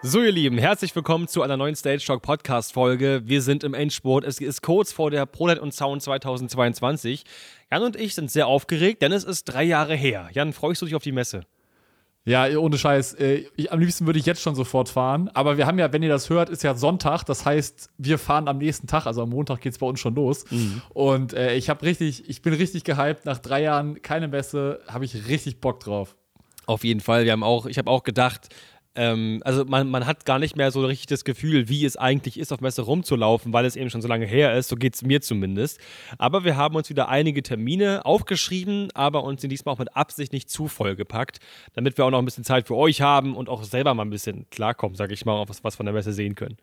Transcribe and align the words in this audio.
So, 0.00 0.22
ihr 0.22 0.30
Lieben, 0.30 0.58
herzlich 0.58 0.94
willkommen 0.94 1.26
zu 1.26 1.42
einer 1.42 1.56
neuen 1.56 1.74
Stage 1.74 2.04
Talk 2.06 2.22
Podcast 2.22 2.72
Folge. 2.72 3.22
Wir 3.24 3.42
sind 3.42 3.64
im 3.64 3.74
Endspurt. 3.74 4.24
Es 4.24 4.40
ist 4.40 4.62
kurz 4.62 4.92
vor 4.92 5.10
der 5.10 5.26
ProLight 5.26 5.58
und 5.58 5.74
Sound 5.74 6.02
2022. 6.02 7.24
Jan 7.72 7.82
und 7.82 7.96
ich 7.96 8.14
sind 8.14 8.30
sehr 8.30 8.46
aufgeregt, 8.46 9.02
denn 9.02 9.10
es 9.10 9.24
ist 9.24 9.46
drei 9.46 9.64
Jahre 9.64 9.96
her. 9.96 10.30
Jan, 10.32 10.52
freust 10.52 10.82
du 10.82 10.86
dich 10.86 10.94
auf 10.94 11.02
die 11.02 11.10
Messe? 11.10 11.40
Ja, 12.24 12.46
ohne 12.58 12.78
Scheiß. 12.78 13.14
Äh, 13.14 13.46
ich, 13.56 13.72
am 13.72 13.80
liebsten 13.80 14.06
würde 14.06 14.20
ich 14.20 14.26
jetzt 14.26 14.40
schon 14.40 14.54
sofort 14.54 14.88
fahren. 14.88 15.30
Aber 15.34 15.56
wir 15.56 15.66
haben 15.66 15.80
ja, 15.80 15.92
wenn 15.92 16.04
ihr 16.04 16.08
das 16.10 16.30
hört, 16.30 16.48
ist 16.48 16.62
ja 16.62 16.76
Sonntag. 16.76 17.24
Das 17.24 17.44
heißt, 17.44 17.90
wir 17.98 18.18
fahren 18.18 18.46
am 18.46 18.58
nächsten 18.58 18.86
Tag. 18.86 19.04
Also 19.06 19.22
am 19.22 19.30
Montag 19.30 19.62
geht 19.62 19.72
es 19.72 19.78
bei 19.78 19.86
uns 19.86 19.98
schon 19.98 20.14
los. 20.14 20.44
Mhm. 20.50 20.80
Und 20.90 21.32
äh, 21.32 21.56
ich 21.56 21.68
habe 21.68 21.84
richtig, 21.84 22.28
ich 22.28 22.40
bin 22.40 22.54
richtig 22.54 22.84
gehypt. 22.84 23.24
Nach 23.24 23.38
drei 23.38 23.62
Jahren 23.62 24.00
keine 24.00 24.28
Messe, 24.28 24.80
habe 24.86 25.04
ich 25.04 25.26
richtig 25.26 25.60
Bock 25.60 25.80
drauf. 25.80 26.14
Auf 26.66 26.84
jeden 26.84 27.00
Fall. 27.00 27.24
Wir 27.24 27.32
haben 27.32 27.42
auch, 27.42 27.66
ich 27.66 27.78
habe 27.78 27.90
auch 27.90 28.04
gedacht, 28.04 28.48
ähm, 28.98 29.40
also 29.44 29.64
man, 29.64 29.88
man 29.88 30.06
hat 30.06 30.24
gar 30.24 30.40
nicht 30.40 30.56
mehr 30.56 30.72
so 30.72 30.84
richtig 30.84 31.06
das 31.06 31.22
Gefühl, 31.22 31.68
wie 31.68 31.84
es 31.84 31.96
eigentlich 31.96 32.36
ist, 32.36 32.52
auf 32.52 32.60
Messe 32.60 32.82
rumzulaufen, 32.82 33.52
weil 33.52 33.64
es 33.64 33.76
eben 33.76 33.90
schon 33.90 34.02
so 34.02 34.08
lange 34.08 34.26
her 34.26 34.56
ist. 34.56 34.68
So 34.68 34.74
geht 34.74 34.96
es 34.96 35.02
mir 35.02 35.20
zumindest. 35.20 35.78
Aber 36.18 36.42
wir 36.42 36.56
haben 36.56 36.74
uns 36.74 36.90
wieder 36.90 37.08
einige 37.08 37.44
Termine 37.44 38.04
aufgeschrieben, 38.04 38.88
aber 38.94 39.22
uns 39.22 39.40
sind 39.40 39.50
diesmal 39.50 39.76
auch 39.76 39.78
mit 39.78 39.94
Absicht 39.94 40.32
nicht 40.32 40.50
zu 40.50 40.66
voll 40.66 40.96
gepackt, 40.96 41.38
damit 41.74 41.96
wir 41.96 42.06
auch 42.06 42.10
noch 42.10 42.18
ein 42.18 42.24
bisschen 42.24 42.42
Zeit 42.42 42.66
für 42.66 42.74
euch 42.74 43.00
haben 43.00 43.36
und 43.36 43.48
auch 43.48 43.62
selber 43.62 43.94
mal 43.94 44.04
ein 44.04 44.10
bisschen 44.10 44.50
klarkommen, 44.50 44.96
sage 44.96 45.14
ich 45.14 45.24
mal, 45.24 45.34
auf 45.34 45.48
was, 45.48 45.62
was 45.62 45.76
von 45.76 45.86
der 45.86 45.94
Messe 45.94 46.12
sehen 46.12 46.34
können. 46.34 46.56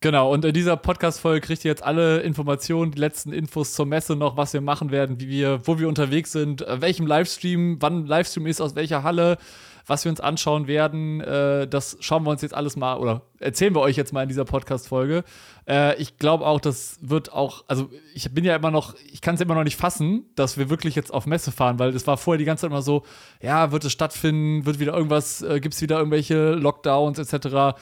Genau, 0.00 0.30
und 0.32 0.44
in 0.44 0.52
dieser 0.52 0.76
Podcast-Folge 0.76 1.40
kriegt 1.40 1.64
ihr 1.64 1.70
jetzt 1.70 1.82
alle 1.82 2.20
Informationen, 2.20 2.92
die 2.92 3.00
letzten 3.00 3.32
Infos 3.32 3.72
zur 3.72 3.86
Messe 3.86 4.14
noch, 4.14 4.36
was 4.36 4.52
wir 4.52 4.60
machen 4.60 4.90
werden, 4.90 5.18
wie 5.18 5.28
wir, 5.28 5.66
wo 5.66 5.78
wir 5.78 5.88
unterwegs 5.88 6.30
sind, 6.30 6.64
welchem 6.68 7.06
Livestream, 7.06 7.78
wann 7.80 8.06
Livestream 8.06 8.46
ist, 8.46 8.60
aus 8.60 8.76
welcher 8.76 9.02
Halle, 9.02 9.38
was 9.88 10.04
wir 10.04 10.10
uns 10.10 10.20
anschauen 10.20 10.66
werden, 10.66 11.20
äh, 11.20 11.66
das 11.66 11.96
schauen 12.00 12.24
wir 12.24 12.30
uns 12.30 12.42
jetzt 12.42 12.54
alles 12.54 12.76
mal 12.76 12.98
oder 12.98 13.22
erzählen 13.40 13.74
wir 13.74 13.80
euch 13.80 13.96
jetzt 13.96 14.12
mal 14.12 14.22
in 14.22 14.28
dieser 14.28 14.44
Podcast-Folge. 14.44 15.24
Äh, 15.66 16.00
ich 16.00 16.18
glaube 16.18 16.46
auch, 16.46 16.60
das 16.60 16.98
wird 17.00 17.32
auch, 17.32 17.64
also 17.68 17.88
ich 18.14 18.32
bin 18.32 18.44
ja 18.44 18.54
immer 18.54 18.70
noch, 18.70 18.94
ich 19.10 19.20
kann 19.20 19.34
es 19.34 19.40
immer 19.40 19.54
noch 19.54 19.64
nicht 19.64 19.76
fassen, 19.76 20.26
dass 20.36 20.58
wir 20.58 20.70
wirklich 20.70 20.94
jetzt 20.94 21.12
auf 21.12 21.26
Messe 21.26 21.52
fahren, 21.52 21.78
weil 21.78 21.94
es 21.94 22.06
war 22.06 22.16
vorher 22.16 22.38
die 22.38 22.44
ganze 22.44 22.62
Zeit 22.62 22.70
immer 22.70 22.82
so, 22.82 23.04
ja, 23.40 23.72
wird 23.72 23.84
es 23.84 23.92
stattfinden, 23.92 24.66
wird 24.66 24.78
wieder 24.78 24.94
irgendwas, 24.94 25.42
äh, 25.42 25.60
gibt 25.60 25.74
es 25.74 25.80
wieder 25.80 25.98
irgendwelche 25.98 26.52
Lockdowns 26.52 27.18
etc. 27.18 27.78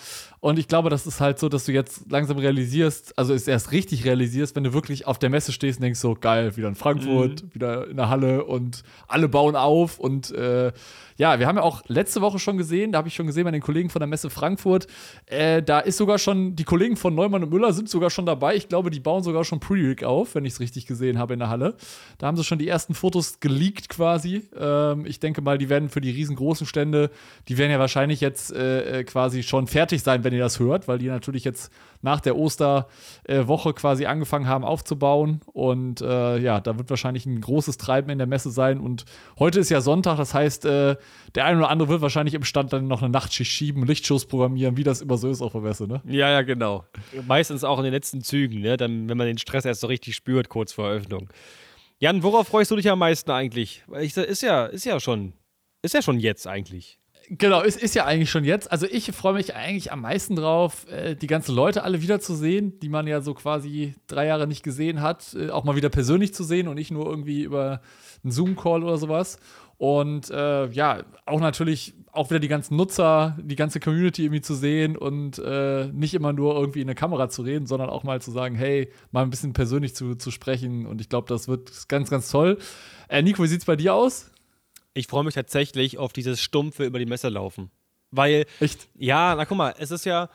Und 0.47 0.61
ich 0.61 0.69
glaube, 0.69 0.91
das 0.91 1.09
ist 1.09 1.21
halt 1.21 1.41
so, 1.41 1.49
dass 1.49 1.65
du 1.65 1.73
jetzt 1.73 2.09
langsam 2.09 2.39
realisierst, 2.39 3.19
also 3.19 3.35
es 3.35 3.49
erst 3.49 3.73
richtig 3.73 4.05
realisierst, 4.05 4.55
wenn 4.55 4.63
du 4.63 4.73
wirklich 4.73 5.05
auf 5.05 5.19
der 5.19 5.29
Messe 5.29 5.51
stehst 5.51 5.81
und 5.81 5.83
denkst 5.83 5.99
so, 5.99 6.15
geil, 6.15 6.57
wieder 6.57 6.69
in 6.69 6.77
Frankfurt, 6.77 7.43
mhm. 7.43 7.53
wieder 7.53 7.89
in 7.89 7.97
der 7.97 8.11
Halle 8.11 8.45
und 8.45 8.85
alle 9.09 9.29
bauen 9.29 9.57
auf 9.57 9.99
und 9.99 10.31
äh, 10.31 10.71
ja, 11.19 11.39
wir 11.39 11.47
haben 11.47 11.57
ja 11.57 11.63
auch 11.63 11.83
letzte 11.89 12.21
Woche 12.21 12.39
schon 12.39 12.59
gesehen, 12.59 12.93
da 12.93 12.99
habe 12.99 13.09
ich 13.09 13.15
schon 13.15 13.27
gesehen 13.27 13.45
bei 13.45 13.51
den 13.51 13.63
Kollegen 13.63 13.89
von 13.89 14.01
der 14.01 14.07
Messe 14.07 14.31
Frankfurt, 14.31 14.87
äh, 15.27 15.63
da 15.63 15.81
ist 15.81 15.97
sogar 15.97 16.19
schon, 16.19 16.57
die 16.57 16.65
Kollegen 16.65 16.97
von 16.97 17.15
Neumann 17.15 17.43
und 17.43 17.51
Müller 17.51 17.73
sind 17.73 17.89
sogar 17.89 18.11
schon 18.11 18.27
dabei. 18.27 18.55
Ich 18.55 18.69
glaube, 18.69 18.91
die 18.91 19.01
bauen 19.01 19.23
sogar 19.23 19.45
schon 19.45 19.59
Pre-Rig 19.59 20.05
auf, 20.05 20.35
wenn 20.35 20.45
ich 20.45 20.55
es 20.55 20.61
richtig 20.61 20.87
gesehen 20.87 21.19
habe 21.19 21.33
in 21.33 21.39
der 21.41 21.49
Halle. 21.49 21.75
Da 22.19 22.27
haben 22.27 22.37
sie 22.37 22.45
schon 22.45 22.59
die 22.59 22.69
ersten 22.69 22.95
Fotos 22.95 23.41
geleakt 23.41 23.89
quasi. 23.89 24.43
Ähm, 24.59 25.07
ich 25.07 25.19
denke 25.19 25.41
mal, 25.41 25.59
die 25.59 25.69
werden 25.69 25.89
für 25.89 26.01
die 26.01 26.11
riesengroßen 26.11 26.67
Stände, 26.67 27.11
die 27.49 27.57
werden 27.57 27.71
ja 27.71 27.79
wahrscheinlich 27.79 28.21
jetzt 28.21 28.53
äh, 28.53 29.01
äh 29.01 29.05
quasi 29.05 29.43
schon 29.43 29.67
fertig 29.67 30.03
sein, 30.03 30.23
wenn 30.23 30.36
ihr 30.37 30.43
das 30.43 30.61
hört, 30.61 30.87
weil 30.87 30.99
die 30.99 31.09
natürlich 31.09 31.45
jetzt 31.45 31.73
nach 32.03 32.21
der 32.21 32.37
Osterwoche 32.37 33.75
quasi 33.75 34.07
angefangen 34.07 34.47
haben 34.47 34.65
aufzubauen. 34.65 35.41
Und 35.53 36.01
äh, 36.01 36.39
ja, 36.39 36.61
da 36.61 36.79
wird 36.79 36.91
wahrscheinlich 36.91 37.27
ein 37.27 37.41
großes 37.41 37.79
Treiben 37.79 38.11
in 38.11 38.19
der 38.19 38.27
Messe 38.27 38.51
sein. 38.51 38.79
Und 38.79 39.05
heute 39.39 39.59
ist 39.61 39.71
ja 39.71 39.81
Sonntag, 39.81 40.19
das 40.19 40.35
heißt, 40.35 40.65
äh, 40.67 40.97
der 41.35 41.45
eine 41.45 41.59
oder 41.59 41.71
andere 41.71 41.89
wird 41.89 42.03
wahrscheinlich 42.03 42.35
im 42.35 42.45
Stand 42.45 42.73
dann 42.73 42.87
noch 42.87 43.03
eine 43.03 43.11
Nachtschicht 43.11 43.51
schieben, 43.51 43.85
Lichtshows 43.85 44.27
programmieren, 44.27 44.77
wie 44.77 44.85
das 44.85 45.01
immer 45.01 45.19
so 45.19 45.29
ist 45.29 45.43
auf 45.43 45.53
der 45.53 45.63
Messe, 45.63 45.87
ne? 45.87 46.01
Ja, 46.07 46.31
ja, 46.31 46.43
genau. 46.43 46.85
Meistens 47.27 47.65
auch 47.65 47.79
in 47.79 47.85
den 47.85 47.93
letzten 47.93 48.23
Zügen, 48.23 48.61
ne? 48.61 48.77
Dann, 48.77 49.09
wenn 49.09 49.17
man 49.17 49.27
den 49.27 49.39
Stress 49.39 49.65
erst 49.65 49.81
so 49.81 49.87
richtig 49.87 50.15
spürt, 50.15 50.49
kurz 50.49 50.73
vor 50.73 50.89
Eröffnung. 50.89 51.29
Jan, 51.99 52.23
worauf 52.23 52.49
freust 52.49 52.71
du 52.71 52.77
dich 52.77 52.91
am 52.91 52.99
meisten 52.99 53.31
eigentlich? 53.31 53.83
Ich, 54.01 54.17
ist 54.17 54.43
ja, 54.43 54.67
ist 54.67 54.85
ja 54.85 55.01
schon, 55.01 55.33
ist 55.83 55.95
ja 55.95 56.03
schon 56.03 56.21
jetzt 56.21 56.47
eigentlich. 56.47 56.99
Genau, 57.29 57.63
es 57.63 57.77
ist 57.77 57.95
ja 57.97 58.05
eigentlich 58.05 58.31
schon 58.31 58.45
jetzt. 58.45 58.71
Also 58.71 58.87
ich 58.87 59.11
freue 59.11 59.35
mich 59.35 59.55
eigentlich 59.55 59.91
am 59.91 60.03
meisten 60.03 60.37
drauf, 60.37 60.87
äh, 60.89 61.17
die 61.17 61.27
ganzen 61.27 61.55
Leute 61.57 61.83
alle 61.83 62.01
wiederzusehen, 62.01 62.79
die 62.79 62.89
man 62.89 63.09
ja 63.09 63.21
so 63.21 63.35
quasi 63.35 63.95
drei 64.07 64.27
Jahre 64.27 64.47
nicht 64.47 64.63
gesehen 64.63 65.01
hat, 65.01 65.35
äh, 65.35 65.51
auch 65.51 65.65
mal 65.65 65.75
wieder 65.75 65.89
persönlich 65.89 66.35
zu 66.35 66.45
sehen 66.45 66.69
und 66.69 66.77
nicht 66.77 66.93
nur 66.93 67.07
irgendwie 67.07 67.43
über 67.43 67.81
einen 68.23 68.31
Zoom-Call 68.31 68.85
oder 68.85 68.97
sowas. 68.97 69.39
Und 69.79 70.31
äh, 70.31 70.69
ja, 70.69 71.03
auch 71.27 71.41
natürlich 71.41 71.95
auch 72.13 72.31
wieder 72.31 72.39
die 72.39 72.49
ganzen 72.49 72.77
Nutzer, 72.77 73.37
die 73.43 73.57
ganze 73.57 73.81
Community 73.81 74.23
irgendwie 74.25 74.41
zu 74.41 74.55
sehen 74.55 74.97
und 74.97 75.39
äh, 75.39 75.89
nicht 75.89 76.15
immer 76.15 76.33
nur 76.33 76.55
irgendwie 76.55 76.81
in 76.81 76.89
eine 76.89 76.95
Kamera 76.95 77.29
zu 77.29 77.43
reden, 77.43 77.67
sondern 77.67 77.91
auch 77.91 78.05
mal 78.05 78.23
zu 78.23 78.31
sagen, 78.31 78.55
hey, 78.55 78.91
mal 79.11 79.23
ein 79.23 79.31
bisschen 79.31 79.53
persönlich 79.53 79.95
zu, 79.95 80.15
zu 80.15 80.31
sprechen. 80.31 80.87
Und 80.87 81.01
ich 81.01 81.09
glaube, 81.09 81.29
das 81.29 81.49
wird 81.49 81.89
ganz, 81.89 82.09
ganz 82.09 82.31
toll. 82.31 82.59
Äh, 83.09 83.23
Nico, 83.23 83.43
wie 83.43 83.49
sieht 83.49 83.61
es 83.61 83.67
bei 83.67 83.77
dir 83.77 83.95
aus? 83.95 84.31
Ich 84.97 85.09
freue 85.09 85.25
mich 85.25 85.35
tatsächlich 85.35 85.99
auf 85.99 86.15
dieses 86.15 86.41
stumpfe 86.41 86.85
über 86.85 86.99
die 86.99 87.07
Messe 87.07 87.29
laufen. 87.29 87.71
Weil, 88.11 88.47
Echt? 88.61 88.89
ja, 88.95 89.35
na 89.35 89.45
guck 89.45 89.59
mal, 89.59 89.75
es 89.79 89.91
ist 89.91 90.07
ja, 90.07 90.31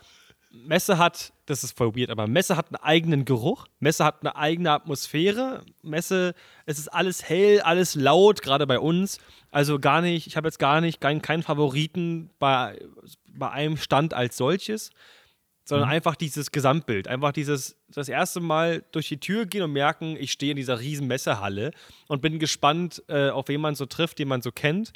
Messe 0.52 1.00
hat, 1.00 1.34
das 1.48 1.64
ist 1.64 1.76
voll 1.76 1.96
weird, 1.96 2.12
aber 2.12 2.28
Messe 2.28 2.58
hat 2.58 2.68
einen 2.68 2.84
eigenen 2.84 3.26
Geruch, 3.26 3.66
Messe 3.80 4.06
hat 4.06 4.22
eine 4.22 4.36
eigene 4.36 4.72
Atmosphäre, 4.72 5.64
Messe, 5.82 6.36
es 6.68 6.78
ist 6.78 6.90
alles 6.90 7.28
hell, 7.28 7.62
alles 7.62 7.96
laut, 7.96 8.44
gerade 8.44 8.68
bei 8.68 8.78
uns. 8.78 9.18
Also 9.50 9.80
gar 9.80 10.02
nicht, 10.02 10.28
ich 10.28 10.38
habe 10.38 10.48
jetzt 10.48 10.60
gar 10.60 10.80
nicht, 10.80 11.02
keinen, 11.02 11.24
keinen 11.24 11.42
Favoriten 11.42 12.30
bei, 12.38 12.80
bei 13.28 13.50
einem 13.50 13.78
Stand 13.78 14.14
als 14.14 14.38
solches 14.38 14.92
sondern 15.72 15.88
mhm. 15.88 15.96
einfach 15.96 16.16
dieses 16.18 16.52
Gesamtbild. 16.52 17.08
Einfach 17.08 17.32
dieses, 17.32 17.78
das 17.88 18.10
erste 18.10 18.42
Mal 18.42 18.84
durch 18.92 19.08
die 19.08 19.22
Tür 19.22 19.46
gehen 19.46 19.64
und 19.64 19.72
merken, 19.72 20.18
ich 20.20 20.34
stehe 20.34 20.52
in 20.52 20.58
dieser 20.58 20.82
riesen 20.82 21.08
Messehalle 21.08 21.72
und 22.10 22.22
bin 22.22 22.40
gespannt, 22.40 23.02
äh, 23.08 23.30
auf 23.30 23.48
wen 23.48 23.62
man 23.62 23.76
so 23.76 23.86
trifft, 23.86 24.20
den 24.20 24.28
man 24.28 24.42
so 24.42 24.52
kennt. 24.52 24.92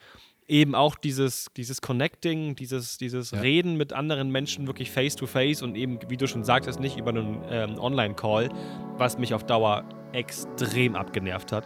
Eben 0.49 0.75
auch 0.75 0.97
dieses, 0.97 1.47
dieses 1.55 1.79
Connecting, 1.79 2.57
dieses, 2.57 2.97
dieses 2.97 3.31
ja. 3.31 3.39
Reden 3.39 3.77
mit 3.77 3.93
anderen 3.93 4.31
Menschen 4.31 4.67
wirklich 4.67 4.91
face 4.91 5.15
to 5.15 5.27
face 5.27 5.61
und 5.61 5.77
eben, 5.77 5.97
wie 6.09 6.17
du 6.17 6.27
schon 6.27 6.43
sagtest, 6.43 6.81
nicht 6.81 6.97
über 6.97 7.11
einen 7.11 7.41
ähm, 7.49 7.79
Online-Call, 7.79 8.49
was 8.97 9.17
mich 9.17 9.33
auf 9.33 9.45
Dauer 9.45 9.85
extrem 10.11 10.95
abgenervt 10.95 11.53
hat. 11.53 11.65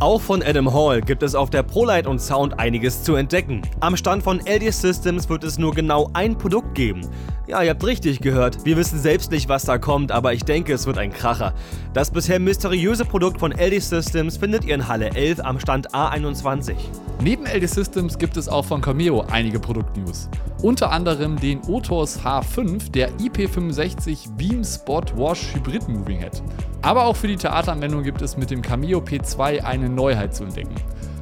Auch 0.00 0.20
von 0.20 0.44
Adam 0.44 0.72
Hall 0.72 1.00
gibt 1.00 1.24
es 1.24 1.34
auf 1.34 1.50
der 1.50 1.64
ProLight 1.64 2.06
und 2.06 2.20
Sound 2.20 2.60
einiges 2.60 3.02
zu 3.02 3.16
entdecken. 3.16 3.62
Am 3.80 3.96
Stand 3.96 4.22
von 4.22 4.38
LD 4.38 4.72
Systems 4.72 5.28
wird 5.28 5.42
es 5.42 5.58
nur 5.58 5.74
genau 5.74 6.08
ein 6.12 6.38
Produkt 6.38 6.76
geben. 6.76 7.00
Ja, 7.48 7.62
ihr 7.62 7.70
habt 7.70 7.84
richtig 7.84 8.20
gehört. 8.20 8.64
Wir 8.64 8.76
wissen 8.76 9.00
selbst 9.00 9.32
nicht, 9.32 9.48
was 9.48 9.64
da 9.64 9.78
kommt, 9.78 10.12
aber 10.12 10.34
ich 10.34 10.44
denke, 10.44 10.72
es 10.72 10.86
wird 10.86 10.98
ein 10.98 11.12
Kracher. 11.12 11.52
Das 11.94 12.12
bisher 12.12 12.38
mysteriöse 12.38 13.06
Produkt 13.06 13.40
von 13.40 13.50
LD 13.50 13.82
Systems 13.82 14.36
findet 14.36 14.64
ihr 14.64 14.76
in 14.76 14.86
Halle 14.86 15.10
11 15.16 15.40
am 15.40 15.58
Stand 15.58 15.92
A21. 15.92 16.76
Neben 17.20 17.46
LD 17.46 17.68
Systems 17.68 18.18
gibt 18.18 18.36
es 18.36 18.48
auch 18.48 18.66
von 18.66 18.80
Cameo 18.80 19.24
einige 19.32 19.58
Produktnews. 19.58 20.28
Unter 20.62 20.92
anderem 20.92 21.40
den 21.40 21.60
Otos 21.66 22.20
H5, 22.20 22.92
der 22.92 23.10
IP65 23.18 24.36
Beam 24.36 24.62
Spot 24.62 25.02
Wash 25.16 25.54
Hybrid 25.54 25.88
Moving 25.88 26.18
Head. 26.18 26.42
Aber 26.82 27.06
auch 27.06 27.16
für 27.16 27.26
die 27.26 27.36
Theateranwendung 27.36 28.04
gibt 28.04 28.22
es 28.22 28.36
mit 28.36 28.50
dem 28.50 28.62
Cameo 28.62 29.00
P2 29.00 29.62
eine 29.64 29.87
Neuheit 29.88 30.34
zu 30.34 30.44
entdecken. 30.44 30.74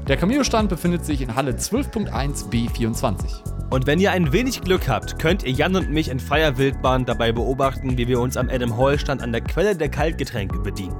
Der 0.09 0.16
Cameo-Stand 0.16 0.69
befindet 0.69 1.04
sich 1.04 1.21
in 1.21 1.34
Halle 1.34 1.53
12.1 1.53 2.49
B24. 2.50 3.43
Und 3.71 3.88
wenn 3.88 3.99
ihr 3.99 4.12
ein 4.12 4.32
wenig 4.32 4.60
Glück 4.60 4.88
habt, 4.88 5.19
könnt 5.19 5.43
ihr 5.43 5.50
Jan 5.50 5.75
und 5.75 5.91
mich 5.91 6.09
in 6.09 6.21
freier 6.21 6.56
Wildbahn 6.56 7.04
dabei 7.04 7.32
beobachten, 7.32 7.99
wie 7.99 8.06
wir 8.06 8.21
uns 8.21 8.37
am 8.37 8.49
Adam 8.49 8.77
Hall 8.77 8.99
Stand 8.99 9.22
an 9.22 9.32
der 9.32 9.41
Quelle 9.41 9.77
der 9.77 9.88
Kaltgetränke 9.88 10.60
bedienen. 10.60 10.94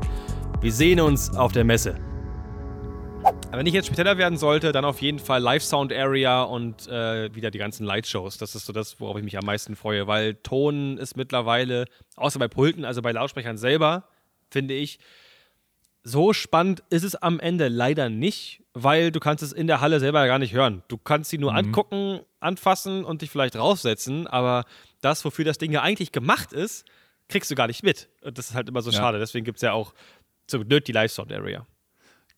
Wir 0.61 0.73
sehen 0.73 1.01
uns 1.01 1.35
auf 1.37 1.53
der 1.53 1.65
Messe. 1.65 1.95
Wenn 3.53 3.67
ich 3.67 3.75
jetzt 3.75 3.87
spezieller 3.87 4.19
werden 4.19 4.37
sollte, 4.37 4.73
dann 4.73 4.85
auf 4.85 5.01
jeden 5.01 5.19
Fall 5.19 5.41
Live 5.41 5.63
Sound 5.63 5.93
Area 5.93 6.43
und 6.43 6.89
äh, 6.89 7.33
wieder 7.35 7.53
die 7.53 7.59
ganzen 7.59 7.87
Lightshows. 7.87 8.39
Das 8.39 8.55
ist 8.55 8.67
so 8.67 8.73
das, 8.73 9.01
worauf 9.01 9.17
ich 9.17 9.25
mich 9.25 9.39
am 9.39 9.47
meisten 9.47 9.77
freue, 9.77 10.07
weil 10.07 10.35
Ton 10.35 10.99
ist 10.99 11.17
mittlerweile, 11.17 11.87
außer 12.17 12.39
bei 12.39 12.49
Pulten, 12.49 12.85
also 12.85 13.03
bei 13.03 13.13
Lautsprechern 13.13 13.57
selber, 13.57 14.09
finde 14.51 14.75
ich. 14.75 14.99
So 16.09 16.33
spannend 16.33 16.85
ist 16.89 17.03
es 17.03 17.17
am 17.17 17.41
Ende 17.41 17.67
leider 17.67 18.09
nicht, 18.09 18.63
weil 18.75 19.11
du 19.11 19.19
kannst 19.19 19.43
es 19.43 19.53
in 19.53 19.67
der 19.67 19.81
Halle 19.81 19.99
selber 19.99 20.25
gar 20.29 20.39
nicht 20.39 20.55
hören. 20.55 20.85
Du 20.87 20.99
kannst 20.99 21.31
sie 21.31 21.39
nur 21.39 21.51
mhm. 21.51 21.59
angucken, 21.59 22.21
anfassen 22.39 23.05
und 23.05 23.23
dich 23.23 23.31
vielleicht 23.31 23.57
draufsetzen, 23.57 24.29
aber 24.29 24.67
das, 25.01 25.25
wofür 25.25 25.45
das 25.45 25.59
Ding 25.59 25.73
ja 25.73 25.83
eigentlich 25.83 26.13
gemacht 26.13 26.53
ist, 26.53 26.85
kriegst 27.29 27.51
du 27.51 27.57
gar 27.57 27.67
nicht 27.67 27.83
mit. 27.83 28.09
Und 28.23 28.39
das 28.39 28.51
ist 28.51 28.55
halt 28.55 28.69
immer 28.69 28.83
so 28.83 28.93
ja. 28.93 28.99
schade. 28.99 29.19
Deswegen 29.19 29.45
gibt 29.45 29.57
es 29.57 29.63
ja 29.63 29.73
auch 29.73 29.95
zum 30.47 30.69
Glück 30.69 30.85
die 30.85 30.93
Live-Sound-Area. 30.93 31.67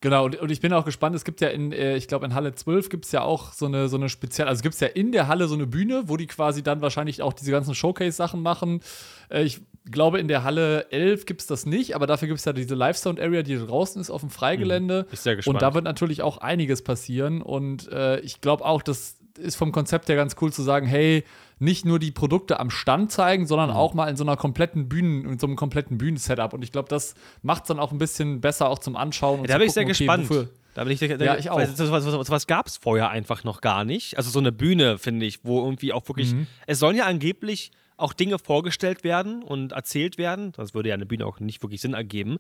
Genau, 0.01 0.25
und, 0.25 0.37
und, 0.37 0.51
ich 0.51 0.61
bin 0.61 0.73
auch 0.73 0.87
gespannt, 0.87 1.15
es 1.15 1.25
gibt 1.25 1.43
ja 1.43 1.49
in, 1.49 1.73
äh, 1.73 1.97
ich 1.97 2.09
glaube, 2.09 2.25
in 2.25 2.33
Halle 2.33 2.55
12 2.55 2.89
gibt 2.89 3.05
es 3.05 3.13
ja 3.13 3.21
auch 3.21 3.53
so 3.53 3.67
eine, 3.67 3.89
so 3.89 3.97
eine 3.97 4.09
spezielle, 4.09 4.49
also 4.49 4.63
gibt 4.63 4.77
es 4.77 4.81
ja 4.81 4.87
in 4.87 5.13
der 5.13 5.27
Halle 5.27 5.47
so 5.47 5.55
eine 5.55 5.67
Bühne, 5.67 6.05
wo 6.07 6.17
die 6.17 6.29
quasi 6.29 6.63
dann 6.63 6.81
wahrscheinlich 6.81 7.21
auch 7.21 7.35
diese 7.35 7.51
ganzen 7.51 7.75
Showcase-Sachen 7.75 8.41
machen. 8.41 8.81
Äh, 9.29 9.43
ich 9.43 9.61
glaube, 9.93 10.19
in 10.19 10.29
der 10.29 10.45
Halle 10.45 10.91
11 10.91 11.27
gibt 11.27 11.41
es 11.41 11.47
das 11.47 11.67
nicht, 11.67 11.95
aber 11.95 12.07
dafür 12.07 12.29
gibt 12.29 12.39
es 12.39 12.45
ja 12.45 12.53
diese 12.53 12.75
Live-Sound-Area, 12.75 13.43
die 13.43 13.57
draußen 13.57 14.01
ist 14.01 14.11
auf 14.11 14.21
dem 14.21 14.31
Freigelände. 14.31 15.07
Mhm. 15.07 15.13
Ist 15.13 15.23
sehr 15.23 15.37
gespannt. 15.37 15.57
Und 15.57 15.63
da 15.63 15.75
wird 15.75 15.85
natürlich 15.85 16.23
auch 16.23 16.39
einiges 16.39 16.83
passieren. 16.83 17.43
Und 17.43 17.91
äh, 17.93 18.21
ich 18.21 18.41
glaube 18.41 18.65
auch, 18.65 18.83
dass 18.83 19.19
ist 19.39 19.57
vom 19.57 19.73
Konzept 19.73 20.09
her 20.09 20.17
ganz 20.17 20.37
cool 20.41 20.53
zu 20.53 20.63
sagen, 20.63 20.87
hey, 20.87 21.25
nicht 21.59 21.85
nur 21.85 21.99
die 21.99 22.11
Produkte 22.11 22.61
am 22.61 22.71
Stand 22.71 23.11
zeigen, 23.11 23.47
sondern 23.47 23.71
mhm. 23.71 23.77
auch 23.77 23.95
mal 23.95 24.09
in 24.09 24.17
so 24.17 24.25
einer 24.25 24.37
kompletten 24.37 24.89
Bühnen, 24.89 25.25
in 25.25 25.39
so 25.39 25.47
einem 25.47 25.57
kompletten 25.57 25.99
Bühnensetup. 25.99 26.53
Und 26.53 26.63
ich 26.63 26.73
glaube, 26.73 26.89
das 26.89 27.15
macht 27.43 27.65
es 27.65 27.69
dann 27.69 27.79
auch 27.79 27.93
ein 27.93 27.99
bisschen 27.99 28.41
besser 28.41 28.69
auch 28.69 28.79
zum 28.79 28.97
Anschauen. 28.97 29.45
Da 29.45 29.59
bin 29.59 29.67
ich 29.67 29.73
sehr 29.73 29.85
okay, 29.85 29.91
gespannt. 29.91 30.29
Wofür, 30.29 30.49
da 30.75 30.85
bin 30.85 30.93
ich, 30.93 31.01
da, 31.01 31.07
ja, 31.17 31.37
ich 31.37 31.51
auch. 31.51 31.65
So 31.65 31.91
was, 31.91 32.07
was, 32.07 32.31
was 32.31 32.47
gab 32.47 32.67
es 32.67 32.77
vorher 32.77 33.11
einfach 33.11 33.43
noch 33.45 33.61
gar 33.61 33.85
nicht. 33.85 34.17
Also 34.17 34.31
so 34.31 34.39
eine 34.39 34.53
Bühne, 34.53 34.99
finde 34.99 35.27
ich, 35.27 35.45
wo 35.45 35.65
irgendwie 35.65 35.93
auch 35.93 36.07
wirklich. 36.09 36.35
Mhm. 36.35 36.47
Es 36.67 36.79
sollen 36.79 36.97
ja 36.97 37.07
angeblich 37.07 37.73
auch 37.99 38.15
Dinge 38.15 38.39
vorgestellt 38.39 39.05
werden 39.05 39.43
und 39.43 39.73
erzählt 39.73 40.17
werden. 40.17 40.53
Das 40.53 40.73
würde 40.73 40.89
ja 40.89 40.95
eine 40.95 41.07
Bühne 41.07 41.27
auch 41.27 41.41
nicht 41.41 41.63
wirklich 41.63 41.81
Sinn 41.83 41.95
ergeben. 41.95 42.39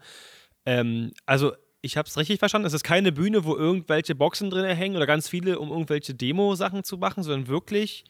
Ähm, 0.65 1.13
also 1.27 1.53
ich 1.83 1.97
habe 1.97 2.09
es 2.09 2.17
richtig 2.17 2.39
verstanden. 2.39 2.67
Es 2.67 2.73
ist 2.73 2.85
keine 2.85 3.13
Bühne, 3.13 3.45
wo 3.45 3.55
irgendwelche 3.55 4.15
Boxen 4.15 4.51
drin 4.51 4.65
hängen 4.65 4.97
oder 4.97 5.07
ganz 5.07 5.29
viele, 5.29 5.59
um 5.59 5.71
irgendwelche 5.71 6.15
Demo-Sachen 6.15 6.85
zu 6.85 6.97
machen, 6.97 7.23
sondern 7.23 7.49
wirklich 7.49 8.05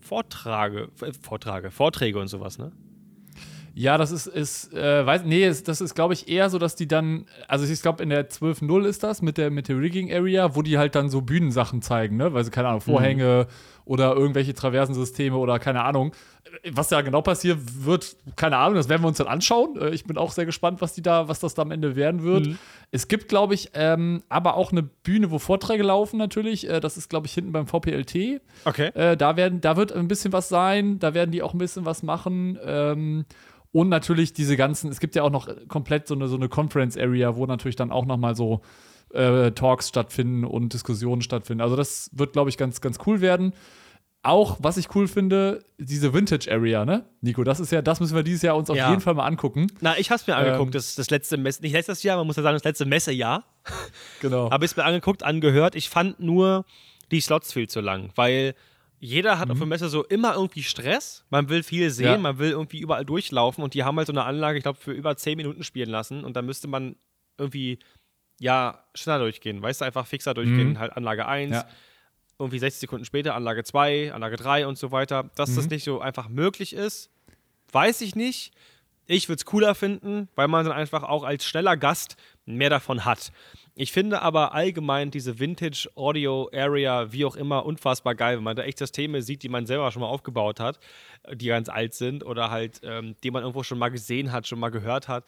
Vortrage, 0.00 0.88
äh, 1.00 1.12
Vortrage, 1.12 1.70
Vorträge 1.70 2.18
und 2.18 2.28
sowas, 2.28 2.58
ne? 2.58 2.72
Ja, 3.76 3.98
das 3.98 4.12
ist, 4.12 4.28
ist 4.28 4.72
äh, 4.72 5.04
weiß, 5.04 5.24
nee, 5.24 5.48
das 5.48 5.80
ist, 5.80 5.96
glaube 5.96 6.14
ich, 6.14 6.28
eher 6.28 6.48
so, 6.48 6.58
dass 6.58 6.76
die 6.76 6.86
dann, 6.86 7.26
also 7.48 7.64
ich 7.66 7.82
glaube, 7.82 8.04
in 8.04 8.08
der 8.08 8.30
12.0 8.30 8.84
ist 8.86 9.02
das 9.02 9.20
mit 9.20 9.36
der, 9.36 9.50
mit 9.50 9.66
der 9.68 9.80
Rigging-Area, 9.80 10.54
wo 10.54 10.62
die 10.62 10.78
halt 10.78 10.94
dann 10.94 11.08
so 11.08 11.22
Bühnensachen 11.22 11.82
zeigen, 11.82 12.16
ne? 12.16 12.32
Weil 12.32 12.44
sie, 12.44 12.52
keine 12.52 12.68
Ahnung, 12.68 12.82
Vorhänge 12.82 13.48
mhm. 13.48 13.52
Oder 13.84 14.14
irgendwelche 14.14 14.54
Traversensysteme 14.54 15.36
oder 15.36 15.58
keine 15.58 15.84
Ahnung. 15.84 16.12
Was 16.70 16.88
da 16.88 17.02
genau 17.02 17.20
passiert 17.20 17.58
wird, 17.84 18.16
keine 18.36 18.56
Ahnung, 18.58 18.76
das 18.76 18.88
werden 18.88 19.02
wir 19.02 19.08
uns 19.08 19.18
dann 19.18 19.26
anschauen. 19.26 19.76
Äh, 19.80 19.90
ich 19.90 20.04
bin 20.04 20.16
auch 20.16 20.30
sehr 20.30 20.46
gespannt, 20.46 20.80
was 20.80 20.94
die 20.94 21.02
da, 21.02 21.28
was 21.28 21.40
das 21.40 21.54
da 21.54 21.62
am 21.62 21.70
Ende 21.70 21.96
werden 21.96 22.22
wird. 22.22 22.46
Mhm. 22.46 22.58
Es 22.90 23.08
gibt, 23.08 23.28
glaube 23.28 23.54
ich, 23.54 23.70
ähm, 23.74 24.22
aber 24.28 24.56
auch 24.56 24.70
eine 24.70 24.82
Bühne, 24.82 25.30
wo 25.30 25.38
Vorträge 25.38 25.82
laufen 25.82 26.16
natürlich. 26.16 26.68
Äh, 26.68 26.80
das 26.80 26.96
ist, 26.96 27.08
glaube 27.08 27.26
ich, 27.26 27.34
hinten 27.34 27.52
beim 27.52 27.66
VPLT. 27.66 28.40
Okay. 28.64 28.88
Äh, 28.94 29.16
da, 29.16 29.36
werden, 29.36 29.60
da 29.60 29.76
wird 29.76 29.92
ein 29.92 30.08
bisschen 30.08 30.32
was 30.32 30.48
sein, 30.48 30.98
da 30.98 31.12
werden 31.12 31.32
die 31.32 31.42
auch 31.42 31.54
ein 31.54 31.58
bisschen 31.58 31.84
was 31.84 32.02
machen. 32.02 32.58
Ähm, 32.64 33.24
und 33.72 33.88
natürlich 33.88 34.32
diese 34.32 34.56
ganzen, 34.56 34.90
es 34.90 35.00
gibt 35.00 35.16
ja 35.16 35.24
auch 35.24 35.30
noch 35.30 35.48
komplett 35.66 36.06
so 36.06 36.14
eine, 36.14 36.28
so 36.28 36.36
eine 36.36 36.48
Conference-Area, 36.48 37.34
wo 37.34 37.44
natürlich 37.46 37.74
dann 37.74 37.90
auch 37.90 38.06
noch 38.06 38.16
mal 38.16 38.36
so 38.36 38.60
äh, 39.14 39.52
Talks 39.52 39.88
stattfinden 39.88 40.44
und 40.44 40.72
Diskussionen 40.72 41.22
stattfinden. 41.22 41.62
Also 41.62 41.76
das 41.76 42.10
wird, 42.12 42.32
glaube 42.32 42.50
ich, 42.50 42.56
ganz, 42.56 42.80
ganz 42.80 42.98
cool 43.06 43.20
werden. 43.20 43.54
Auch, 44.22 44.56
was 44.60 44.78
ich 44.78 44.94
cool 44.94 45.06
finde, 45.06 45.64
diese 45.78 46.14
Vintage-Area, 46.14 46.86
ne? 46.86 47.04
Nico, 47.20 47.44
das 47.44 47.60
ist 47.60 47.70
ja, 47.70 47.82
das 47.82 48.00
müssen 48.00 48.16
wir 48.16 48.22
dieses 48.22 48.40
Jahr 48.40 48.56
uns 48.56 48.70
auf 48.70 48.76
ja. 48.76 48.88
jeden 48.88 49.02
Fall 49.02 49.12
mal 49.12 49.26
angucken. 49.26 49.66
Na, 49.80 49.98
ich 49.98 50.10
hab's 50.10 50.26
mir 50.26 50.32
ähm, 50.32 50.46
angeguckt, 50.46 50.74
das, 50.74 50.94
das 50.94 51.10
letzte 51.10 51.36
Messe, 51.36 51.60
nicht 51.60 51.72
letztes 51.72 52.02
Jahr, 52.02 52.16
man 52.16 52.26
muss 52.26 52.36
ja 52.36 52.42
sagen, 52.42 52.54
das 52.54 52.64
letzte 52.64 52.86
Messejahr. 52.86 53.44
Genau. 54.20 54.50
Habe 54.50 54.64
ich 54.64 54.70
es 54.70 54.76
mir 54.76 54.84
angeguckt, 54.84 55.22
angehört. 55.22 55.74
Ich 55.74 55.90
fand 55.90 56.20
nur 56.20 56.64
die 57.10 57.20
Slots 57.20 57.52
viel 57.52 57.68
zu 57.68 57.80
lang, 57.80 58.10
weil 58.14 58.54
jeder 58.98 59.38
hat 59.38 59.48
mhm. 59.48 59.52
auf 59.52 59.58
der 59.58 59.66
Messe 59.66 59.88
so 59.90 60.02
immer 60.04 60.34
irgendwie 60.34 60.62
Stress. 60.62 61.26
Man 61.28 61.50
will 61.50 61.62
viel 61.62 61.90
sehen, 61.90 62.06
ja. 62.06 62.18
man 62.18 62.38
will 62.38 62.52
irgendwie 62.52 62.78
überall 62.78 63.04
durchlaufen 63.04 63.62
und 63.62 63.74
die 63.74 63.84
haben 63.84 63.98
halt 63.98 64.06
so 64.06 64.14
eine 64.14 64.24
Anlage, 64.24 64.56
ich 64.56 64.64
glaube, 64.64 64.80
für 64.80 64.92
über 64.92 65.14
10 65.14 65.36
Minuten 65.36 65.62
spielen 65.62 65.90
lassen 65.90 66.24
und 66.24 66.36
dann 66.36 66.46
müsste 66.46 66.68
man 66.68 66.96
irgendwie, 67.36 67.78
ja, 68.40 68.84
schneller 68.94 69.20
durchgehen. 69.20 69.62
Weißt 69.62 69.80
du, 69.80 69.84
einfach 69.84 70.06
fixer 70.06 70.34
durchgehen. 70.34 70.70
Mhm. 70.70 70.78
Halt 70.78 70.96
Anlage 70.96 71.26
1, 71.26 71.52
ja. 71.52 71.66
irgendwie 72.38 72.58
60 72.58 72.80
Sekunden 72.80 73.04
später 73.04 73.34
Anlage 73.34 73.64
2, 73.64 74.12
Anlage 74.12 74.36
3 74.36 74.66
und 74.66 74.78
so 74.78 74.92
weiter. 74.92 75.30
Dass 75.34 75.50
mhm. 75.50 75.56
das 75.56 75.70
nicht 75.70 75.84
so 75.84 76.00
einfach 76.00 76.28
möglich 76.28 76.72
ist, 76.72 77.10
weiß 77.72 78.00
ich 78.00 78.14
nicht. 78.14 78.52
Ich 79.06 79.28
würde 79.28 79.36
es 79.36 79.44
cooler 79.44 79.74
finden, 79.74 80.28
weil 80.34 80.48
man 80.48 80.64
dann 80.64 80.74
einfach 80.74 81.02
auch 81.02 81.24
als 81.24 81.44
schneller 81.44 81.76
Gast 81.76 82.16
mehr 82.46 82.70
davon 82.70 83.04
hat. 83.04 83.32
Ich 83.76 83.90
finde 83.90 84.22
aber 84.22 84.54
allgemein 84.54 85.10
diese 85.10 85.40
Vintage 85.40 85.90
Audio 85.96 86.48
Area, 86.54 87.12
wie 87.12 87.24
auch 87.24 87.34
immer, 87.34 87.66
unfassbar 87.66 88.14
geil, 88.14 88.36
wenn 88.36 88.44
man 88.44 88.54
da 88.56 88.62
echt 88.62 88.78
Systeme 88.78 89.20
sieht, 89.20 89.42
die 89.42 89.48
man 89.48 89.66
selber 89.66 89.90
schon 89.90 90.00
mal 90.00 90.08
aufgebaut 90.08 90.60
hat, 90.60 90.78
die 91.32 91.46
ganz 91.46 91.68
alt 91.68 91.92
sind 91.92 92.24
oder 92.24 92.50
halt, 92.50 92.80
ähm, 92.84 93.16
die 93.24 93.32
man 93.32 93.42
irgendwo 93.42 93.64
schon 93.64 93.78
mal 93.78 93.88
gesehen 93.90 94.30
hat, 94.30 94.46
schon 94.46 94.60
mal 94.60 94.70
gehört 94.70 95.08
hat. 95.08 95.24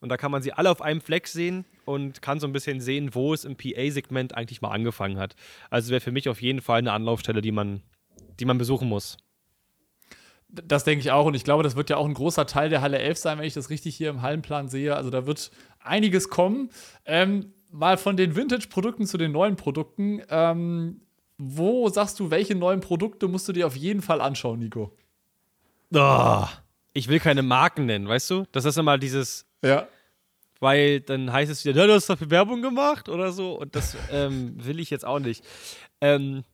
Und 0.00 0.08
da 0.10 0.16
kann 0.16 0.30
man 0.30 0.42
sie 0.42 0.52
alle 0.52 0.70
auf 0.70 0.82
einem 0.82 1.00
Fleck 1.00 1.26
sehen 1.26 1.64
und 1.84 2.20
kann 2.20 2.40
so 2.40 2.46
ein 2.46 2.52
bisschen 2.52 2.80
sehen, 2.80 3.14
wo 3.14 3.32
es 3.32 3.44
im 3.44 3.56
PA-Segment 3.56 4.34
eigentlich 4.36 4.60
mal 4.60 4.70
angefangen 4.70 5.18
hat. 5.18 5.34
Also 5.70 5.90
wäre 5.90 6.00
für 6.00 6.12
mich 6.12 6.28
auf 6.28 6.42
jeden 6.42 6.60
Fall 6.60 6.78
eine 6.78 6.92
Anlaufstelle, 6.92 7.40
die 7.40 7.52
man, 7.52 7.82
die 8.38 8.44
man 8.44 8.58
besuchen 8.58 8.88
muss. 8.88 9.16
Das 10.48 10.84
denke 10.84 11.00
ich 11.00 11.10
auch. 11.10 11.26
Und 11.26 11.34
ich 11.34 11.44
glaube, 11.44 11.62
das 11.62 11.74
wird 11.74 11.90
ja 11.90 11.96
auch 11.96 12.06
ein 12.06 12.14
großer 12.14 12.46
Teil 12.46 12.68
der 12.68 12.80
Halle 12.80 12.98
11 12.98 13.18
sein, 13.18 13.38
wenn 13.38 13.46
ich 13.46 13.54
das 13.54 13.70
richtig 13.70 13.96
hier 13.96 14.10
im 14.10 14.22
Hallenplan 14.22 14.68
sehe. 14.68 14.94
Also 14.94 15.10
da 15.10 15.26
wird 15.26 15.50
einiges 15.80 16.28
kommen. 16.28 16.70
Ähm, 17.06 17.52
mal 17.70 17.96
von 17.96 18.16
den 18.16 18.36
Vintage-Produkten 18.36 19.06
zu 19.06 19.18
den 19.18 19.32
neuen 19.32 19.56
Produkten. 19.56 20.22
Ähm, 20.28 21.00
wo 21.38 21.88
sagst 21.88 22.20
du, 22.20 22.30
welche 22.30 22.54
neuen 22.54 22.80
Produkte 22.80 23.26
musst 23.26 23.48
du 23.48 23.52
dir 23.52 23.66
auf 23.66 23.76
jeden 23.76 24.02
Fall 24.02 24.20
anschauen, 24.20 24.60
Nico? 24.60 24.96
Oh, 25.92 26.46
ich 26.92 27.08
will 27.08 27.20
keine 27.20 27.42
Marken 27.42 27.86
nennen, 27.86 28.08
weißt 28.08 28.30
du? 28.30 28.44
Das 28.52 28.64
ist 28.64 28.78
immer 28.78 28.98
dieses. 28.98 29.46
Ja. 29.64 29.88
Weil 30.60 31.00
dann 31.00 31.32
heißt 31.32 31.50
es 31.50 31.64
wieder, 31.64 31.80
ja, 31.80 31.86
du 31.86 31.94
hast 31.94 32.08
dafür 32.08 32.30
Werbung 32.30 32.62
gemacht 32.62 33.08
oder 33.08 33.32
so. 33.32 33.58
Und 33.58 33.74
das 33.74 33.96
ähm, 34.10 34.54
will 34.64 34.78
ich 34.78 34.90
jetzt 34.90 35.04
auch 35.04 35.18
nicht. 35.18 35.44
Ähm, 36.00 36.44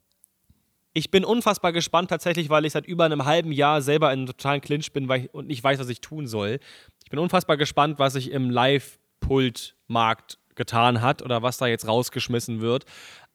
ich 0.93 1.11
bin 1.11 1.25
unfassbar 1.25 1.73
gespannt 1.73 2.11
tatsächlich, 2.11 2.49
weil 2.49 2.65
ich 2.65 2.73
seit 2.73 2.87
über 2.87 3.05
einem 3.05 3.25
halben 3.25 3.53
Jahr 3.53 3.83
selber 3.83 4.13
in 4.13 4.21
einem 4.21 4.27
totalen 4.27 4.61
Clinch 4.61 4.93
bin 4.93 5.11
ich, 5.11 5.33
und 5.35 5.47
nicht 5.47 5.63
weiß, 5.63 5.79
was 5.79 5.89
ich 5.89 6.01
tun 6.01 6.27
soll. 6.27 6.59
Ich 7.05 7.11
bin 7.11 7.19
unfassbar 7.19 7.57
gespannt, 7.57 7.99
was 7.99 8.15
ich 8.15 8.31
im 8.31 8.51
Live-Pult-Markt 8.51 10.39
getan 10.55 11.01
hat 11.01 11.23
oder 11.23 11.43
was 11.43 11.59
da 11.59 11.67
jetzt 11.67 11.87
rausgeschmissen 11.87 12.61
wird. 12.61 12.85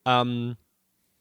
Ähm, 0.06 0.57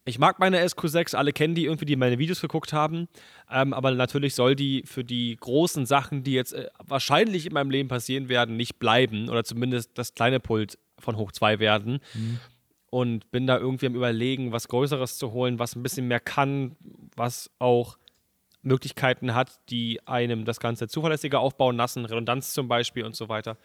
ich 0.06 0.18
mag 0.18 0.38
meine 0.38 0.62
SQ6, 0.62 1.16
alle 1.16 1.32
kennen 1.32 1.54
die 1.54 1.64
irgendwie, 1.64 1.86
die 1.86 1.96
meine 1.96 2.18
Videos 2.18 2.40
geguckt 2.40 2.72
haben. 2.72 3.08
Ähm, 3.50 3.72
aber 3.72 3.90
natürlich 3.92 4.34
soll 4.34 4.54
die 4.54 4.82
für 4.86 5.02
die 5.02 5.36
großen 5.36 5.86
Sachen, 5.86 6.22
die 6.22 6.32
jetzt 6.32 6.52
äh, 6.52 6.68
wahrscheinlich 6.86 7.46
in 7.46 7.54
meinem 7.54 7.70
Leben 7.70 7.88
passieren 7.88 8.28
werden, 8.28 8.56
nicht 8.56 8.78
bleiben. 8.78 9.30
Oder 9.30 9.44
zumindest 9.44 9.96
das 9.96 10.14
kleine 10.14 10.40
Pult 10.40 10.78
von 10.98 11.16
Hoch 11.16 11.32
2 11.32 11.58
werden. 11.58 12.00
Mhm. 12.12 12.38
Und 12.90 13.30
bin 13.30 13.46
da 13.46 13.58
irgendwie 13.58 13.86
am 13.86 13.94
Überlegen, 13.94 14.52
was 14.52 14.68
Größeres 14.68 15.16
zu 15.16 15.32
holen, 15.32 15.58
was 15.58 15.74
ein 15.74 15.82
bisschen 15.82 16.06
mehr 16.06 16.20
kann, 16.20 16.76
was 17.16 17.50
auch 17.58 17.96
Möglichkeiten 18.62 19.34
hat, 19.34 19.58
die 19.68 20.00
einem 20.06 20.44
das 20.44 20.60
Ganze 20.60 20.86
zuverlässiger 20.86 21.40
aufbauen 21.40 21.76
lassen, 21.76 22.04
Redundanz 22.04 22.52
zum 22.52 22.68
Beispiel 22.68 23.04
und 23.04 23.16
so 23.16 23.28
weiter. 23.28 23.56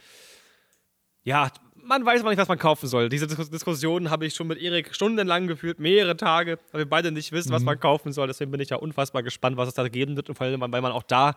Ja, 1.23 1.49
man 1.75 2.05
weiß 2.05 2.21
aber 2.21 2.29
nicht, 2.29 2.39
was 2.39 2.47
man 2.47 2.59
kaufen 2.59 2.87
soll. 2.87 3.09
Diese 3.09 3.27
Diskussion 3.27 4.09
habe 4.09 4.25
ich 4.25 4.35
schon 4.35 4.47
mit 4.47 4.59
Erik 4.59 4.93
stundenlang 4.93 5.47
geführt, 5.47 5.79
mehrere 5.79 6.15
Tage, 6.15 6.59
weil 6.71 6.81
wir 6.81 6.89
beide 6.89 7.11
nicht 7.11 7.31
wissen, 7.31 7.49
mhm. 7.49 7.55
was 7.55 7.63
man 7.63 7.79
kaufen 7.79 8.13
soll. 8.13 8.27
Deswegen 8.27 8.51
bin 8.51 8.61
ich 8.61 8.69
ja 8.69 8.77
unfassbar 8.77 9.23
gespannt, 9.23 9.57
was 9.57 9.69
es 9.69 9.73
da 9.73 9.87
geben 9.87 10.15
wird 10.15 10.29
und 10.29 10.35
vor 10.35 10.45
allem, 10.45 10.61
weil 10.61 10.81
man 10.81 10.91
auch 10.91 11.03
da 11.03 11.35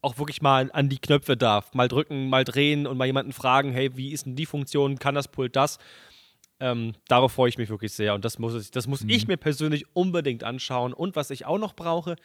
auch 0.00 0.18
wirklich 0.18 0.42
mal 0.42 0.70
an 0.72 0.88
die 0.88 0.98
Knöpfe 0.98 1.36
darf. 1.36 1.74
Mal 1.74 1.88
drücken, 1.88 2.28
mal 2.28 2.44
drehen 2.44 2.86
und 2.86 2.96
mal 2.96 3.06
jemanden 3.06 3.32
fragen, 3.32 3.72
hey, 3.72 3.96
wie 3.96 4.12
ist 4.12 4.26
denn 4.26 4.36
die 4.36 4.46
Funktion, 4.46 4.98
kann 4.98 5.14
das 5.14 5.28
Pult 5.28 5.56
das? 5.56 5.78
Ähm, 6.60 6.92
darauf 7.08 7.32
freue 7.32 7.48
ich 7.48 7.58
mich 7.58 7.68
wirklich 7.68 7.92
sehr 7.92 8.14
und 8.14 8.24
das 8.24 8.38
muss, 8.38 8.54
ich, 8.54 8.70
das 8.70 8.86
muss 8.86 9.02
mhm. 9.02 9.10
ich 9.10 9.26
mir 9.26 9.36
persönlich 9.36 9.84
unbedingt 9.94 10.44
anschauen. 10.44 10.92
Und 10.92 11.16
was 11.16 11.30
ich 11.30 11.46
auch 11.46 11.58
noch 11.58 11.74
brauche, 11.74 12.16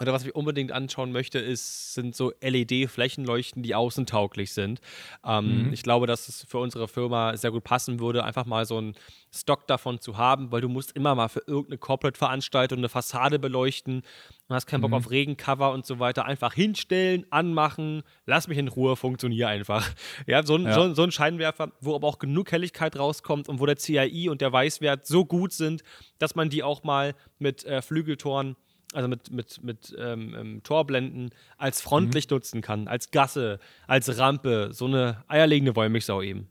oder 0.00 0.12
was 0.12 0.24
ich 0.24 0.34
unbedingt 0.34 0.72
anschauen 0.72 1.12
möchte, 1.12 1.38
ist, 1.38 1.94
sind 1.94 2.16
so 2.16 2.32
LED-Flächenleuchten, 2.40 3.62
die 3.62 3.74
außentauglich 3.74 4.52
sind. 4.52 4.80
Ähm, 5.24 5.66
mhm. 5.66 5.72
Ich 5.72 5.82
glaube, 5.82 6.06
dass 6.06 6.28
es 6.28 6.46
für 6.48 6.58
unsere 6.58 6.88
Firma 6.88 7.36
sehr 7.36 7.50
gut 7.50 7.64
passen 7.64 8.00
würde, 8.00 8.24
einfach 8.24 8.46
mal 8.46 8.64
so 8.64 8.78
einen 8.78 8.94
Stock 9.32 9.66
davon 9.66 10.00
zu 10.00 10.16
haben, 10.16 10.50
weil 10.50 10.60
du 10.60 10.68
musst 10.68 10.96
immer 10.96 11.14
mal 11.14 11.28
für 11.28 11.42
irgendeine 11.46 11.78
Corporate-Veranstaltung 11.78 12.78
eine 12.78 12.88
Fassade 12.88 13.38
beleuchten 13.38 14.02
und 14.48 14.56
hast 14.56 14.66
keinen 14.66 14.80
Bock 14.80 14.90
mhm. 14.90 14.96
auf 14.96 15.10
Regencover 15.10 15.72
und 15.72 15.86
so 15.86 15.98
weiter. 15.98 16.24
Einfach 16.24 16.54
hinstellen, 16.54 17.26
anmachen, 17.30 18.02
lass 18.26 18.48
mich 18.48 18.58
in 18.58 18.68
Ruhe, 18.68 18.96
funktioniere 18.96 19.48
einfach. 19.48 19.88
Ja, 20.26 20.44
so 20.44 20.56
ein, 20.56 20.64
ja. 20.64 20.74
So, 20.74 20.94
so 20.94 21.02
ein 21.02 21.12
Scheinwerfer, 21.12 21.72
wo 21.80 21.94
aber 21.94 22.06
auch 22.06 22.18
genug 22.18 22.52
Helligkeit 22.52 22.98
rauskommt 22.98 23.48
und 23.48 23.58
wo 23.58 23.66
der 23.66 23.76
CII 23.76 24.28
und 24.28 24.40
der 24.40 24.52
Weißwert 24.52 25.06
so 25.06 25.24
gut 25.24 25.52
sind, 25.52 25.82
dass 26.18 26.34
man 26.34 26.50
die 26.50 26.62
auch 26.62 26.82
mal 26.82 27.14
mit 27.38 27.64
äh, 27.64 27.82
Flügeltoren 27.82 28.56
also 28.92 29.08
mit, 29.08 29.30
mit, 29.30 29.62
mit 29.62 29.94
ähm, 29.98 30.34
ähm, 30.38 30.62
Torblenden, 30.62 31.30
als 31.58 31.80
Frontlicht 31.80 32.30
mhm. 32.30 32.36
nutzen 32.36 32.60
kann, 32.60 32.88
als 32.88 33.10
Gasse, 33.10 33.58
als 33.86 34.18
Rampe, 34.18 34.70
so 34.72 34.86
eine 34.86 35.22
eierlegende 35.28 35.76
Wollmilchsau 35.76 36.22
eben. 36.22 36.48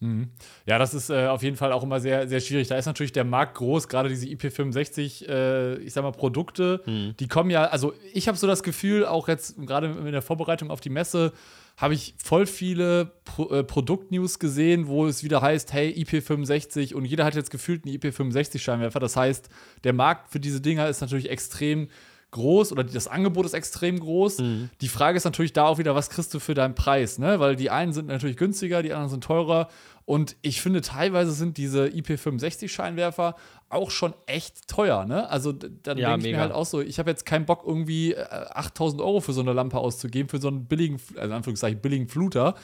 Mhm. 0.00 0.30
Ja, 0.66 0.78
das 0.78 0.92
ist 0.92 1.08
äh, 1.08 1.26
auf 1.26 1.42
jeden 1.42 1.56
Fall 1.56 1.72
auch 1.72 1.82
immer 1.82 2.00
sehr, 2.00 2.28
sehr 2.28 2.40
schwierig. 2.40 2.68
Da 2.68 2.76
ist 2.76 2.86
natürlich 2.86 3.12
der 3.12 3.24
Markt 3.24 3.56
groß, 3.56 3.88
gerade 3.88 4.08
diese 4.08 4.26
IP65, 4.26 5.26
äh, 5.26 5.76
ich 5.78 5.94
sag 5.94 6.02
mal, 6.02 6.12
Produkte, 6.12 6.82
mhm. 6.84 7.14
die 7.18 7.28
kommen 7.28 7.50
ja, 7.50 7.64
also 7.64 7.94
ich 8.12 8.28
habe 8.28 8.36
so 8.36 8.46
das 8.46 8.62
Gefühl, 8.62 9.06
auch 9.06 9.28
jetzt 9.28 9.56
gerade 9.66 9.86
in 9.86 10.12
der 10.12 10.22
Vorbereitung 10.22 10.70
auf 10.70 10.80
die 10.80 10.90
Messe, 10.90 11.32
habe 11.78 11.94
ich 11.94 12.14
voll 12.22 12.46
viele 12.46 13.12
Pro 13.24 13.50
äh, 13.50 13.62
Produktnews 13.62 14.38
gesehen, 14.38 14.86
wo 14.86 15.06
es 15.06 15.22
wieder 15.22 15.42
heißt, 15.42 15.72
hey, 15.72 15.90
IP65 15.92 16.94
und 16.94 17.04
jeder 17.04 17.24
hat 17.24 17.34
jetzt 17.34 17.50
gefühlt 17.50 17.84
einen 17.84 17.94
IP65-Scheinwerfer. 17.94 18.98
Das 18.98 19.16
heißt, 19.16 19.48
der 19.84 19.92
Markt 19.92 20.30
für 20.30 20.40
diese 20.40 20.60
Dinger 20.60 20.88
ist 20.88 21.00
natürlich 21.00 21.30
extrem 21.30 21.88
groß 22.36 22.72
oder 22.72 22.84
das 22.84 23.08
Angebot 23.08 23.44
ist 23.44 23.54
extrem 23.54 23.98
groß. 23.98 24.38
Mhm. 24.38 24.70
Die 24.80 24.88
Frage 24.88 25.16
ist 25.16 25.24
natürlich 25.24 25.52
da 25.52 25.66
auch 25.66 25.78
wieder, 25.78 25.94
was 25.94 26.10
kriegst 26.10 26.32
du 26.32 26.38
für 26.38 26.54
deinen 26.54 26.74
Preis, 26.74 27.18
ne? 27.18 27.40
Weil 27.40 27.56
die 27.56 27.70
einen 27.70 27.92
sind 27.92 28.06
natürlich 28.06 28.36
günstiger, 28.36 28.82
die 28.82 28.92
anderen 28.92 29.10
sind 29.10 29.24
teurer. 29.24 29.68
Und 30.04 30.36
ich 30.42 30.62
finde, 30.62 30.82
teilweise 30.82 31.32
sind 31.32 31.56
diese 31.56 31.86
IP65-Scheinwerfer 31.86 33.34
auch 33.68 33.90
schon 33.90 34.14
echt 34.26 34.68
teuer, 34.68 35.04
ne? 35.04 35.28
Also 35.28 35.52
dann 35.52 35.98
ja, 35.98 36.10
denke 36.10 36.28
ich 36.28 36.34
mir 36.34 36.40
halt 36.40 36.52
auch 36.52 36.66
so, 36.66 36.80
ich 36.80 37.00
habe 37.00 37.10
jetzt 37.10 37.26
keinen 37.26 37.44
Bock, 37.44 37.64
irgendwie 37.66 38.16
8000 38.16 39.00
äh, 39.00 39.04
Euro 39.04 39.20
für 39.20 39.32
so 39.32 39.40
eine 39.40 39.52
Lampe 39.52 39.78
auszugeben, 39.78 40.28
für 40.28 40.38
so 40.38 40.48
einen 40.48 40.66
billigen, 40.66 41.00
also 41.16 41.26
in 41.26 41.32
Anführungszeichen 41.32 41.80
billigen 41.80 42.08
Fluter. 42.08 42.54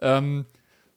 Ähm, 0.00 0.44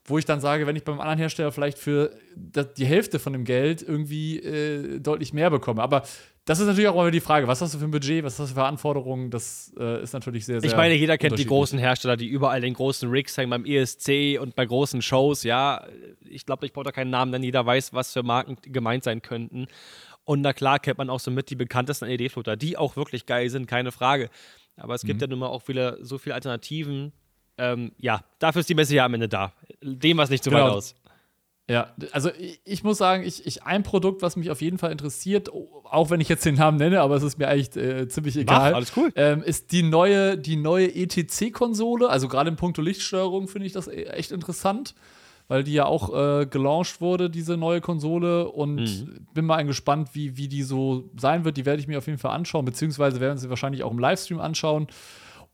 wo 0.06 0.18
ich 0.18 0.26
dann 0.26 0.40
sage, 0.40 0.68
wenn 0.68 0.76
ich 0.76 0.84
beim 0.84 1.00
anderen 1.00 1.18
Hersteller 1.18 1.52
vielleicht 1.52 1.80
für 1.80 2.12
die 2.36 2.86
Hälfte 2.86 3.20
von 3.20 3.34
dem 3.34 3.44
Geld 3.44 3.82
irgendwie 3.82 4.40
äh, 4.40 5.00
deutlich 5.00 5.34
mehr 5.34 5.50
bekomme. 5.50 5.82
Aber 5.82 6.04
das 6.46 6.60
ist 6.60 6.68
natürlich 6.68 6.88
auch 6.88 6.94
immer 6.94 7.10
die 7.10 7.22
Frage, 7.22 7.48
was 7.48 7.60
hast 7.62 7.74
du 7.74 7.80
für 7.80 7.86
ein 7.86 7.92
Budget, 7.92 8.24
was 8.24 8.38
hast 8.38 8.52
du 8.52 8.56
für 8.56 8.66
Anforderungen? 8.66 9.32
Das 9.32 9.74
äh, 9.80 10.04
ist 10.04 10.14
natürlich 10.14 10.46
sehr, 10.46 10.62
sehr. 10.62 10.70
Ich 10.70 10.78
meine, 10.78 10.94
jeder 10.94 11.18
kennt 11.18 11.40
die 11.40 11.46
großen 11.46 11.80
Hersteller, 11.80 12.18
die 12.18 12.28
überall 12.28 12.62
den 12.62 12.76
großen 12.76 13.10
Rigs 13.10 13.36
hängen 13.36 13.50
beim 13.50 13.66
ESC 13.66 14.40
und 14.40 14.56
bei 14.56 14.68
großen 14.68 15.02
Shows. 15.02 15.42
Ja, 15.42 15.88
ich 16.22 16.46
glaube, 16.46 16.68
ich 16.68 16.74
brauche 16.74 16.86
da 16.86 16.92
keinen 16.92 17.10
Namen, 17.10 17.32
denn 17.32 17.42
jeder 17.42 17.66
weiß, 17.66 17.94
was 17.94 18.14
für 18.14 18.22
Marken 18.22 18.58
gemeint 18.62 19.04
sein 19.04 19.24
könnten. 19.24 19.66
Und 20.24 20.42
na 20.42 20.54
klar 20.54 20.78
kennt 20.78 21.00
man 21.00 21.10
auch 21.10 21.20
so 21.20 21.32
mit 21.32 21.50
die 21.50 21.56
bekanntesten 21.56 22.06
LED-Floater, 22.06 22.56
die 22.56 22.78
auch 22.78 22.96
wirklich 22.96 23.26
geil 23.26 23.50
sind, 23.50 23.66
keine 23.66 23.92
Frage. 23.92 24.30
Aber 24.78 24.94
es 24.94 25.02
gibt 25.02 25.18
mhm. 25.18 25.22
ja 25.22 25.28
nun 25.28 25.40
mal 25.40 25.48
auch 25.48 25.64
viele, 25.64 25.98
so 26.02 26.20
viele 26.20 26.36
Alternativen. 26.36 27.12
Ähm, 27.58 27.92
ja, 27.98 28.22
dafür 28.40 28.62
ist 28.62 28.70
die 28.70 28.76
Messe 28.76 28.96
ja 28.96 29.06
am 29.06 29.14
Ende 29.14 29.30
da. 29.30 29.54
Dem 29.82 30.18
war 30.18 30.26
es 30.26 30.30
nicht 30.30 30.44
zu 30.44 30.50
genau. 30.50 30.66
weit 30.66 30.72
aus. 30.74 30.96
Ja, 31.68 31.96
also 32.12 32.30
ich, 32.64 32.84
muss 32.84 33.00
sagen, 33.00 33.24
ich, 33.24 33.48
ich, 33.48 33.64
ein 33.64 33.82
Produkt, 33.82 34.22
was 34.22 34.36
mich 34.36 34.52
auf 34.52 34.62
jeden 34.62 34.78
Fall 34.78 34.92
interessiert, 34.92 35.50
auch 35.52 36.12
wenn 36.12 36.22
ich 36.22 36.30
jetzt 36.30 36.46
den 36.46 36.56
Namen 36.56 36.78
nenne, 36.78 37.02
aber 37.02 37.16
es 37.16 37.24
ist 37.24 37.40
mir 37.40 37.48
eigentlich 37.48 37.76
äh, 37.76 38.08
ziemlich 38.08 38.38
egal. 38.38 38.70
Mach, 38.72 38.76
alles 38.78 38.92
cool. 38.96 39.12
Ähm, 39.16 39.42
ist 39.42 39.72
die 39.72 39.82
neue, 39.82 40.38
die 40.38 40.58
neue 40.58 40.94
ETC-Konsole. 40.94 42.08
Also 42.08 42.28
gerade 42.28 42.52
in 42.52 42.56
puncto 42.56 42.84
Lichtsteuerung 42.84 43.48
finde 43.48 43.66
ich 43.66 43.74
das 43.74 43.88
e, 43.88 44.04
echt 44.04 44.32
interessant, 44.32 44.94
weil 45.48 45.64
die 45.64 45.74
ja 45.74 45.86
auch 45.86 46.14
äh, 46.14 46.46
gelauncht 46.46 47.02
wurde, 47.02 47.32
diese 47.32 47.58
neue 47.58 47.82
Konsole. 47.82 48.48
Und 48.48 48.76
mhm. 48.76 49.26
bin 49.34 49.46
mal 49.46 49.66
gespannt, 49.66 50.10
wie, 50.14 50.38
wie 50.38 50.48
die 50.48 50.62
so 50.62 51.10
sein 51.18 51.46
wird. 51.46 51.58
Die 51.58 51.66
werde 51.66 51.80
ich 51.80 51.88
mir 51.88 51.98
auf 51.98 52.06
jeden 52.06 52.20
Fall 52.20 52.36
anschauen, 52.36 52.66
beziehungsweise 52.66 53.20
werden 53.20 53.40
sie 53.40 53.50
wahrscheinlich 53.50 53.82
auch 53.82 53.92
im 53.92 54.00
Livestream 54.00 54.40
anschauen. 54.40 54.86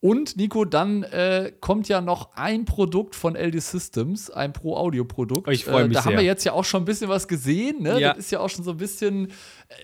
Und 0.02 0.36
Nico, 0.36 0.66
dann 0.66 1.04
äh, 1.04 1.54
kommt 1.60 1.88
ja 1.88 2.02
noch 2.02 2.36
ein 2.36 2.66
Produkt 2.66 3.16
von 3.16 3.36
LD 3.36 3.62
Systems, 3.62 4.32
ein 4.32 4.52
Pro-Audio-Produkt. 4.52 5.48
Ich 5.50 5.64
freue 5.64 5.88
mich 5.88 5.92
äh, 5.92 5.94
Da 5.94 6.02
sehr. 6.02 6.12
haben 6.12 6.18
wir 6.18 6.26
jetzt 6.26 6.44
ja 6.44 6.54
auch 6.54 6.66
schon 6.66 6.82
ein 6.82 6.86
bisschen 6.86 7.08
was 7.08 7.28
gesehen. 7.28 7.84
Ne? 7.84 8.00
Ja. 8.00 8.10
Das 8.10 8.26
ist 8.26 8.32
ja 8.32 8.40
auch 8.40 8.50
schon 8.50 8.64
so 8.64 8.72
ein 8.72 8.78
bisschen. 8.78 9.32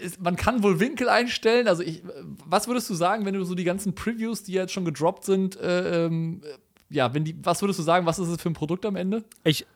Ist, 0.02 0.20
man 0.20 0.36
kann 0.36 0.64
wohl 0.64 0.80
Winkel 0.80 1.08
einstellen. 1.08 1.68
Also, 1.68 1.84
ich, 1.84 2.02
was 2.46 2.68
würdest 2.68 2.90
du 2.90 2.96
sagen, 2.96 3.26
wenn 3.26 3.36
du 3.36 3.44
so 3.44 3.54
die 3.54 3.64
ganzen 3.64 3.94
Previews, 3.94 4.42
die 4.42 4.54
jetzt 4.54 4.74
schon 4.74 4.86
gedroppt 4.86 5.24
sind, 5.24 5.56
äh, 5.60 6.06
ähm, 6.08 6.42
ja, 6.90 7.14
wenn 7.14 7.24
die, 7.24 7.36
was 7.44 7.62
würdest 7.62 7.78
du 7.80 7.84
sagen, 7.84 8.08
was 8.08 8.18
ist 8.18 8.30
es 8.30 8.42
für 8.42 8.50
ein 8.50 8.54
Produkt 8.54 8.88
am 8.88 8.96
Ende? 8.96 9.24
Ich, 9.44 9.68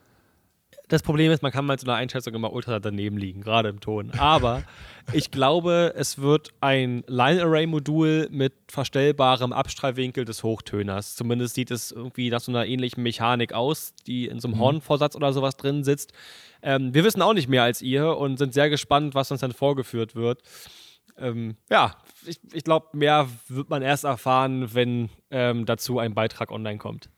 das 0.91 1.03
Problem 1.03 1.31
ist, 1.31 1.41
man 1.41 1.53
kann 1.53 1.65
mal 1.65 1.79
zu 1.79 1.85
einer 1.85 1.95
Einschätzung 1.95 2.33
immer 2.33 2.51
ultra 2.51 2.79
daneben 2.79 3.17
liegen, 3.17 3.41
gerade 3.41 3.69
im 3.69 3.79
Ton. 3.79 4.11
Aber 4.17 4.63
ich 5.13 5.31
glaube, 5.31 5.93
es 5.95 6.19
wird 6.19 6.49
ein 6.59 7.05
Line-Array-Modul 7.07 8.27
mit 8.29 8.53
verstellbarem 8.67 9.53
Abstrahlwinkel 9.53 10.25
des 10.25 10.43
Hochtöners. 10.43 11.15
Zumindest 11.15 11.55
sieht 11.55 11.71
es 11.71 11.93
irgendwie 11.93 12.29
nach 12.29 12.41
so 12.41 12.51
einer 12.51 12.65
ähnlichen 12.65 13.03
Mechanik 13.03 13.53
aus, 13.53 13.93
die 14.05 14.27
in 14.27 14.41
so 14.41 14.49
einem 14.49 14.57
mhm. 14.57 14.61
Hornvorsatz 14.61 15.15
oder 15.15 15.31
sowas 15.31 15.55
drin 15.55 15.85
sitzt. 15.85 16.11
Ähm, 16.61 16.93
wir 16.93 17.05
wissen 17.05 17.21
auch 17.21 17.33
nicht 17.33 17.47
mehr 17.47 17.63
als 17.63 17.81
ihr 17.81 18.17
und 18.17 18.35
sind 18.35 18.53
sehr 18.53 18.69
gespannt, 18.69 19.15
was 19.15 19.31
uns 19.31 19.39
dann 19.39 19.53
vorgeführt 19.53 20.13
wird. 20.13 20.41
Ähm, 21.17 21.55
ja, 21.69 21.95
ich, 22.25 22.41
ich 22.51 22.65
glaube, 22.65 22.97
mehr 22.97 23.29
wird 23.47 23.69
man 23.69 23.81
erst 23.81 24.03
erfahren, 24.03 24.73
wenn 24.73 25.09
ähm, 25.29 25.65
dazu 25.65 25.99
ein 25.99 26.13
Beitrag 26.13 26.51
online 26.51 26.79
kommt. 26.79 27.09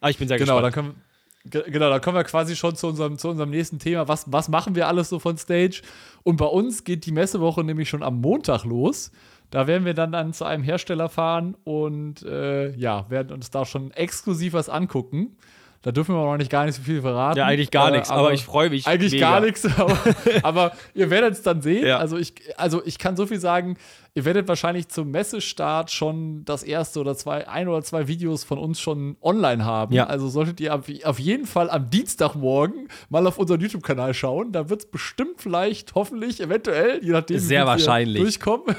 Aber 0.00 0.10
ich 0.10 0.18
bin 0.18 0.28
sehr 0.28 0.36
genau, 0.36 0.60
gespannt. 0.60 0.74
Genau, 0.74 0.84
dann 0.84 0.94
können, 0.94 1.11
Genau, 1.44 1.90
da 1.90 1.98
kommen 1.98 2.16
wir 2.16 2.24
quasi 2.24 2.54
schon 2.54 2.76
zu 2.76 2.86
unserem, 2.86 3.18
zu 3.18 3.28
unserem 3.28 3.50
nächsten 3.50 3.78
Thema. 3.78 4.06
Was, 4.06 4.30
was 4.30 4.48
machen 4.48 4.74
wir 4.76 4.86
alles 4.86 5.08
so 5.08 5.18
von 5.18 5.36
Stage? 5.36 5.82
Und 6.22 6.36
bei 6.36 6.46
uns 6.46 6.84
geht 6.84 7.04
die 7.04 7.12
Messewoche 7.12 7.64
nämlich 7.64 7.88
schon 7.88 8.02
am 8.02 8.20
Montag 8.20 8.64
los. 8.64 9.10
Da 9.50 9.66
werden 9.66 9.84
wir 9.84 9.94
dann, 9.94 10.12
dann 10.12 10.32
zu 10.32 10.44
einem 10.44 10.62
Hersteller 10.62 11.08
fahren 11.08 11.56
und 11.64 12.22
äh, 12.22 12.74
ja, 12.76 13.10
werden 13.10 13.32
uns 13.32 13.50
da 13.50 13.66
schon 13.66 13.90
exklusiv 13.90 14.52
was 14.52 14.68
angucken. 14.68 15.36
Da 15.82 15.90
dürfen 15.90 16.14
wir 16.14 16.24
noch 16.24 16.36
nicht 16.36 16.50
gar 16.50 16.64
nicht 16.64 16.76
so 16.76 16.82
viel 16.82 17.00
verraten. 17.00 17.38
Ja, 17.38 17.46
eigentlich 17.46 17.72
gar 17.72 17.88
äh, 17.88 17.92
nichts, 17.92 18.10
aber, 18.10 18.20
aber, 18.20 18.32
ich 18.32 18.44
freue 18.44 18.70
mich. 18.70 18.86
Eigentlich 18.86 19.12
mega. 19.12 19.30
gar 19.30 19.40
nichts, 19.40 19.66
aber, 19.78 19.98
aber 20.44 20.72
ihr 20.94 21.10
werdet 21.10 21.34
es 21.34 21.42
dann 21.42 21.60
sehen. 21.60 21.84
Ja. 21.84 21.98
Also, 21.98 22.16
ich, 22.16 22.34
also 22.56 22.82
ich 22.84 22.98
kann 22.98 23.16
so 23.16 23.26
viel 23.26 23.40
sagen, 23.40 23.76
ihr 24.14 24.24
werdet 24.24 24.46
wahrscheinlich 24.46 24.88
zum 24.88 25.10
Messestart 25.10 25.90
schon 25.90 26.44
das 26.44 26.62
erste 26.62 27.00
oder 27.00 27.16
zwei, 27.16 27.48
ein 27.48 27.66
oder 27.66 27.82
zwei 27.82 28.06
Videos 28.06 28.44
von 28.44 28.58
uns 28.58 28.80
schon 28.80 29.16
online 29.20 29.64
haben. 29.64 29.92
Ja. 29.92 30.06
Also 30.06 30.28
solltet 30.28 30.60
ihr 30.60 30.72
auf 30.74 31.18
jeden 31.18 31.46
Fall 31.46 31.68
am 31.68 31.90
Dienstagmorgen 31.90 32.88
mal 33.08 33.26
auf 33.26 33.38
unseren 33.38 33.60
YouTube-Kanal 33.60 34.14
schauen. 34.14 34.52
Da 34.52 34.68
wird 34.68 34.82
es 34.82 34.90
bestimmt 34.90 35.40
vielleicht, 35.40 35.96
hoffentlich, 35.96 36.40
eventuell, 36.40 37.02
je 37.02 37.10
nachdem, 37.10 37.40
Sehr 37.40 37.64
wie 37.64 37.66
wahrscheinlich. 37.66 38.22
durchkommen. 38.22 38.76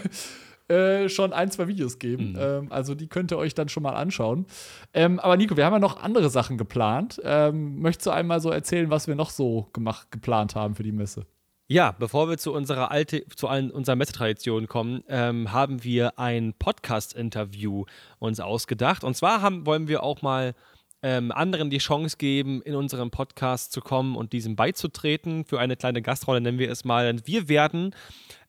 Äh, 0.73 1.09
schon 1.09 1.33
ein, 1.33 1.51
zwei 1.51 1.67
Videos 1.67 1.99
geben. 1.99 2.31
Mhm. 2.31 2.39
Ähm, 2.39 2.71
also 2.71 2.95
die 2.95 3.07
könnt 3.07 3.31
ihr 3.31 3.37
euch 3.37 3.53
dann 3.53 3.69
schon 3.69 3.83
mal 3.83 3.93
anschauen. 3.93 4.45
Ähm, 4.93 5.19
aber 5.19 5.37
Nico, 5.37 5.55
wir 5.55 5.65
haben 5.65 5.73
ja 5.73 5.79
noch 5.79 6.01
andere 6.01 6.29
Sachen 6.29 6.57
geplant. 6.57 7.21
Ähm, 7.23 7.79
möchtest 7.79 8.07
du 8.07 8.11
einmal 8.11 8.39
so 8.39 8.49
erzählen, 8.49 8.89
was 8.89 9.07
wir 9.07 9.15
noch 9.15 9.29
so 9.29 9.69
gemacht, 9.73 10.11
geplant 10.11 10.55
haben 10.55 10.75
für 10.75 10.83
die 10.83 10.91
Messe? 10.91 11.25
Ja, 11.67 11.95
bevor 11.97 12.29
wir 12.29 12.37
zu 12.37 12.53
unserer 12.53 12.91
alte, 12.91 13.25
zu 13.35 13.47
unserer 13.47 13.95
Messetradition 13.95 14.67
kommen, 14.67 15.03
ähm, 15.07 15.51
haben 15.51 15.83
wir 15.83 16.19
ein 16.19 16.53
Podcast-Interview 16.57 17.85
uns 18.19 18.39
ausgedacht. 18.39 19.03
Und 19.03 19.15
zwar 19.15 19.41
haben, 19.41 19.65
wollen 19.65 19.87
wir 19.87 20.03
auch 20.03 20.21
mal 20.21 20.55
ähm, 21.03 21.31
anderen 21.33 21.69
die 21.69 21.79
Chance 21.79 22.17
geben, 22.17 22.61
in 22.61 22.75
unserem 22.75 23.11
Podcast 23.11 23.73
zu 23.73 23.81
kommen 23.81 24.15
und 24.15 24.31
diesem 24.31 24.55
beizutreten. 24.55 25.43
Für 25.43 25.59
eine 25.59 25.75
kleine 25.75 26.01
Gastrolle 26.01 26.39
nennen 26.39 26.59
wir 26.59 26.71
es 26.71 26.85
mal. 26.85 27.19
Wir 27.25 27.49
werden 27.49 27.93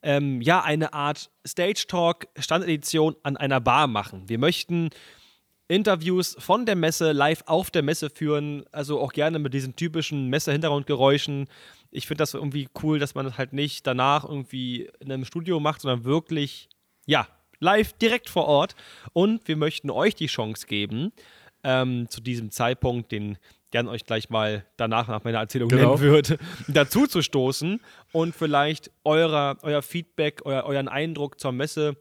ähm, 0.03 0.41
ja 0.41 0.63
eine 0.63 0.95
Art 0.95 1.31
Stage 1.47 1.87
Talk 1.89 2.29
Standedition 2.39 3.17
an 3.25 3.37
einer 3.37 3.61
Bar 3.61 3.89
machen. 3.89 4.29
Wir 4.29 4.39
möchten 4.39 4.91
Interviews 5.67 6.37
von 6.39 6.65
der 6.65 6.77
Messe 6.77 7.11
live 7.11 7.43
auf 7.47 7.73
der 7.73 7.83
Messe 7.83 8.09
führen, 8.09 8.65
also 8.71 9.01
auch 9.01 9.13
gerne 9.13 9.41
mit 9.41 9.53
diesen 9.53 9.75
typischen 9.75 10.29
Messe-Hintergrundgeräuschen. 10.29 11.49
Ich 11.91 12.07
finde 12.07 12.23
das 12.23 12.35
irgendwie 12.35 12.69
cool, 12.83 13.01
dass 13.01 13.17
man 13.17 13.25
das 13.25 13.37
halt 13.37 13.53
nicht 13.53 13.87
danach 13.87 14.25
irgendwie 14.25 14.91
in 15.01 15.11
einem 15.11 15.25
Studio 15.25 15.59
macht, 15.59 15.81
sondern 15.81 16.05
wirklich, 16.05 16.69
ja, 17.07 17.27
live 17.59 17.95
direkt 17.95 18.29
vor 18.29 18.45
Ort. 18.45 18.77
Und 19.13 19.49
wir 19.49 19.57
möchten 19.57 19.91
euch 19.91 20.15
die 20.15 20.27
Chance 20.27 20.67
geben, 20.67 21.13
ähm, 21.65 22.09
zu 22.09 22.21
diesem 22.21 22.51
Zeitpunkt, 22.51 23.11
den 23.11 23.39
Jan 23.73 23.89
euch 23.89 24.07
gleich 24.07 24.31
mal 24.31 24.65
danach 24.77 25.09
nach 25.09 25.25
meiner 25.25 25.39
Erzählung 25.39 25.69
genau. 25.69 25.97
nennen 25.97 26.01
wird, 26.01 26.39
dazu 26.69 27.09
zu 27.09 27.23
stoßen 27.23 27.81
und 28.13 28.33
vielleicht 28.33 28.93
eurer, 29.03 29.57
euer 29.63 29.83
Feedback, 29.83 30.43
euer, 30.45 30.63
euren 30.63 30.87
Eindruck 30.87 31.41
zur 31.41 31.51
Messe 31.51 31.97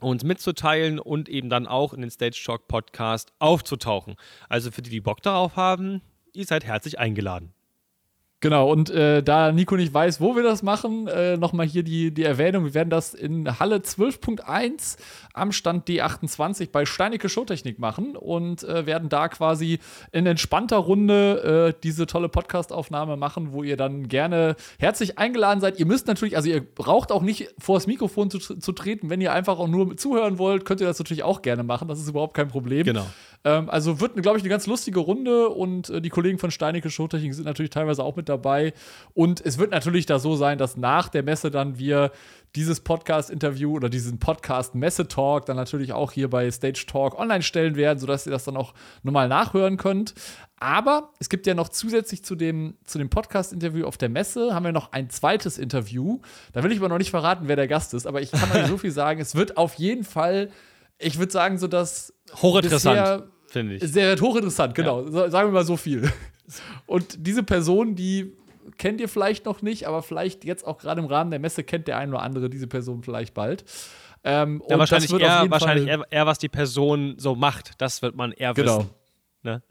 uns 0.00 0.24
mitzuteilen 0.24 0.98
und 0.98 1.28
eben 1.28 1.50
dann 1.50 1.68
auch 1.68 1.92
in 1.92 2.00
den 2.00 2.10
Stage 2.10 2.40
Talk 2.44 2.66
Podcast 2.66 3.32
aufzutauchen. 3.38 4.16
Also 4.48 4.72
für 4.72 4.82
die, 4.82 4.90
die 4.90 5.00
Bock 5.00 5.22
darauf 5.22 5.54
haben, 5.54 6.02
ihr 6.32 6.44
seid 6.44 6.64
herzlich 6.64 6.98
eingeladen. 6.98 7.52
Genau, 8.40 8.70
und 8.70 8.88
äh, 8.90 9.20
da 9.20 9.50
Nico 9.50 9.76
nicht 9.76 9.92
weiß, 9.92 10.20
wo 10.20 10.36
wir 10.36 10.44
das 10.44 10.62
machen, 10.62 11.08
äh, 11.08 11.36
nochmal 11.36 11.66
hier 11.66 11.82
die, 11.82 12.14
die 12.14 12.22
Erwähnung. 12.22 12.64
Wir 12.66 12.74
werden 12.74 12.88
das 12.88 13.12
in 13.12 13.58
Halle 13.58 13.78
12.1 13.78 14.96
am 15.34 15.50
Stand 15.50 15.88
D28 15.88 16.70
bei 16.70 16.86
Steinecke 16.86 17.28
Showtechnik 17.28 17.80
machen 17.80 18.14
und 18.14 18.62
äh, 18.62 18.86
werden 18.86 19.08
da 19.08 19.26
quasi 19.26 19.80
in 20.12 20.24
entspannter 20.24 20.76
Runde 20.76 21.74
äh, 21.74 21.80
diese 21.82 22.06
tolle 22.06 22.28
Podcastaufnahme 22.28 23.16
machen, 23.16 23.52
wo 23.52 23.64
ihr 23.64 23.76
dann 23.76 24.06
gerne 24.06 24.54
herzlich 24.78 25.18
eingeladen 25.18 25.60
seid. 25.60 25.80
Ihr 25.80 25.86
müsst 25.86 26.06
natürlich, 26.06 26.36
also 26.36 26.48
ihr 26.48 26.60
braucht 26.60 27.10
auch 27.10 27.22
nicht 27.22 27.52
vor 27.58 27.76
das 27.76 27.88
Mikrofon 27.88 28.30
zu, 28.30 28.38
zu 28.38 28.70
treten. 28.70 29.10
Wenn 29.10 29.20
ihr 29.20 29.32
einfach 29.32 29.58
auch 29.58 29.66
nur 29.66 29.96
zuhören 29.96 30.38
wollt, 30.38 30.64
könnt 30.64 30.80
ihr 30.80 30.86
das 30.86 31.00
natürlich 31.00 31.24
auch 31.24 31.42
gerne 31.42 31.64
machen. 31.64 31.88
Das 31.88 31.98
ist 31.98 32.08
überhaupt 32.08 32.34
kein 32.34 32.46
Problem. 32.46 32.84
Genau. 32.84 33.06
Ähm, 33.44 33.70
also 33.70 34.00
wird, 34.00 34.20
glaube 34.20 34.38
ich, 34.38 34.42
eine 34.42 34.50
ganz 34.50 34.66
lustige 34.66 35.00
Runde 35.00 35.48
und 35.48 35.90
äh, 35.90 36.00
die 36.00 36.08
Kollegen 36.08 36.38
von 36.38 36.50
Steinecke 36.50 36.90
Showtechnik 36.90 37.34
sind 37.34 37.44
natürlich 37.44 37.70
teilweise 37.70 38.02
auch 38.02 38.16
mit 38.16 38.28
dabei. 38.28 38.72
Und 39.14 39.44
es 39.44 39.58
wird 39.58 39.70
natürlich 39.70 40.06
da 40.06 40.18
so 40.18 40.36
sein, 40.36 40.58
dass 40.58 40.76
nach 40.76 41.08
der 41.08 41.22
Messe 41.22 41.50
dann 41.50 41.78
wir 41.78 42.10
dieses 42.54 42.80
Podcast-Interview 42.80 43.74
oder 43.74 43.88
diesen 43.88 44.18
Podcast-Messe-Talk 44.18 45.46
dann 45.46 45.56
natürlich 45.56 45.92
auch 45.92 46.12
hier 46.12 46.30
bei 46.30 46.50
Stage 46.50 46.86
Talk 46.86 47.18
online 47.18 47.42
stellen 47.42 47.76
werden, 47.76 47.98
sodass 47.98 48.26
ihr 48.26 48.32
das 48.32 48.44
dann 48.44 48.56
auch 48.56 48.74
nochmal 49.02 49.28
nachhören 49.28 49.76
könnt. 49.76 50.14
Aber 50.60 51.12
es 51.20 51.28
gibt 51.28 51.46
ja 51.46 51.54
noch 51.54 51.68
zusätzlich 51.68 52.24
zu 52.24 52.34
dem, 52.34 52.76
zu 52.84 52.98
dem 52.98 53.10
Podcast-Interview 53.10 53.86
auf 53.86 53.96
der 53.96 54.08
Messe, 54.08 54.54
haben 54.54 54.64
wir 54.64 54.72
noch 54.72 54.92
ein 54.92 55.10
zweites 55.10 55.58
Interview. 55.58 56.20
Da 56.52 56.64
will 56.64 56.72
ich 56.72 56.78
aber 56.78 56.88
noch 56.88 56.98
nicht 56.98 57.10
verraten, 57.10 57.46
wer 57.46 57.56
der 57.56 57.68
Gast 57.68 57.94
ist, 57.94 58.06
aber 58.06 58.22
ich 58.22 58.32
kann 58.32 58.50
euch 58.50 58.66
so 58.66 58.78
viel 58.78 58.90
sagen, 58.90 59.20
es 59.20 59.34
wird 59.34 59.56
auf 59.56 59.74
jeden 59.74 60.04
Fall, 60.04 60.50
ich 60.98 61.18
würde 61.18 61.32
sagen, 61.32 61.58
so 61.58 61.66
das 61.66 62.12
Hochinteressant, 62.42 63.24
finde 63.46 63.76
ich. 63.76 63.82
Sehr 63.84 64.18
hochinteressant, 64.20 64.74
genau. 64.74 65.06
Ja. 65.08 65.30
Sagen 65.30 65.48
wir 65.48 65.52
mal 65.52 65.64
so 65.64 65.76
viel. 65.76 66.10
Und 66.86 67.26
diese 67.26 67.42
Person, 67.42 67.94
die 67.94 68.36
kennt 68.76 69.00
ihr 69.00 69.08
vielleicht 69.08 69.44
noch 69.44 69.62
nicht, 69.62 69.86
aber 69.86 70.02
vielleicht 70.02 70.44
jetzt 70.44 70.66
auch 70.66 70.78
gerade 70.78 71.00
im 71.00 71.06
Rahmen 71.06 71.30
der 71.30 71.40
Messe 71.40 71.64
kennt 71.64 71.88
der 71.88 71.98
ein 71.98 72.10
oder 72.10 72.22
andere 72.22 72.50
diese 72.50 72.66
Person 72.66 73.02
vielleicht 73.02 73.34
bald. 73.34 73.64
Ähm, 74.24 74.62
ja, 74.68 74.78
wahrscheinlich, 74.78 75.12
eher, 75.12 75.46
wahrscheinlich 75.48 75.88
eher, 75.88 76.04
eher, 76.10 76.26
was 76.26 76.38
die 76.38 76.48
Person 76.48 77.14
so 77.18 77.34
macht. 77.34 77.72
Das 77.78 78.02
wird 78.02 78.16
man 78.16 78.32
eher 78.32 78.52
genau. 78.52 78.78
wissen. 78.78 78.90
Ne? 79.42 79.62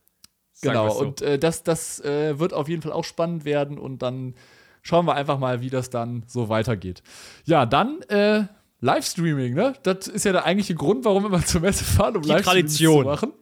Genau, 0.62 0.89
so. 0.89 1.00
und 1.00 1.22
äh, 1.22 1.38
das, 1.38 1.63
das 1.63 2.00
äh, 2.00 2.39
wird 2.39 2.53
auf 2.53 2.69
jeden 2.69 2.81
Fall 2.81 2.91
auch 2.91 3.03
spannend 3.03 3.46
werden 3.46 3.77
und 3.77 4.01
dann 4.01 4.36
schauen 4.81 5.05
wir 5.05 5.15
einfach 5.15 5.38
mal, 5.38 5.62
wie 5.62 5.69
das 5.69 5.89
dann 5.89 6.24
so 6.27 6.50
weitergeht. 6.50 7.03
Ja, 7.46 7.65
dann 7.65 8.01
äh, 8.03 8.46
Livestreaming, 8.79 9.53
ne? 9.53 9.74
Das 9.84 10.07
ist 10.07 10.25
ja 10.25 10.31
der 10.31 10.46
eigentliche 10.46 10.75
Grund, 10.75 11.05
warum 11.05 11.24
wir 11.24 11.29
mal 11.29 11.43
zur 11.43 11.62
Messe 11.62 11.84
fahren, 11.84 12.17
um 12.17 12.24
Livestreaming 12.24 12.67
zu 12.67 13.01
machen. 13.01 13.34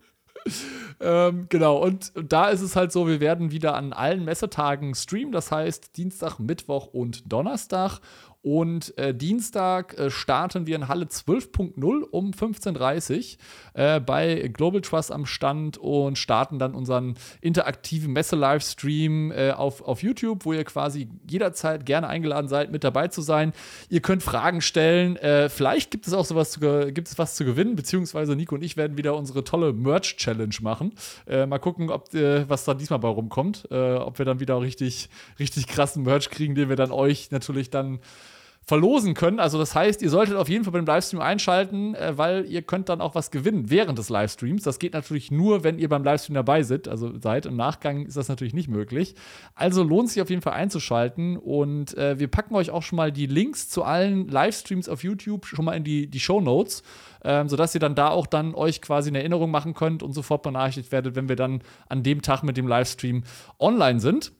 ähm, 0.99 1.47
genau, 1.49 1.77
und 1.77 2.13
da 2.15 2.49
ist 2.49 2.61
es 2.61 2.75
halt 2.75 2.91
so, 2.91 3.07
wir 3.07 3.19
werden 3.19 3.51
wieder 3.51 3.75
an 3.75 3.93
allen 3.93 4.23
Messetagen 4.23 4.95
streamen, 4.95 5.31
das 5.31 5.51
heißt 5.51 5.97
Dienstag, 5.97 6.39
Mittwoch 6.39 6.87
und 6.87 7.31
Donnerstag. 7.31 7.99
Und 8.45 8.95
äh, 8.99 9.11
Dienstag 9.15 9.97
äh, 9.97 10.11
starten 10.11 10.67
wir 10.67 10.75
in 10.75 10.87
Halle 10.87 11.05
12.0 11.05 12.03
um 12.03 12.29
15.30 12.29 13.37
Uhr 13.73 13.95
äh, 13.95 13.99
bei 13.99 14.51
Global 14.53 14.81
Trust 14.81 15.11
am 15.11 15.25
Stand 15.25 15.79
und 15.79 16.19
starten 16.19 16.59
dann 16.59 16.75
unseren 16.75 17.15
interaktiven 17.41 18.13
Messe-Livestream 18.13 19.31
äh, 19.31 19.49
auf, 19.49 19.81
auf 19.81 20.03
YouTube, 20.03 20.45
wo 20.45 20.53
ihr 20.53 20.63
quasi 20.63 21.09
jederzeit 21.27 21.87
gerne 21.87 22.07
eingeladen 22.07 22.47
seid, 22.47 22.71
mit 22.71 22.83
dabei 22.83 23.07
zu 23.07 23.23
sein. 23.23 23.51
Ihr 23.89 24.01
könnt 24.01 24.21
Fragen 24.21 24.61
stellen. 24.61 25.15
Äh, 25.15 25.49
vielleicht 25.49 25.89
gibt 25.89 26.05
es 26.05 26.13
auch 26.13 26.25
sowas 26.25 26.51
zu, 26.51 26.59
gibt 26.91 27.07
es 27.07 27.17
was 27.17 27.33
zu 27.33 27.45
gewinnen, 27.45 27.75
beziehungsweise 27.75 28.35
Nico 28.35 28.53
und 28.53 28.63
ich 28.63 28.77
werden 28.77 28.95
wieder 28.95 29.15
unsere 29.15 29.43
tolle 29.43 29.73
Merch-Challenge 29.73 30.55
machen. 30.61 30.93
Äh, 31.25 31.47
mal 31.47 31.57
gucken, 31.57 31.89
ob, 31.89 32.13
was 32.13 32.63
da 32.63 32.75
diesmal 32.75 32.99
bei 32.99 33.07
rumkommt. 33.07 33.71
ob 33.71 34.19
wir 34.19 34.25
dann 34.25 34.39
wieder 34.39 34.61
richtig, 34.61 35.09
richtig 35.39 35.65
krassen 35.65 36.03
Merch 36.03 36.29
kriegen, 36.29 36.53
den 36.53 36.69
wir 36.69 36.75
dann 36.75 36.91
euch 36.91 37.31
natürlich 37.31 37.71
dann 37.71 37.99
verlosen 38.65 39.13
können. 39.13 39.39
Also 39.39 39.59
das 39.59 39.75
heißt, 39.75 40.01
ihr 40.01 40.09
solltet 40.09 40.35
auf 40.35 40.49
jeden 40.49 40.63
Fall 40.63 40.73
beim 40.73 40.85
Livestream 40.85 41.21
einschalten, 41.21 41.93
äh, 41.93 42.17
weil 42.17 42.45
ihr 42.45 42.63
könnt 42.63 42.89
dann 42.89 42.99
auch 42.99 43.13
was 43.13 43.29
gewinnen 43.29 43.69
während 43.69 43.99
des 43.99 44.09
Livestreams. 44.09 44.63
Das 44.63 44.79
geht 44.79 44.93
natürlich 44.93 45.29
nur, 45.29 45.63
wenn 45.63 45.77
ihr 45.77 45.87
beim 45.87 46.03
Livestream 46.03 46.33
dabei 46.33 46.63
seid. 46.63 46.87
Also 46.87 47.19
seid. 47.19 47.45
Im 47.45 47.55
Nachgang 47.55 48.05
ist 48.07 48.17
das 48.17 48.27
natürlich 48.27 48.55
nicht 48.55 48.67
möglich. 48.67 49.15
Also 49.53 49.83
lohnt 49.83 50.09
sich 50.09 50.21
auf 50.21 50.29
jeden 50.31 50.41
Fall 50.41 50.53
einzuschalten 50.53 51.37
und 51.37 51.95
äh, 51.95 52.17
wir 52.17 52.27
packen 52.27 52.55
euch 52.55 52.71
auch 52.71 52.81
schon 52.81 52.97
mal 52.97 53.11
die 53.11 53.27
Links 53.27 53.69
zu 53.69 53.83
allen 53.83 54.27
Livestreams 54.27 54.89
auf 54.89 55.03
YouTube 55.03 55.45
schon 55.45 55.65
mal 55.65 55.73
in 55.73 55.83
die, 55.83 56.07
die 56.07 56.19
Show 56.19 56.41
Notes. 56.41 56.81
Ähm, 57.27 57.49
sodass 57.49 57.73
ihr 57.73 57.79
dann 57.79 57.95
da 57.95 58.09
auch 58.09 58.27
dann 58.27 58.53
euch 58.53 58.83
quasi 58.83 59.09
eine 59.09 59.17
Erinnerung 59.17 59.49
machen 59.49 59.73
könnt 59.73 60.03
und 60.03 60.13
sofort 60.13 60.43
benachrichtigt 60.43 60.91
werdet, 60.91 61.15
wenn 61.15 61.27
wir 61.27 61.35
dann 61.35 61.63
an 61.89 62.03
dem 62.03 62.21
Tag 62.21 62.43
mit 62.43 62.55
dem 62.55 62.67
Livestream 62.67 63.23
online 63.57 63.99
sind. 63.99 64.31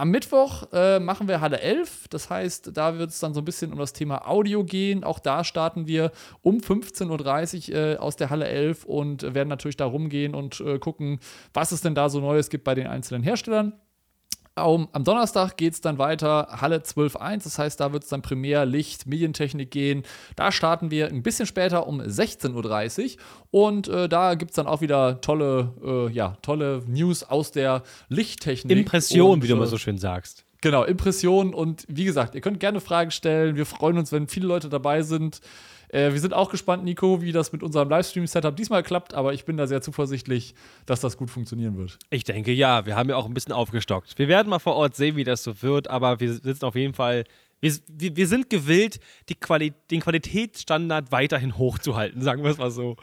Am 0.00 0.10
Mittwoch 0.12 0.72
äh, 0.72 0.98
machen 0.98 1.28
wir 1.28 1.42
Halle 1.42 1.60
11. 1.60 2.08
Das 2.08 2.30
heißt, 2.30 2.74
da 2.74 2.96
wird 2.96 3.10
es 3.10 3.20
dann 3.20 3.34
so 3.34 3.42
ein 3.42 3.44
bisschen 3.44 3.70
um 3.70 3.78
das 3.78 3.92
Thema 3.92 4.26
Audio 4.26 4.64
gehen. 4.64 5.04
Auch 5.04 5.18
da 5.18 5.44
starten 5.44 5.86
wir 5.86 6.10
um 6.40 6.56
15.30 6.56 7.68
Uhr 7.68 7.76
äh, 7.76 7.96
aus 7.98 8.16
der 8.16 8.30
Halle 8.30 8.48
11 8.48 8.86
und 8.86 9.34
werden 9.34 9.50
natürlich 9.50 9.76
da 9.76 9.84
rumgehen 9.84 10.34
und 10.34 10.58
äh, 10.60 10.78
gucken, 10.78 11.20
was 11.52 11.70
es 11.72 11.82
denn 11.82 11.94
da 11.94 12.08
so 12.08 12.18
Neues 12.20 12.48
gibt 12.48 12.64
bei 12.64 12.74
den 12.74 12.86
einzelnen 12.86 13.22
Herstellern. 13.22 13.74
Um, 14.56 14.88
am 14.92 15.04
Donnerstag 15.04 15.56
geht 15.56 15.74
es 15.74 15.80
dann 15.80 15.98
weiter, 15.98 16.48
Halle 16.60 16.78
12.1, 16.78 17.44
das 17.44 17.58
heißt, 17.58 17.80
da 17.80 17.92
wird 17.92 18.02
es 18.02 18.08
dann 18.08 18.20
Primär, 18.20 18.66
Licht, 18.66 19.06
Medientechnik 19.06 19.70
gehen. 19.70 20.02
Da 20.36 20.50
starten 20.50 20.90
wir 20.90 21.06
ein 21.06 21.22
bisschen 21.22 21.46
später 21.46 21.86
um 21.86 22.00
16.30 22.00 23.16
Uhr 23.16 23.20
und 23.52 23.88
äh, 23.88 24.08
da 24.08 24.34
gibt 24.34 24.50
es 24.50 24.56
dann 24.56 24.66
auch 24.66 24.80
wieder 24.80 25.20
tolle, 25.20 25.72
äh, 25.82 26.12
ja, 26.12 26.36
tolle 26.42 26.82
News 26.86 27.22
aus 27.22 27.52
der 27.52 27.84
Lichttechnik. 28.08 28.76
Impression, 28.76 29.30
und, 29.30 29.42
wie 29.42 29.48
du 29.48 29.54
immer 29.54 29.66
so 29.66 29.78
schön 29.78 29.98
sagst. 29.98 30.44
Genau, 30.60 30.84
Impressionen 30.84 31.54
und 31.54 31.86
wie 31.88 32.04
gesagt, 32.04 32.34
ihr 32.34 32.42
könnt 32.42 32.60
gerne 32.60 32.80
Fragen 32.80 33.12
stellen. 33.12 33.56
Wir 33.56 33.66
freuen 33.66 33.96
uns, 33.96 34.12
wenn 34.12 34.26
viele 34.28 34.46
Leute 34.46 34.68
dabei 34.68 35.02
sind. 35.02 35.40
Äh, 35.92 36.12
wir 36.12 36.20
sind 36.20 36.34
auch 36.34 36.50
gespannt, 36.50 36.84
Nico, 36.84 37.22
wie 37.22 37.32
das 37.32 37.52
mit 37.52 37.62
unserem 37.62 37.88
Livestream-Setup 37.88 38.54
diesmal 38.54 38.82
klappt, 38.82 39.14
aber 39.14 39.32
ich 39.32 39.44
bin 39.44 39.56
da 39.56 39.66
sehr 39.66 39.82
zuversichtlich, 39.82 40.54
dass 40.86 41.00
das 41.00 41.16
gut 41.16 41.30
funktionieren 41.30 41.76
wird. 41.76 41.98
Ich 42.10 42.24
denke 42.24 42.52
ja, 42.52 42.86
wir 42.86 42.96
haben 42.96 43.08
ja 43.08 43.16
auch 43.16 43.26
ein 43.26 43.34
bisschen 43.34 43.52
aufgestockt. 43.52 44.18
Wir 44.18 44.28
werden 44.28 44.48
mal 44.48 44.58
vor 44.58 44.76
Ort 44.76 44.96
sehen, 44.96 45.16
wie 45.16 45.24
das 45.24 45.42
so 45.42 45.62
wird, 45.62 45.88
aber 45.88 46.20
wir 46.20 46.32
sitzen 46.32 46.64
auf 46.64 46.74
jeden 46.74 46.94
Fall 46.94 47.24
wir, 47.60 47.72
wir, 47.88 48.16
wir, 48.16 48.26
sind 48.26 48.48
gewillt, 48.48 49.00
Quali 49.40 49.74
den 49.90 50.00
Qualitätsstandard 50.00 51.12
weiterhin 51.12 51.58
hochzuhalten, 51.58 52.22
sagen 52.22 52.42
wir 52.42 52.50
es 52.50 52.58
mal 52.58 52.70
so. 52.70 52.96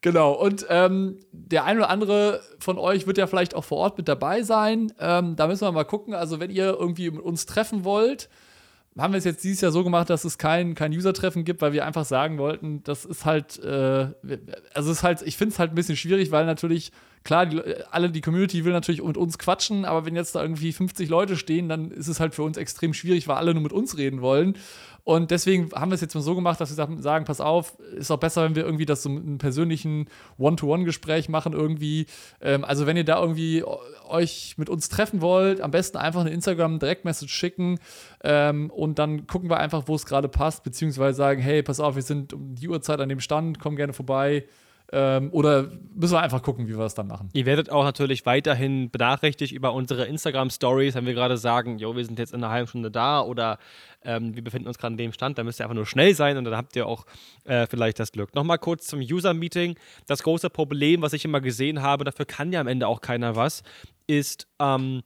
Genau, 0.00 0.32
und 0.32 0.64
ähm, 0.68 1.18
der 1.32 1.64
ein 1.64 1.76
oder 1.76 1.90
andere 1.90 2.40
von 2.58 2.78
euch 2.78 3.06
wird 3.06 3.18
ja 3.18 3.26
vielleicht 3.26 3.54
auch 3.54 3.64
vor 3.64 3.78
Ort 3.78 3.98
mit 3.98 4.08
dabei 4.08 4.42
sein. 4.42 4.92
Ähm, 4.98 5.36
da 5.36 5.46
müssen 5.46 5.66
wir 5.66 5.72
mal 5.72 5.84
gucken. 5.84 6.14
Also, 6.14 6.40
wenn 6.40 6.50
ihr 6.50 6.76
irgendwie 6.78 7.10
mit 7.10 7.20
uns 7.20 7.44
treffen 7.44 7.84
wollt, 7.84 8.28
haben 8.98 9.14
wir 9.14 9.18
es 9.18 9.24
jetzt 9.24 9.42
dieses 9.42 9.62
Jahr 9.62 9.72
so 9.72 9.84
gemacht, 9.84 10.10
dass 10.10 10.24
es 10.24 10.36
kein, 10.36 10.74
kein 10.74 10.92
User-Treffen 10.92 11.44
gibt, 11.44 11.62
weil 11.62 11.72
wir 11.72 11.86
einfach 11.86 12.04
sagen 12.04 12.36
wollten, 12.38 12.82
das 12.84 13.04
ist 13.04 13.24
halt, 13.24 13.58
äh, 13.60 14.08
also 14.74 14.92
ist 14.92 15.02
halt, 15.02 15.22
ich 15.22 15.36
finde 15.36 15.54
es 15.54 15.58
halt 15.58 15.72
ein 15.72 15.74
bisschen 15.74 15.96
schwierig, 15.96 16.30
weil 16.30 16.44
natürlich, 16.44 16.92
klar, 17.24 17.46
die, 17.46 17.60
alle 17.90 18.10
die 18.10 18.20
Community 18.20 18.64
will 18.66 18.72
natürlich 18.72 19.02
mit 19.02 19.16
uns 19.16 19.38
quatschen, 19.38 19.86
aber 19.86 20.04
wenn 20.04 20.14
jetzt 20.14 20.34
da 20.34 20.42
irgendwie 20.42 20.72
50 20.72 21.08
Leute 21.08 21.36
stehen, 21.36 21.70
dann 21.70 21.90
ist 21.90 22.08
es 22.08 22.20
halt 22.20 22.34
für 22.34 22.42
uns 22.42 22.58
extrem 22.58 22.92
schwierig, 22.92 23.28
weil 23.28 23.36
alle 23.36 23.54
nur 23.54 23.62
mit 23.62 23.72
uns 23.72 23.96
reden 23.96 24.20
wollen. 24.20 24.56
Und 25.04 25.32
deswegen 25.32 25.70
haben 25.72 25.90
wir 25.90 25.96
es 25.96 26.00
jetzt 26.00 26.14
mal 26.14 26.20
so 26.20 26.34
gemacht, 26.36 26.60
dass 26.60 26.76
wir 26.76 27.02
sagen, 27.02 27.24
pass 27.24 27.40
auf, 27.40 27.76
ist 27.96 28.10
auch 28.12 28.18
besser, 28.18 28.44
wenn 28.44 28.54
wir 28.54 28.64
irgendwie 28.64 28.86
das 28.86 29.02
so 29.02 29.08
mit 29.08 29.24
einem 29.24 29.38
persönlichen 29.38 30.08
One-to-One-Gespräch 30.38 31.28
machen 31.28 31.54
irgendwie. 31.54 32.06
Ähm, 32.40 32.64
also 32.64 32.86
wenn 32.86 32.96
ihr 32.96 33.04
da 33.04 33.20
irgendwie 33.20 33.64
euch 34.08 34.54
mit 34.58 34.68
uns 34.68 34.88
treffen 34.88 35.20
wollt, 35.20 35.60
am 35.60 35.72
besten 35.72 35.96
einfach 35.96 36.20
eine 36.20 36.30
Instagram-Direktmessage 36.30 37.32
schicken 37.32 37.80
ähm, 38.22 38.70
und 38.70 39.00
dann 39.00 39.26
gucken 39.26 39.50
wir 39.50 39.58
einfach, 39.58 39.84
wo 39.86 39.94
es 39.96 40.06
gerade 40.06 40.28
passt, 40.28 40.62
beziehungsweise 40.62 41.16
sagen, 41.16 41.40
hey, 41.40 41.64
pass 41.64 41.80
auf, 41.80 41.96
wir 41.96 42.02
sind 42.02 42.32
um 42.32 42.54
die 42.54 42.68
Uhrzeit 42.68 43.00
an 43.00 43.08
dem 43.08 43.20
Stand, 43.20 43.58
komm 43.58 43.74
gerne 43.74 43.92
vorbei. 43.92 44.44
Ähm, 44.94 45.30
oder 45.32 45.70
müssen 45.94 46.12
wir 46.12 46.20
einfach 46.20 46.42
gucken, 46.42 46.68
wie 46.68 46.76
wir 46.76 46.84
es 46.84 46.94
dann 46.94 47.06
machen? 47.06 47.30
Ihr 47.32 47.46
werdet 47.46 47.70
auch 47.70 47.82
natürlich 47.82 48.26
weiterhin 48.26 48.90
benachrichtigt 48.90 49.52
über 49.52 49.72
unsere 49.72 50.04
Instagram-Stories, 50.04 50.94
wenn 50.94 51.06
wir 51.06 51.14
gerade 51.14 51.38
sagen, 51.38 51.78
jo, 51.78 51.96
wir 51.96 52.04
sind 52.04 52.18
jetzt 52.18 52.34
in 52.34 52.44
einer 52.44 52.52
halben 52.52 52.68
Stunde 52.68 52.90
da 52.90 53.22
oder 53.22 53.58
ähm, 54.04 54.36
wir 54.36 54.44
befinden 54.44 54.68
uns 54.68 54.76
gerade 54.76 54.92
an 54.92 54.98
dem 54.98 55.12
Stand, 55.12 55.38
da 55.38 55.44
müsst 55.44 55.60
ihr 55.60 55.64
einfach 55.64 55.74
nur 55.74 55.86
schnell 55.86 56.14
sein 56.14 56.36
und 56.36 56.44
dann 56.44 56.56
habt 56.56 56.76
ihr 56.76 56.86
auch 56.86 57.06
äh, 57.44 57.66
vielleicht 57.66 58.00
das 58.00 58.12
Glück. 58.12 58.34
Nochmal 58.34 58.58
kurz 58.58 58.86
zum 58.86 59.00
User-Meeting. 59.00 59.76
Das 60.06 60.22
große 60.22 60.50
Problem, 60.50 61.00
was 61.00 61.14
ich 61.14 61.24
immer 61.24 61.40
gesehen 61.40 61.80
habe, 61.80 62.04
dafür 62.04 62.26
kann 62.26 62.52
ja 62.52 62.60
am 62.60 62.66
Ende 62.66 62.86
auch 62.86 63.00
keiner 63.00 63.34
was, 63.34 63.62
ist, 64.06 64.46
ähm, 64.60 65.02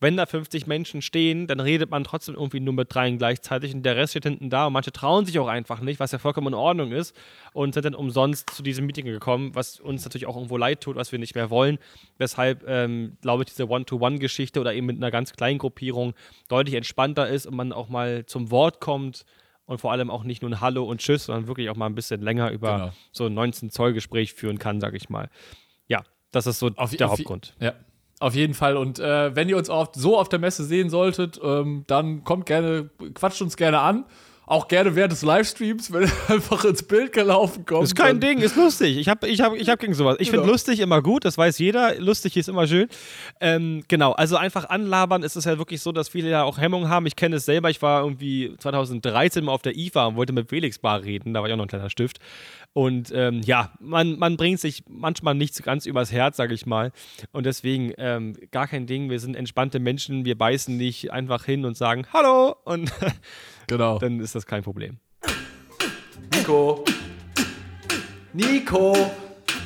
wenn 0.00 0.16
da 0.16 0.26
50 0.26 0.66
Menschen 0.66 1.02
stehen, 1.02 1.46
dann 1.46 1.58
redet 1.58 1.90
man 1.90 2.04
trotzdem 2.04 2.36
irgendwie 2.36 2.60
nur 2.60 2.74
mit 2.74 2.94
dreien 2.94 3.18
gleichzeitig 3.18 3.74
und 3.74 3.82
der 3.82 3.96
Rest 3.96 4.12
steht 4.12 4.24
hinten 4.24 4.48
da 4.48 4.66
und 4.66 4.72
manche 4.72 4.92
trauen 4.92 5.26
sich 5.26 5.38
auch 5.38 5.48
einfach 5.48 5.80
nicht, 5.80 5.98
was 5.98 6.12
ja 6.12 6.18
vollkommen 6.18 6.48
in 6.48 6.54
Ordnung 6.54 6.92
ist 6.92 7.16
und 7.52 7.74
sind 7.74 7.84
dann 7.84 7.94
umsonst 7.94 8.50
zu 8.50 8.62
diesem 8.62 8.86
Meeting 8.86 9.06
gekommen, 9.06 9.54
was 9.54 9.80
uns 9.80 10.04
natürlich 10.04 10.26
auch 10.26 10.36
irgendwo 10.36 10.56
leid 10.56 10.80
tut, 10.80 10.96
was 10.96 11.10
wir 11.10 11.18
nicht 11.18 11.34
mehr 11.34 11.50
wollen. 11.50 11.78
Weshalb, 12.16 12.64
ähm, 12.68 13.16
glaube 13.22 13.42
ich, 13.42 13.50
diese 13.50 13.68
One-to-One-Geschichte 13.68 14.60
oder 14.60 14.72
eben 14.72 14.86
mit 14.86 14.96
einer 14.96 15.10
ganz 15.10 15.32
kleinen 15.32 15.58
Gruppierung 15.58 16.14
deutlich 16.48 16.76
entspannter 16.76 17.28
ist 17.28 17.46
und 17.46 17.56
man 17.56 17.72
auch 17.72 17.88
mal 17.88 18.24
zum 18.26 18.50
Wort 18.52 18.80
kommt 18.80 19.24
und 19.66 19.80
vor 19.80 19.90
allem 19.90 20.10
auch 20.10 20.22
nicht 20.22 20.42
nur 20.42 20.50
ein 20.50 20.60
Hallo 20.60 20.84
und 20.84 21.00
Tschüss, 21.00 21.24
sondern 21.24 21.48
wirklich 21.48 21.70
auch 21.70 21.76
mal 21.76 21.86
ein 21.86 21.94
bisschen 21.94 22.22
länger 22.22 22.50
über 22.50 22.76
genau. 22.76 22.92
so 23.10 23.26
ein 23.26 23.34
19-Zoll-Gespräch 23.34 24.32
führen 24.32 24.58
kann, 24.58 24.80
sage 24.80 24.96
ich 24.96 25.08
mal. 25.10 25.28
Ja, 25.88 26.04
das 26.30 26.46
ist 26.46 26.60
so 26.60 26.70
auf, 26.76 26.94
der 26.94 27.06
auf, 27.06 27.12
Hauptgrund. 27.12 27.54
Ja, 27.60 27.74
auf 28.20 28.34
jeden 28.34 28.54
Fall. 28.54 28.76
Und 28.76 28.98
äh, 28.98 29.34
wenn 29.34 29.48
ihr 29.48 29.56
uns 29.56 29.70
oft 29.70 29.94
so 29.94 30.18
auf 30.18 30.28
der 30.28 30.38
Messe 30.38 30.64
sehen 30.64 30.90
solltet, 30.90 31.40
ähm, 31.42 31.84
dann 31.86 32.24
kommt 32.24 32.46
gerne, 32.46 32.90
quatscht 33.14 33.42
uns 33.42 33.56
gerne 33.56 33.80
an. 33.80 34.04
Auch 34.48 34.66
gerne 34.66 34.96
während 34.96 35.12
des 35.12 35.20
Livestreams, 35.22 35.92
wenn 35.92 36.04
ihr 36.04 36.10
einfach 36.28 36.64
ins 36.64 36.82
Bild 36.82 37.12
gelaufen 37.12 37.66
kommt. 37.66 37.84
Ist 37.84 37.94
kein 37.94 38.18
Ding, 38.18 38.38
ist 38.38 38.56
lustig. 38.56 38.96
Ich 38.96 39.06
habe 39.06 39.28
ich 39.28 39.42
hab, 39.42 39.54
ich 39.54 39.68
hab 39.68 39.78
gegen 39.78 39.92
sowas. 39.92 40.16
Ich 40.20 40.30
genau. 40.30 40.40
finde 40.40 40.52
lustig 40.52 40.80
immer 40.80 41.02
gut, 41.02 41.26
das 41.26 41.36
weiß 41.36 41.58
jeder. 41.58 42.00
Lustig 42.00 42.34
ist 42.34 42.48
immer 42.48 42.66
schön. 42.66 42.88
Ähm, 43.42 43.84
genau, 43.88 44.12
also 44.12 44.36
einfach 44.36 44.70
anlabern. 44.70 45.22
Es 45.22 45.36
ist 45.36 45.44
ja 45.44 45.58
wirklich 45.58 45.82
so, 45.82 45.92
dass 45.92 46.08
viele 46.08 46.30
ja 46.30 46.44
auch 46.44 46.56
Hemmungen 46.56 46.88
haben. 46.88 47.04
Ich 47.04 47.14
kenne 47.14 47.36
es 47.36 47.44
selber. 47.44 47.68
Ich 47.68 47.82
war 47.82 48.02
irgendwie 48.02 48.54
2013 48.58 49.44
mal 49.44 49.52
auf 49.52 49.60
der 49.60 49.76
IFA 49.76 50.06
und 50.06 50.16
wollte 50.16 50.32
mit 50.32 50.48
Felix 50.48 50.78
Bar 50.78 51.02
reden. 51.02 51.34
Da 51.34 51.40
war 51.40 51.48
ich 51.48 51.52
auch 51.52 51.58
noch 51.58 51.66
ein 51.66 51.68
kleiner 51.68 51.90
Stift. 51.90 52.18
Und 52.72 53.10
ähm, 53.14 53.40
ja, 53.44 53.72
man, 53.80 54.18
man 54.18 54.36
bringt 54.36 54.60
sich 54.60 54.84
manchmal 54.88 55.34
nicht 55.34 55.54
so 55.54 55.62
ganz 55.62 55.86
übers 55.86 56.12
Herz, 56.12 56.36
sage 56.36 56.54
ich 56.54 56.66
mal. 56.66 56.92
Und 57.32 57.44
deswegen 57.44 57.92
ähm, 57.98 58.36
gar 58.50 58.68
kein 58.68 58.86
Ding. 58.86 59.10
Wir 59.10 59.20
sind 59.20 59.34
entspannte 59.34 59.80
Menschen. 59.80 60.24
Wir 60.24 60.38
beißen 60.38 60.76
nicht 60.76 61.10
einfach 61.10 61.44
hin 61.44 61.64
und 61.64 61.76
sagen 61.76 62.06
Hallo 62.12 62.54
und 62.64 62.92
genau. 63.66 63.98
dann 63.98 64.20
ist 64.20 64.34
das 64.34 64.46
kein 64.46 64.62
Problem. 64.62 64.98
Nico. 66.34 66.84
Nico. 68.32 69.10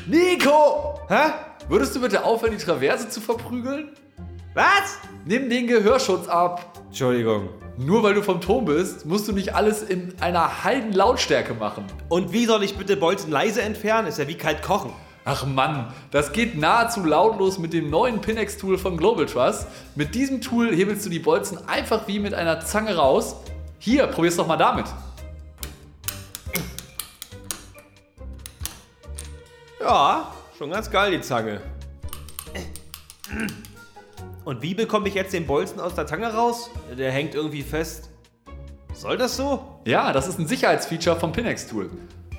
Nico. 0.07 1.01
Hä? 1.09 1.33
Würdest 1.69 1.95
du 1.95 2.01
bitte 2.01 2.25
aufhören, 2.25 2.53
die 2.53 2.65
Traverse 2.65 3.09
zu 3.09 3.21
verprügeln? 3.21 3.91
Was? 4.55 4.99
Nimm 5.25 5.49
den 5.49 5.67
Gehörschutz 5.67 6.29
ab. 6.29 6.81
Entschuldigung. 6.89 7.49
Nur 7.79 8.03
weil 8.03 8.13
du 8.15 8.23
vom 8.23 8.41
Ton 8.41 8.67
bist, 8.67 9.07
musst 9.07 9.27
du 9.29 9.33
nicht 9.33 9.55
alles 9.55 9.83
in 9.83 10.15
einer 10.21 10.63
halben 10.63 10.93
Lautstärke 10.93 11.55
machen. 11.55 11.85
Und 12.11 12.33
wie 12.33 12.45
soll 12.45 12.63
ich 12.63 12.77
bitte 12.77 12.97
Bolzen 12.97 13.31
leise 13.31 13.63
entfernen? 13.63 14.09
Ist 14.09 14.19
ja 14.19 14.29
wie 14.29 14.37
kalt 14.37 14.63
kochen. 14.63 14.93
Ach 15.25 15.47
Mann, 15.47 15.93
das 16.11 16.33
geht 16.33 16.59
nahezu 16.59 17.05
lautlos 17.05 17.59
mit 17.59 17.73
dem 17.73 17.89
neuen 17.89 18.21
Pinex-Tool 18.21 18.77
von 18.77 18.97
Global 18.97 19.25
Trust. 19.25 19.69
Mit 19.95 20.15
diesem 20.15 20.41
Tool 20.41 20.75
hebelst 20.75 21.07
du 21.07 21.11
die 21.11 21.21
Bolzen 21.21 21.67
einfach 21.69 22.09
wie 22.09 22.19
mit 22.19 22.35
einer 22.35 22.61
Zange 22.61 22.97
raus. 22.97 23.37
Hier, 23.79 24.07
probier's 24.09 24.37
doch 24.37 24.47
mal 24.47 24.57
damit. 24.57 24.87
Ja, 29.81 30.33
schon 30.59 30.71
ganz 30.71 30.91
geil 30.91 31.13
die 31.13 31.21
Zange. 31.21 31.61
Und 34.45 34.63
wie 34.63 34.75
bekomme 34.75 35.09
ich 35.09 35.15
jetzt 35.15 35.33
den 35.33 35.47
Bolzen 35.47 35.81
aus 35.81 35.95
der 35.95 36.07
Zange 36.07 36.33
raus? 36.33 36.71
Der 36.99 37.13
hängt 37.13 37.35
irgendwie 37.35 37.63
fest. 37.63 38.11
Soll 38.93 39.17
das 39.17 39.37
so? 39.37 39.81
Ja, 39.87 40.13
das 40.13 40.27
ist 40.29 40.39
ein 40.39 40.49
Sicherheitsfeature 40.49 41.19
vom 41.19 41.33
Pinex-Tool. 41.33 41.91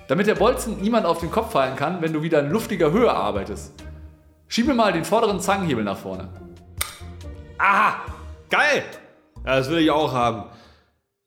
Damit 0.08 0.28
der 0.28 0.36
Bolzen 0.36 0.82
niemand 0.82 1.06
auf 1.06 1.20
den 1.20 1.32
Kopf 1.32 1.54
fallen 1.54 1.76
kann, 1.76 2.02
wenn 2.02 2.14
du 2.14 2.22
wieder 2.22 2.42
in 2.42 2.52
luftiger 2.52 2.92
Höhe 2.92 3.12
arbeitest. 3.12 3.74
Schiebe 4.48 4.74
mal 4.74 4.92
den 4.92 5.06
vorderen 5.06 5.40
Zangenhebel 5.40 5.84
nach 5.84 5.98
vorne. 5.98 6.30
Aha! 7.58 8.02
Geil! 8.50 8.84
Ja, 9.46 9.58
das 9.58 9.70
will 9.70 9.80
ich 9.80 9.90
auch 9.90 10.12
haben. 10.12 10.44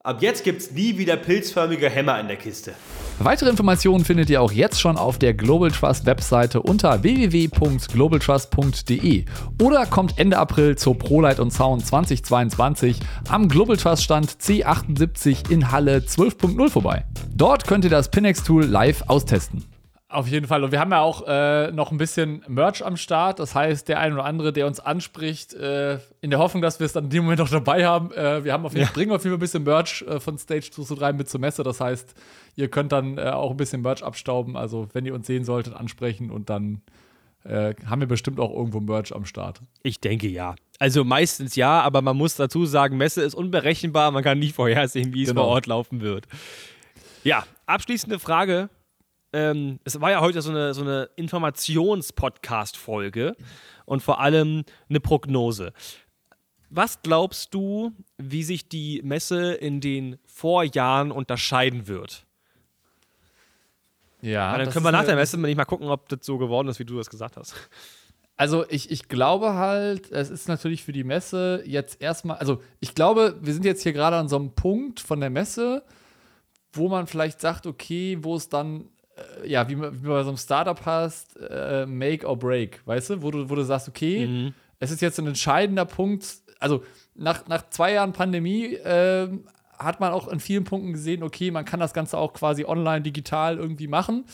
Ab 0.02 0.20
jetzt 0.20 0.44
gibt's 0.44 0.70
nie 0.70 0.98
wieder 0.98 1.16
pilzförmige 1.16 1.88
Hämmer 1.88 2.20
in 2.20 2.28
der 2.28 2.36
Kiste. 2.36 2.74
Weitere 3.18 3.48
Informationen 3.48 4.05
findet 4.05 4.29
ihr 4.29 4.42
auch 4.42 4.52
jetzt 4.52 4.79
schon 4.79 4.98
auf 4.98 5.18
der 5.18 5.33
Global 5.33 5.70
Trust 5.70 6.05
Webseite 6.05 6.61
unter 6.61 7.02
www.globaltrust.de 7.02 9.24
oder 9.62 9.87
kommt 9.87 10.18
Ende 10.18 10.37
April 10.38 10.76
zur 10.76 10.98
ProLight 10.98 11.40
und 11.40 11.50
Sound 11.50 11.87
2022 11.87 13.00
am 13.29 13.48
Global 13.48 13.79
Trust 13.79 14.02
Stand 14.02 14.31
C78 14.31 15.50
in 15.50 15.72
Halle 15.72 15.96
12.0 15.98 16.68
vorbei. 16.68 17.07
Dort 17.35 17.66
könnt 17.66 17.85
ihr 17.85 17.90
das 17.90 18.11
Pinex 18.11 18.44
Tool 18.44 18.66
live 18.66 19.05
austesten. 19.09 19.64
Auf 20.16 20.29
jeden 20.29 20.46
Fall. 20.46 20.64
Und 20.64 20.72
wir 20.72 20.81
haben 20.81 20.92
ja 20.92 21.02
auch 21.02 21.29
äh, 21.29 21.70
noch 21.72 21.92
ein 21.92 21.98
bisschen 21.98 22.42
Merch 22.48 22.83
am 22.83 22.96
Start. 22.96 23.38
Das 23.38 23.55
heißt, 23.55 23.87
der 23.87 24.00
ein 24.00 24.14
oder 24.14 24.24
andere, 24.24 24.50
der 24.50 24.66
uns 24.66 24.81
anspricht, 24.81 25.52
äh, 25.52 25.98
in 26.22 26.31
der 26.31 26.38
Hoffnung, 26.38 26.62
dass 26.62 26.81
wir 26.81 26.87
es 26.87 26.94
dann 26.94 27.05
in 27.05 27.11
dem 27.11 27.24
Moment 27.24 27.40
noch 27.40 27.50
dabei 27.50 27.85
haben. 27.85 28.12
Äh, 28.12 28.42
wir 28.42 28.55
haben 28.55 28.64
auf 28.64 28.72
jeden, 28.72 28.87
ja. 28.87 28.92
bringen 28.94 29.12
auf 29.12 29.24
jeden 29.24 29.33
Fall 29.33 29.37
ein 29.37 29.40
bisschen 29.40 29.64
Merch 29.64 30.07
äh, 30.09 30.18
von 30.18 30.38
Stage 30.38 30.70
2 30.70 30.85
zu 30.85 30.94
3 30.94 31.12
mit 31.12 31.29
zur 31.29 31.40
Messe. 31.40 31.64
Das 31.64 31.83
heißt, 31.83 32.14
ihr 32.55 32.68
könnt 32.68 32.92
dann 32.92 33.18
äh, 33.18 33.24
auch 33.24 33.50
ein 33.50 33.59
bisschen 33.59 33.83
Merch 33.83 34.02
abstauben. 34.02 34.57
Also, 34.57 34.88
wenn 34.94 35.05
ihr 35.05 35.12
uns 35.12 35.26
sehen 35.26 35.44
solltet, 35.44 35.74
ansprechen 35.74 36.31
und 36.31 36.48
dann 36.48 36.81
äh, 37.44 37.74
haben 37.85 38.00
wir 38.00 38.09
bestimmt 38.09 38.40
auch 38.40 38.57
irgendwo 38.57 38.81
Merch 38.81 39.14
am 39.14 39.26
Start. 39.26 39.61
Ich 39.83 40.00
denke 40.00 40.29
ja. 40.29 40.55
Also 40.79 41.05
meistens 41.05 41.57
ja, 41.57 41.83
aber 41.83 42.00
man 42.00 42.16
muss 42.16 42.37
dazu 42.37 42.64
sagen, 42.64 42.96
Messe 42.96 43.20
ist 43.20 43.35
unberechenbar. 43.35 44.12
Man 44.12 44.24
kann 44.24 44.38
nie 44.38 44.48
vorhersehen, 44.48 45.12
wie 45.12 45.24
es 45.24 45.29
genau. 45.29 45.42
vor 45.42 45.50
Ort 45.50 45.66
laufen 45.66 46.00
wird. 46.00 46.26
Ja, 47.22 47.44
abschließende 47.66 48.18
Frage 48.18 48.70
ähm, 49.32 49.78
es 49.84 50.00
war 50.00 50.10
ja 50.10 50.20
heute 50.20 50.42
so 50.42 50.50
eine, 50.50 50.74
so 50.74 50.82
eine 50.82 51.08
Informations-Podcast-Folge 51.16 53.36
und 53.84 54.02
vor 54.02 54.20
allem 54.20 54.64
eine 54.88 55.00
Prognose. 55.00 55.72
Was 56.70 57.02
glaubst 57.02 57.54
du, 57.54 57.92
wie 58.18 58.42
sich 58.42 58.68
die 58.68 59.00
Messe 59.04 59.54
in 59.54 59.80
den 59.80 60.18
Vorjahren 60.26 61.12
unterscheiden 61.12 61.86
wird? 61.86 62.26
Ja. 64.20 64.52
Weil 64.52 64.64
dann 64.64 64.72
können 64.72 64.84
wir 64.84 64.92
nach 64.92 65.04
der 65.04 65.16
Messe 65.16 65.38
nicht 65.38 65.56
mal 65.56 65.64
gucken, 65.64 65.88
ob 65.88 66.08
das 66.08 66.20
so 66.22 66.38
geworden 66.38 66.68
ist, 66.68 66.78
wie 66.78 66.84
du 66.84 66.96
das 66.96 67.10
gesagt 67.10 67.36
hast. 67.36 67.54
Also 68.36 68.68
ich, 68.68 68.90
ich 68.90 69.08
glaube 69.08 69.54
halt, 69.54 70.10
es 70.10 70.28
ist 70.28 70.48
natürlich 70.48 70.84
für 70.84 70.92
die 70.92 71.04
Messe 71.04 71.62
jetzt 71.64 72.02
erstmal, 72.02 72.36
also 72.36 72.60
ich 72.80 72.94
glaube, 72.94 73.38
wir 73.40 73.54
sind 73.54 73.64
jetzt 73.64 73.82
hier 73.82 73.94
gerade 73.94 74.16
an 74.16 74.28
so 74.28 74.36
einem 74.36 74.54
Punkt 74.54 75.00
von 75.00 75.20
der 75.20 75.30
Messe, 75.30 75.82
wo 76.72 76.88
man 76.88 77.06
vielleicht 77.06 77.40
sagt, 77.40 77.66
okay, 77.66 78.18
wo 78.20 78.36
es 78.36 78.50
dann 78.50 78.90
ja, 79.44 79.68
wie, 79.68 79.79
wie 79.81 80.09
bei 80.09 80.22
so 80.22 80.29
einem 80.29 80.38
Startup 80.38 80.81
hast, 80.85 81.37
äh, 81.37 81.87
Make 81.87 82.26
or 82.26 82.38
Break, 82.38 82.81
weißt 82.85 83.11
du, 83.11 83.22
wo 83.22 83.31
du, 83.31 83.48
wo 83.48 83.55
du 83.55 83.64
sagst, 83.64 83.88
okay, 83.88 84.26
mhm. 84.26 84.55
es 84.79 84.90
ist 84.90 85.00
jetzt 85.00 85.18
ein 85.18 85.26
entscheidender 85.26 85.85
Punkt, 85.85 86.26
also 86.59 86.83
nach, 87.14 87.46
nach 87.48 87.68
zwei 87.70 87.92
Jahren 87.92 88.12
Pandemie 88.12 88.74
äh, 88.74 89.29
hat 89.79 90.00
man 90.00 90.12
auch 90.12 90.29
in 90.29 90.40
vielen 90.40 90.64
Punkten 90.64 90.92
gesehen, 90.92 91.22
okay, 91.22 91.50
man 91.50 91.64
kann 91.64 91.81
das 91.81 91.92
Ganze 91.92 92.18
auch 92.18 92.33
quasi 92.33 92.64
online, 92.64 93.02
digital 93.02 93.59
irgendwie 93.59 93.88
machen. 93.88 94.24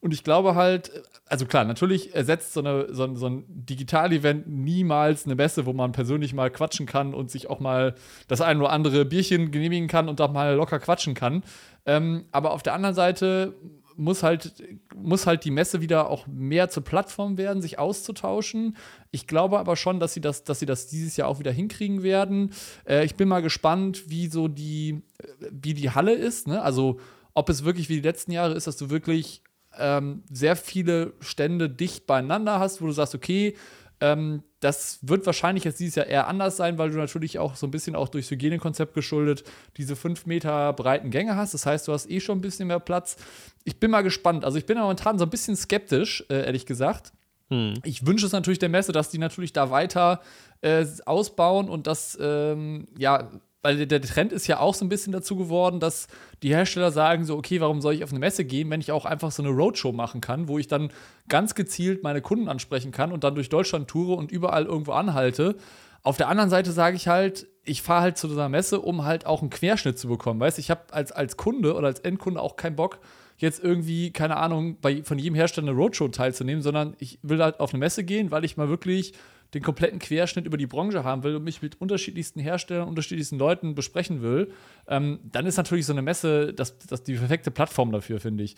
Und 0.00 0.12
ich 0.12 0.24
glaube 0.24 0.56
halt, 0.56 0.90
also 1.26 1.46
klar, 1.46 1.64
natürlich 1.64 2.12
ersetzt 2.12 2.54
so, 2.54 2.60
eine, 2.60 2.92
so, 2.92 3.04
ein, 3.04 3.16
so 3.16 3.28
ein 3.28 3.44
Digital-Event 3.46 4.48
niemals 4.48 5.26
eine 5.26 5.36
Messe, 5.36 5.64
wo 5.64 5.72
man 5.72 5.92
persönlich 5.92 6.34
mal 6.34 6.50
quatschen 6.50 6.86
kann 6.86 7.14
und 7.14 7.30
sich 7.30 7.48
auch 7.48 7.60
mal 7.60 7.94
das 8.26 8.40
ein 8.40 8.58
oder 8.58 8.70
andere 8.70 9.04
Bierchen 9.04 9.52
genehmigen 9.52 9.86
kann 9.86 10.08
und 10.08 10.20
auch 10.20 10.32
mal 10.32 10.56
locker 10.56 10.80
quatschen 10.80 11.14
kann. 11.14 11.44
Ähm, 11.86 12.24
aber 12.32 12.50
auf 12.50 12.64
der 12.64 12.74
anderen 12.74 12.96
Seite 12.96 13.54
muss 13.96 14.22
halt, 14.22 14.52
muss 14.94 15.26
halt 15.26 15.44
die 15.44 15.50
Messe 15.50 15.80
wieder 15.80 16.10
auch 16.10 16.26
mehr 16.26 16.68
zur 16.70 16.84
Plattform 16.84 17.36
werden, 17.36 17.62
sich 17.62 17.78
auszutauschen. 17.78 18.76
Ich 19.10 19.26
glaube 19.26 19.58
aber 19.58 19.76
schon, 19.76 20.00
dass 20.00 20.14
sie 20.14 20.20
das, 20.20 20.44
dass 20.44 20.60
sie 20.60 20.66
das 20.66 20.88
dieses 20.88 21.16
Jahr 21.16 21.28
auch 21.28 21.38
wieder 21.38 21.52
hinkriegen 21.52 22.02
werden. 22.02 22.52
Äh, 22.86 23.04
ich 23.04 23.16
bin 23.16 23.28
mal 23.28 23.42
gespannt, 23.42 24.08
wie 24.08 24.28
so 24.28 24.48
die, 24.48 25.02
wie 25.50 25.74
die 25.74 25.90
Halle 25.90 26.14
ist. 26.14 26.48
Ne? 26.48 26.62
Also 26.62 26.98
ob 27.34 27.48
es 27.48 27.64
wirklich 27.64 27.88
wie 27.88 27.96
die 27.96 28.08
letzten 28.08 28.32
Jahre 28.32 28.54
ist, 28.54 28.66
dass 28.66 28.76
du 28.76 28.90
wirklich 28.90 29.42
ähm, 29.78 30.22
sehr 30.30 30.56
viele 30.56 31.14
Stände 31.20 31.70
dicht 31.70 32.06
beieinander 32.06 32.58
hast, 32.58 32.82
wo 32.82 32.86
du 32.86 32.92
sagst, 32.92 33.14
okay, 33.14 33.54
ähm, 34.02 34.42
das 34.58 34.98
wird 35.02 35.24
wahrscheinlich 35.26 35.62
jetzt 35.62 35.78
dieses 35.78 35.94
Jahr 35.94 36.06
eher 36.06 36.26
anders 36.26 36.56
sein, 36.56 36.76
weil 36.76 36.90
du 36.90 36.98
natürlich 36.98 37.38
auch 37.38 37.54
so 37.54 37.66
ein 37.68 37.70
bisschen 37.70 37.94
auch 37.94 38.08
durchs 38.08 38.30
Hygienekonzept 38.30 38.94
geschuldet 38.94 39.44
diese 39.76 39.94
fünf 39.94 40.26
Meter 40.26 40.72
breiten 40.72 41.10
Gänge 41.10 41.36
hast. 41.36 41.54
Das 41.54 41.66
heißt, 41.66 41.86
du 41.86 41.92
hast 41.92 42.10
eh 42.10 42.18
schon 42.20 42.38
ein 42.38 42.40
bisschen 42.40 42.66
mehr 42.66 42.80
Platz. 42.80 43.16
Ich 43.64 43.78
bin 43.78 43.92
mal 43.92 44.02
gespannt. 44.02 44.44
Also 44.44 44.58
ich 44.58 44.66
bin 44.66 44.76
momentan 44.76 45.18
so 45.18 45.24
ein 45.24 45.30
bisschen 45.30 45.56
skeptisch, 45.56 46.24
äh, 46.28 46.44
ehrlich 46.44 46.66
gesagt. 46.66 47.12
Hm. 47.48 47.74
Ich 47.84 48.04
wünsche 48.04 48.26
es 48.26 48.32
natürlich 48.32 48.58
der 48.58 48.68
Messe, 48.68 48.90
dass 48.90 49.08
die 49.08 49.18
natürlich 49.18 49.52
da 49.52 49.70
weiter 49.70 50.20
äh, 50.62 50.84
ausbauen 51.06 51.68
und 51.68 51.86
dass 51.86 52.18
ähm, 52.20 52.88
ja 52.98 53.30
weil 53.62 53.86
der 53.86 54.02
Trend 54.02 54.32
ist 54.32 54.48
ja 54.48 54.58
auch 54.58 54.74
so 54.74 54.84
ein 54.84 54.88
bisschen 54.88 55.12
dazu 55.12 55.36
geworden, 55.36 55.78
dass 55.78 56.08
die 56.42 56.48
Hersteller 56.48 56.90
sagen 56.90 57.24
so, 57.24 57.36
okay, 57.36 57.60
warum 57.60 57.80
soll 57.80 57.94
ich 57.94 58.02
auf 58.02 58.10
eine 58.10 58.18
Messe 58.18 58.44
gehen, 58.44 58.68
wenn 58.70 58.80
ich 58.80 58.90
auch 58.90 59.04
einfach 59.04 59.30
so 59.30 59.42
eine 59.42 59.52
Roadshow 59.52 59.92
machen 59.92 60.20
kann, 60.20 60.48
wo 60.48 60.58
ich 60.58 60.66
dann 60.66 60.90
ganz 61.28 61.54
gezielt 61.54 62.02
meine 62.02 62.20
Kunden 62.20 62.48
ansprechen 62.48 62.90
kann 62.90 63.12
und 63.12 63.22
dann 63.22 63.36
durch 63.36 63.48
Deutschland 63.48 63.88
toure 63.88 64.16
und 64.16 64.32
überall 64.32 64.66
irgendwo 64.66 64.92
anhalte. 64.92 65.56
Auf 66.02 66.16
der 66.16 66.28
anderen 66.28 66.50
Seite 66.50 66.72
sage 66.72 66.96
ich 66.96 67.06
halt, 67.06 67.46
ich 67.64 67.82
fahre 67.82 68.02
halt 68.02 68.18
zu 68.18 68.26
dieser 68.26 68.48
Messe, 68.48 68.80
um 68.80 69.04
halt 69.04 69.26
auch 69.26 69.40
einen 69.40 69.50
Querschnitt 69.50 69.96
zu 69.96 70.08
bekommen. 70.08 70.40
Weißt 70.40 70.58
ich 70.58 70.68
habe 70.68 70.82
als, 70.90 71.12
als 71.12 71.36
Kunde 71.36 71.76
oder 71.76 71.86
als 71.86 72.00
Endkunde 72.00 72.40
auch 72.40 72.56
keinen 72.56 72.74
Bock, 72.74 72.98
jetzt 73.38 73.62
irgendwie, 73.62 74.10
keine 74.10 74.36
Ahnung, 74.36 74.78
bei, 74.80 75.04
von 75.04 75.18
jedem 75.18 75.36
Hersteller 75.36 75.68
eine 75.68 75.76
Roadshow 75.76 76.08
teilzunehmen, 76.08 76.62
sondern 76.62 76.96
ich 76.98 77.20
will 77.22 77.42
halt 77.42 77.60
auf 77.60 77.72
eine 77.72 77.78
Messe 77.78 78.02
gehen, 78.02 78.32
weil 78.32 78.44
ich 78.44 78.56
mal 78.56 78.68
wirklich 78.68 79.14
den 79.54 79.62
kompletten 79.62 79.98
Querschnitt 79.98 80.46
über 80.46 80.56
die 80.56 80.66
Branche 80.66 81.04
haben 81.04 81.22
will 81.24 81.36
und 81.36 81.44
mich 81.44 81.60
mit 81.60 81.80
unterschiedlichsten 81.80 82.40
Herstellern, 82.40 82.88
unterschiedlichsten 82.88 83.38
Leuten 83.38 83.74
besprechen 83.74 84.22
will, 84.22 84.52
ähm, 84.88 85.20
dann 85.24 85.46
ist 85.46 85.56
natürlich 85.56 85.86
so 85.86 85.92
eine 85.92 86.02
Messe 86.02 86.54
das, 86.54 86.78
das 86.78 87.02
die 87.02 87.14
perfekte 87.14 87.50
Plattform 87.50 87.92
dafür, 87.92 88.20
finde 88.20 88.44
ich. 88.44 88.56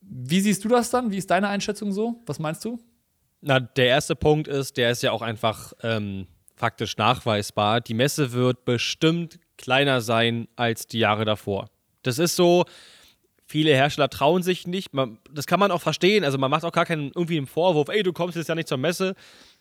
Wie 0.00 0.40
siehst 0.40 0.64
du 0.64 0.68
das 0.68 0.90
dann? 0.90 1.10
Wie 1.10 1.18
ist 1.18 1.30
deine 1.30 1.48
Einschätzung 1.48 1.92
so? 1.92 2.22
Was 2.26 2.38
meinst 2.38 2.64
du? 2.64 2.80
Na, 3.40 3.60
der 3.60 3.86
erste 3.86 4.16
Punkt 4.16 4.48
ist, 4.48 4.76
der 4.76 4.90
ist 4.90 5.02
ja 5.02 5.12
auch 5.12 5.22
einfach 5.22 5.72
ähm, 5.82 6.26
faktisch 6.56 6.96
nachweisbar. 6.96 7.80
Die 7.80 7.94
Messe 7.94 8.32
wird 8.32 8.64
bestimmt 8.64 9.38
kleiner 9.58 10.00
sein 10.00 10.48
als 10.56 10.86
die 10.86 10.98
Jahre 10.98 11.24
davor. 11.24 11.68
Das 12.02 12.18
ist 12.18 12.36
so, 12.36 12.64
viele 13.52 13.70
Hersteller 13.74 14.08
trauen 14.08 14.42
sich 14.42 14.66
nicht. 14.66 14.94
Man, 14.94 15.18
das 15.30 15.46
kann 15.46 15.60
man 15.60 15.70
auch 15.70 15.82
verstehen. 15.82 16.24
Also 16.24 16.38
man 16.38 16.50
macht 16.50 16.64
auch 16.64 16.72
gar 16.72 16.86
keinen 16.86 17.12
irgendwie 17.14 17.36
einen 17.36 17.46
Vorwurf, 17.46 17.88
ey, 17.88 18.02
du 18.02 18.12
kommst 18.12 18.36
jetzt 18.36 18.48
ja 18.48 18.54
nicht 18.54 18.68
zur 18.68 18.78
Messe 18.78 19.14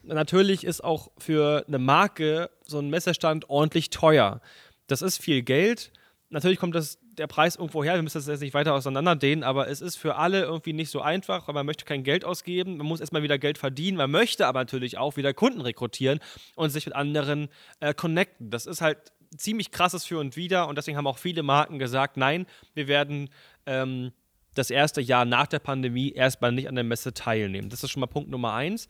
natürlich 0.03 0.63
ist 0.63 0.83
auch 0.83 1.11
für 1.17 1.65
eine 1.67 1.79
Marke 1.79 2.49
so 2.65 2.79
ein 2.79 2.89
Messestand 2.89 3.49
ordentlich 3.49 3.89
teuer. 3.89 4.41
Das 4.87 5.01
ist 5.01 5.21
viel 5.21 5.41
Geld. 5.41 5.91
Natürlich 6.29 6.59
kommt 6.59 6.75
das, 6.75 6.99
der 7.17 7.27
Preis 7.27 7.57
irgendwo 7.57 7.83
her, 7.83 7.95
wir 7.95 8.01
müssen 8.01 8.17
das 8.17 8.27
jetzt 8.27 8.39
nicht 8.39 8.53
weiter 8.53 8.73
auseinanderdehnen, 8.73 9.43
aber 9.43 9.67
es 9.67 9.81
ist 9.81 9.97
für 9.97 10.15
alle 10.15 10.43
irgendwie 10.43 10.71
nicht 10.71 10.89
so 10.89 11.01
einfach, 11.01 11.47
weil 11.47 11.53
man 11.53 11.65
möchte 11.65 11.83
kein 11.83 12.03
Geld 12.03 12.23
ausgeben, 12.23 12.77
man 12.77 12.87
muss 12.87 13.01
erstmal 13.01 13.21
wieder 13.21 13.37
Geld 13.37 13.57
verdienen, 13.57 13.97
man 13.97 14.11
möchte 14.11 14.47
aber 14.47 14.61
natürlich 14.61 14.97
auch 14.97 15.17
wieder 15.17 15.33
Kunden 15.33 15.59
rekrutieren 15.59 16.19
und 16.55 16.69
sich 16.69 16.85
mit 16.85 16.95
anderen 16.95 17.49
äh, 17.81 17.93
connecten. 17.93 18.49
Das 18.49 18.65
ist 18.65 18.79
halt 18.79 19.11
ziemlich 19.35 19.71
krasses 19.71 20.05
Für 20.05 20.19
und 20.19 20.37
Wider 20.37 20.69
und 20.69 20.77
deswegen 20.77 20.97
haben 20.97 21.07
auch 21.07 21.17
viele 21.17 21.43
Marken 21.43 21.79
gesagt, 21.79 22.15
nein, 22.15 22.45
wir 22.73 22.87
werden 22.87 23.29
ähm, 23.65 24.11
das 24.53 24.69
erste 24.69 25.01
Jahr 25.01 25.25
nach 25.25 25.47
der 25.47 25.59
Pandemie 25.59 26.11
erstmal 26.11 26.51
nicht 26.51 26.67
an 26.67 26.75
der 26.75 26.83
Messe 26.83 27.13
teilnehmen. 27.13 27.69
Das 27.69 27.83
ist 27.83 27.91
schon 27.91 28.01
mal 28.01 28.07
Punkt 28.07 28.29
Nummer 28.29 28.53
eins. 28.53 28.87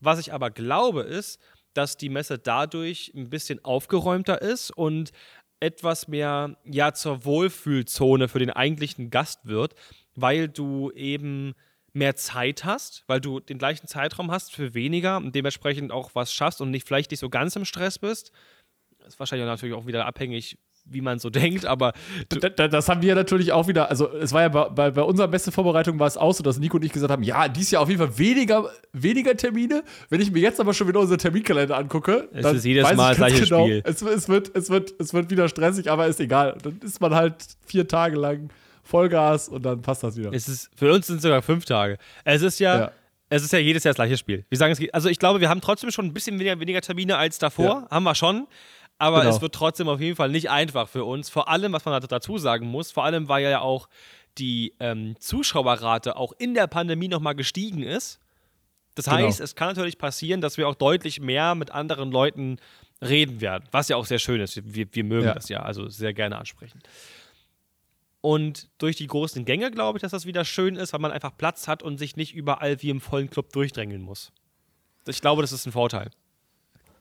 Was 0.00 0.18
ich 0.18 0.32
aber 0.32 0.50
glaube, 0.50 1.02
ist, 1.02 1.40
dass 1.72 1.96
die 1.96 2.08
Messe 2.08 2.38
dadurch 2.38 3.12
ein 3.14 3.30
bisschen 3.30 3.64
aufgeräumter 3.64 4.40
ist 4.42 4.70
und 4.70 5.12
etwas 5.60 6.08
mehr 6.08 6.56
ja 6.64 6.92
zur 6.92 7.24
Wohlfühlzone 7.24 8.28
für 8.28 8.38
den 8.38 8.50
eigentlichen 8.50 9.10
Gast 9.10 9.46
wird, 9.46 9.74
weil 10.14 10.48
du 10.48 10.90
eben 10.92 11.54
mehr 11.92 12.16
Zeit 12.16 12.64
hast, 12.64 13.04
weil 13.06 13.20
du 13.20 13.40
den 13.40 13.58
gleichen 13.58 13.86
Zeitraum 13.86 14.30
hast 14.30 14.52
für 14.52 14.74
weniger 14.74 15.16
und 15.16 15.34
dementsprechend 15.34 15.92
auch 15.92 16.10
was 16.14 16.34
schaffst 16.34 16.60
und 16.60 16.70
nicht 16.70 16.86
vielleicht 16.86 17.12
nicht 17.12 17.20
so 17.20 17.30
ganz 17.30 17.54
im 17.56 17.64
Stress 17.64 17.98
bist. 17.98 18.32
Das 18.98 19.14
ist 19.14 19.20
wahrscheinlich 19.20 19.46
natürlich 19.46 19.74
auch 19.74 19.86
wieder 19.86 20.06
abhängig, 20.06 20.58
wie 20.84 21.00
man 21.00 21.18
so 21.18 21.30
denkt, 21.30 21.66
aber. 21.66 21.92
Das, 22.28 22.70
das, 22.70 22.88
haben 22.88 23.02
wir 23.02 23.14
natürlich 23.14 23.52
auch 23.52 23.68
wieder, 23.68 23.90
also 23.90 24.12
es 24.12 24.32
war 24.32 24.42
ja 24.42 24.48
bei, 24.48 24.68
bei, 24.68 24.90
bei 24.90 25.02
unserer 25.02 25.28
Messevorbereitung 25.28 25.98
war 25.98 26.06
es 26.06 26.16
auch 26.16 26.32
so, 26.32 26.42
dass 26.42 26.58
Nico 26.58 26.76
und 26.76 26.84
ich 26.84 26.92
gesagt 26.92 27.10
haben, 27.10 27.22
ja, 27.22 27.48
dies 27.48 27.70
Jahr 27.70 27.82
auf 27.82 27.88
jeden 27.88 28.00
Fall 28.00 28.18
weniger, 28.18 28.70
weniger 28.92 29.36
Termine. 29.36 29.82
Wenn 30.08 30.20
ich 30.20 30.30
mir 30.30 30.40
jetzt 30.40 30.60
aber 30.60 30.74
schon 30.74 30.88
wieder 30.88 31.00
unseren 31.00 31.18
Terminkalender 31.18 31.76
angucke, 31.76 32.28
es 32.32 32.44
ist 32.46 32.64
jedes 32.64 32.94
Mal 32.94 33.10
das 33.10 33.16
gleiche 33.16 33.44
genau, 33.44 33.64
Spiel. 33.64 33.82
Es, 33.84 34.02
es, 34.02 34.28
wird, 34.28 34.56
es, 34.56 34.70
wird, 34.70 34.94
es 34.98 35.14
wird 35.14 35.30
wieder 35.30 35.48
stressig, 35.48 35.90
aber 35.90 36.06
ist 36.06 36.20
egal. 36.20 36.56
Dann 36.62 36.78
ist 36.82 37.00
man 37.00 37.14
halt 37.14 37.34
vier 37.66 37.88
Tage 37.88 38.16
lang 38.16 38.50
Vollgas 38.82 39.48
und 39.48 39.64
dann 39.64 39.80
passt 39.82 40.02
das 40.02 40.16
wieder. 40.16 40.32
Es 40.32 40.48
ist, 40.48 40.70
für 40.76 40.92
uns 40.92 41.06
sind 41.06 41.16
es 41.16 41.22
sogar 41.22 41.42
fünf 41.42 41.64
Tage. 41.64 41.98
Es 42.24 42.42
ist 42.42 42.60
ja, 42.60 42.78
ja. 42.78 42.92
Es 43.30 43.42
ist 43.42 43.52
ja 43.52 43.58
jedes 43.58 43.82
Jahr 43.84 43.92
das 43.92 43.96
gleiche 43.96 44.16
Spiel. 44.16 44.44
Wir 44.48 44.58
sagen, 44.58 44.72
es 44.72 44.78
geht, 44.78 44.94
also 44.94 45.08
ich 45.08 45.18
glaube, 45.18 45.40
wir 45.40 45.48
haben 45.48 45.60
trotzdem 45.60 45.90
schon 45.90 46.04
ein 46.04 46.12
bisschen 46.12 46.38
weniger, 46.38 46.60
weniger 46.60 46.80
Termine 46.80 47.16
als 47.16 47.38
davor. 47.38 47.64
Ja. 47.64 47.88
Haben 47.90 48.04
wir 48.04 48.14
schon. 48.14 48.46
Aber 48.98 49.20
genau. 49.20 49.34
es 49.34 49.40
wird 49.40 49.54
trotzdem 49.54 49.88
auf 49.88 50.00
jeden 50.00 50.16
Fall 50.16 50.30
nicht 50.30 50.50
einfach 50.50 50.88
für 50.88 51.04
uns. 51.04 51.28
Vor 51.28 51.48
allem, 51.48 51.72
was 51.72 51.84
man 51.84 52.00
dazu 52.00 52.38
sagen 52.38 52.66
muss, 52.66 52.92
vor 52.92 53.04
allem, 53.04 53.28
weil 53.28 53.42
ja 53.42 53.60
auch 53.60 53.88
die 54.38 54.74
ähm, 54.80 55.16
Zuschauerrate 55.18 56.16
auch 56.16 56.32
in 56.38 56.54
der 56.54 56.66
Pandemie 56.66 57.08
nochmal 57.08 57.34
gestiegen 57.34 57.82
ist. 57.82 58.20
Das 58.94 59.06
genau. 59.06 59.18
heißt, 59.18 59.40
es 59.40 59.56
kann 59.56 59.68
natürlich 59.68 59.98
passieren, 59.98 60.40
dass 60.40 60.56
wir 60.56 60.68
auch 60.68 60.76
deutlich 60.76 61.20
mehr 61.20 61.54
mit 61.54 61.72
anderen 61.72 62.12
Leuten 62.12 62.58
reden 63.02 63.40
werden, 63.40 63.64
was 63.72 63.88
ja 63.88 63.96
auch 63.96 64.06
sehr 64.06 64.18
schön 64.20 64.40
ist. 64.40 64.60
Wir, 64.74 64.86
wir 64.92 65.04
mögen 65.04 65.26
ja. 65.26 65.34
das 65.34 65.48
ja, 65.48 65.62
also 65.62 65.88
sehr 65.88 66.14
gerne 66.14 66.38
ansprechen. 66.38 66.80
Und 68.20 68.68
durch 68.78 68.96
die 68.96 69.06
großen 69.06 69.44
Gänge 69.44 69.70
glaube 69.70 69.98
ich, 69.98 70.02
dass 70.02 70.12
das 70.12 70.24
wieder 70.24 70.44
schön 70.44 70.76
ist, 70.76 70.92
weil 70.92 71.00
man 71.00 71.12
einfach 71.12 71.36
Platz 71.36 71.68
hat 71.68 71.82
und 71.82 71.98
sich 71.98 72.16
nicht 72.16 72.34
überall 72.34 72.80
wie 72.80 72.90
im 72.90 73.00
vollen 73.00 73.28
Club 73.28 73.52
durchdrängeln 73.52 74.00
muss. 74.00 74.32
Ich 75.06 75.20
glaube, 75.20 75.42
das 75.42 75.52
ist 75.52 75.66
ein 75.66 75.72
Vorteil. 75.72 76.10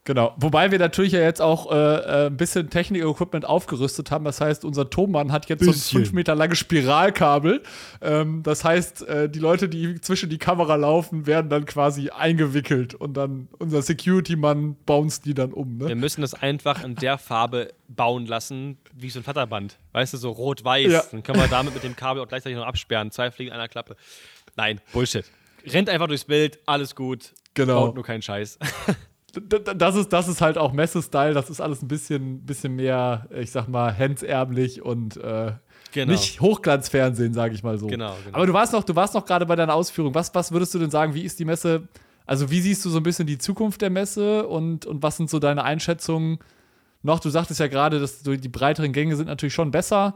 Genau. 0.06 0.34
Wobei 0.36 0.70
wir 0.72 0.80
natürlich 0.80 1.13
ja 1.13 1.22
jetzt 1.22 1.42
auch 1.42 1.72
äh, 1.72 1.76
äh, 1.76 2.26
ein 2.28 2.36
bisschen 2.36 2.70
Technik-Equipment 2.70 3.46
aufgerüstet 3.46 4.12
haben. 4.12 4.26
Das 4.26 4.42
heißt, 4.42 4.66
unser 4.66 4.89
Tonmann 4.89 5.32
hat 5.32 5.48
jetzt 5.48 5.60
bisschen. 5.60 5.74
so 5.76 5.98
ein 5.98 6.06
5 6.06 6.13
Meter 6.13 6.36
langes 6.36 6.60
Spiralkabel. 6.60 7.63
Ähm, 8.02 8.44
das 8.44 8.66
heißt, 8.66 9.08
äh, 9.08 9.30
die 9.30 9.39
Leute, 9.39 9.70
die 9.70 10.02
zwischen 10.02 10.30
die 10.30 10.39
Kamera 10.39 10.76
laufen, 10.76 11.26
werden 11.26 11.50
dann 11.50 11.66
quasi 11.66 12.10
eingewickelt 12.10 12.96
und 12.96 13.13
dann 13.13 13.48
unser 13.60 13.82
Security-Mann 13.82 14.76
bounced 14.86 15.24
die 15.24 15.34
dann 15.34 15.54
um. 15.54 15.78
Ne? 15.78 15.88
Wir 15.88 15.96
müssen 15.96 16.20
das 16.20 16.34
einfach 16.34 16.84
in 16.84 16.96
der 16.96 17.18
Farbe 17.18 17.74
bauen 17.88 18.26
lassen, 18.26 18.78
wie 18.94 19.10
so 19.10 19.22
ein 19.22 19.24
Flatterband. 19.24 19.78
Weißt 19.94 20.13
du, 20.13 20.18
so 20.18 20.32
rot-weiß. 20.32 20.92
Ja. 20.92 21.04
Dann 21.12 21.24
können 21.24 21.39
wir 21.39 21.48
damit 21.48 21.74
mit 21.74 21.84
dem 21.84 21.96
Kabel 21.96 22.22
auch 22.22 22.28
gleichzeitig 22.28 22.58
noch 22.58 22.66
absperren. 22.66 23.12
Zwei 23.12 23.32
Fliegen 23.32 23.52
in 23.52 23.56
einer 23.56 23.70
Klappe. 23.70 23.96
Nein, 24.58 24.82
Bullshit. 24.92 25.24
Rennt 25.66 25.89
einfach 25.89 26.08
durchs 26.08 26.26
Bild, 26.26 26.60
alles 26.66 26.94
gut. 26.94 27.34
Genau. 27.54 27.86
Baut 27.86 27.96
nur 27.96 28.04
keinen 28.04 28.22
Scheiß. 28.22 28.60
das 29.34 29.96
ist, 29.96 30.13
das 30.13 30.28
ist 30.28 30.41
halt 30.41 30.58
auch 30.58 30.74
Messe-Style, 30.74 31.34
das 31.34 31.50
ist 31.50 31.60
alles 31.60 31.82
ein 31.82 31.88
bisschen, 31.88 32.46
bisschen 32.46 32.76
mehr, 32.76 33.28
ich 33.36 33.52
sag 33.52 33.67
mal, 33.67 33.91
hemdsärmlich 33.91 34.84
und 34.84 35.17
äh, 35.17 35.54
genau. 35.91 36.12
nicht 36.12 36.39
Hochglanzfernsehen, 36.39 37.34
sage 37.34 37.56
ich 37.56 37.63
mal 37.63 37.78
so. 37.80 37.88
Genau, 37.88 38.15
genau. 38.24 38.38
Aber 38.38 38.46
du 38.46 38.54
warst 38.54 38.74
noch, 38.74 38.84
du 38.84 38.96
warst 38.96 39.15
noch 39.15 39.26
gerade 39.26 39.46
bei 39.48 39.56
deiner 39.56 39.74
Ausführung. 39.74 40.13
Was, 40.13 40.34
was 40.36 40.52
würdest 40.52 40.74
du 40.76 40.80
denn 40.80 40.91
sagen, 40.91 41.15
wie 41.15 41.24
ist 41.24 41.39
die 41.39 41.46
Messe? 41.46 41.88
Also, 42.26 42.52
wie 42.52 42.62
siehst 42.62 42.86
du 42.86 42.89
so 42.89 42.98
ein 42.98 43.04
bisschen 43.04 43.26
die 43.26 43.39
Zukunft 43.39 43.82
der 43.82 43.89
Messe 43.89 44.48
und, 44.48 44.86
und 44.86 45.02
was 45.02 45.17
sind 45.17 45.30
so 45.30 45.39
deine 45.39 45.63
Einschätzungen 45.63 46.38
noch? 47.02 47.19
Du 47.19 47.30
sagtest 47.30 47.60
ja 47.60 47.67
gerade, 47.67 48.00
dass 48.00 48.22
die 48.22 48.50
breiteren 48.50 48.93
Gänge 48.93 49.15
sind 49.15 49.28
natürlich 49.28 49.54
schon 49.56 49.72
besser. 49.72 50.15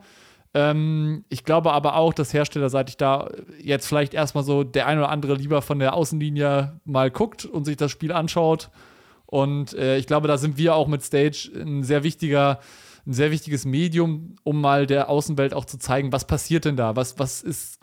Ähm, 0.53 1.25
ich 1.27 1.43
glaube 1.43 1.73
aber 1.73 1.95
auch, 1.95 2.13
dass 2.13 2.33
herstellerseitig 2.33 2.97
da 2.97 3.29
jetzt 3.59 3.87
vielleicht 3.87 4.13
erstmal 4.13 4.43
so 4.43 4.63
der 4.63 4.85
ein 4.85 4.99
oder 4.99 5.09
andere 5.09 5.33
lieber 5.33 5.63
von 5.63 5.79
der 5.79 5.95
Außenlinie 5.95 6.79
mal 6.85 7.09
guckt 7.09 7.45
und 7.45 7.65
sich 7.65 7.77
das 7.77 7.91
Spiel 7.91 8.11
anschaut 8.11 8.69
und 9.27 9.73
äh, 9.73 9.97
ich 9.97 10.07
glaube, 10.07 10.27
da 10.27 10.37
sind 10.37 10.57
wir 10.57 10.73
auch 10.73 10.87
mit 10.87 11.03
Stage 11.03 11.51
ein 11.53 11.83
sehr 11.83 12.03
wichtiger, 12.03 12.59
ein 13.05 13.13
sehr 13.13 13.29
wichtiges 13.29 13.65
Medium, 13.65 14.37
um 14.43 14.59
mal 14.61 14.87
der 14.87 15.09
Außenwelt 15.09 15.53
auch 15.53 15.65
zu 15.65 15.77
zeigen, 15.77 16.13
was 16.13 16.25
passiert 16.25 16.63
denn 16.65 16.77
da? 16.77 16.95
Was, 16.95 17.19
was 17.19 17.41
ist, 17.41 17.79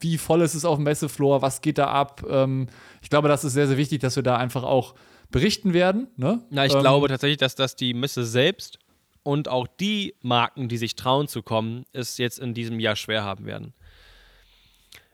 wie 0.00 0.18
voll 0.18 0.42
ist 0.42 0.54
es 0.54 0.64
auf 0.64 0.76
dem 0.76 0.84
Messefloor? 0.84 1.42
Was 1.42 1.60
geht 1.60 1.78
da 1.78 1.86
ab? 1.86 2.24
Ähm, 2.28 2.66
ich 3.02 3.08
glaube, 3.08 3.28
das 3.28 3.44
ist 3.44 3.52
sehr, 3.52 3.68
sehr 3.68 3.76
wichtig, 3.76 4.00
dass 4.00 4.16
wir 4.16 4.24
da 4.24 4.36
einfach 4.36 4.64
auch 4.64 4.96
berichten 5.30 5.74
werden. 5.74 6.08
Ne? 6.16 6.44
Na, 6.50 6.66
ich 6.66 6.74
ähm, 6.74 6.80
glaube 6.80 7.06
tatsächlich, 7.08 7.38
dass 7.38 7.54
das 7.54 7.76
die 7.76 7.94
Messe 7.94 8.24
selbst 8.24 8.80
und 9.22 9.48
auch 9.48 9.68
die 9.68 10.16
Marken, 10.22 10.68
die 10.68 10.76
sich 10.76 10.96
trauen 10.96 11.28
zu 11.28 11.42
kommen, 11.42 11.84
es 11.92 12.18
jetzt 12.18 12.40
in 12.40 12.52
diesem 12.52 12.80
Jahr 12.80 12.96
schwer 12.96 13.22
haben 13.22 13.46
werden. 13.46 13.74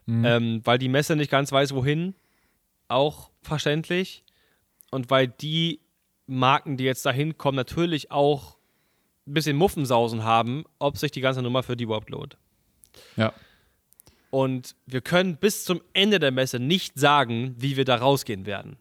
Mhm. 0.07 0.25
Ähm, 0.25 0.61
weil 0.64 0.79
die 0.79 0.88
Messe 0.88 1.16
nicht 1.16 1.31
ganz 1.31 1.53
weiß, 1.53 1.75
wohin. 1.75 2.14
Auch 2.88 3.31
verständlich 3.42 4.25
und 4.90 5.11
weil 5.11 5.29
die 5.29 5.81
Marken, 6.26 6.76
die 6.76 6.85
jetzt 6.85 7.05
da 7.05 7.12
hinkommen, 7.12 7.57
natürlich 7.57 8.11
auch 8.11 8.57
ein 9.26 9.35
bisschen 9.35 9.57
Muffensausen 9.57 10.24
haben, 10.24 10.64
ob 10.79 10.96
sich 10.96 11.11
die 11.11 11.20
ganze 11.20 11.42
Nummer 11.42 11.62
für 11.62 11.76
die 11.76 11.85
überhaupt 11.85 12.11
lohnt. 12.11 12.37
Ja. 13.16 13.33
Und 14.31 14.76
wir 14.87 15.00
können 15.00 15.37
bis 15.37 15.64
zum 15.64 15.83
Ende 15.92 16.18
der 16.18 16.31
Messe 16.31 16.61
nicht 16.61 16.98
sagen, 16.98 17.55
wie 17.59 17.76
wir 17.76 17.85
da 17.85 17.96
rausgehen 17.96 18.46
werden. 18.46 18.76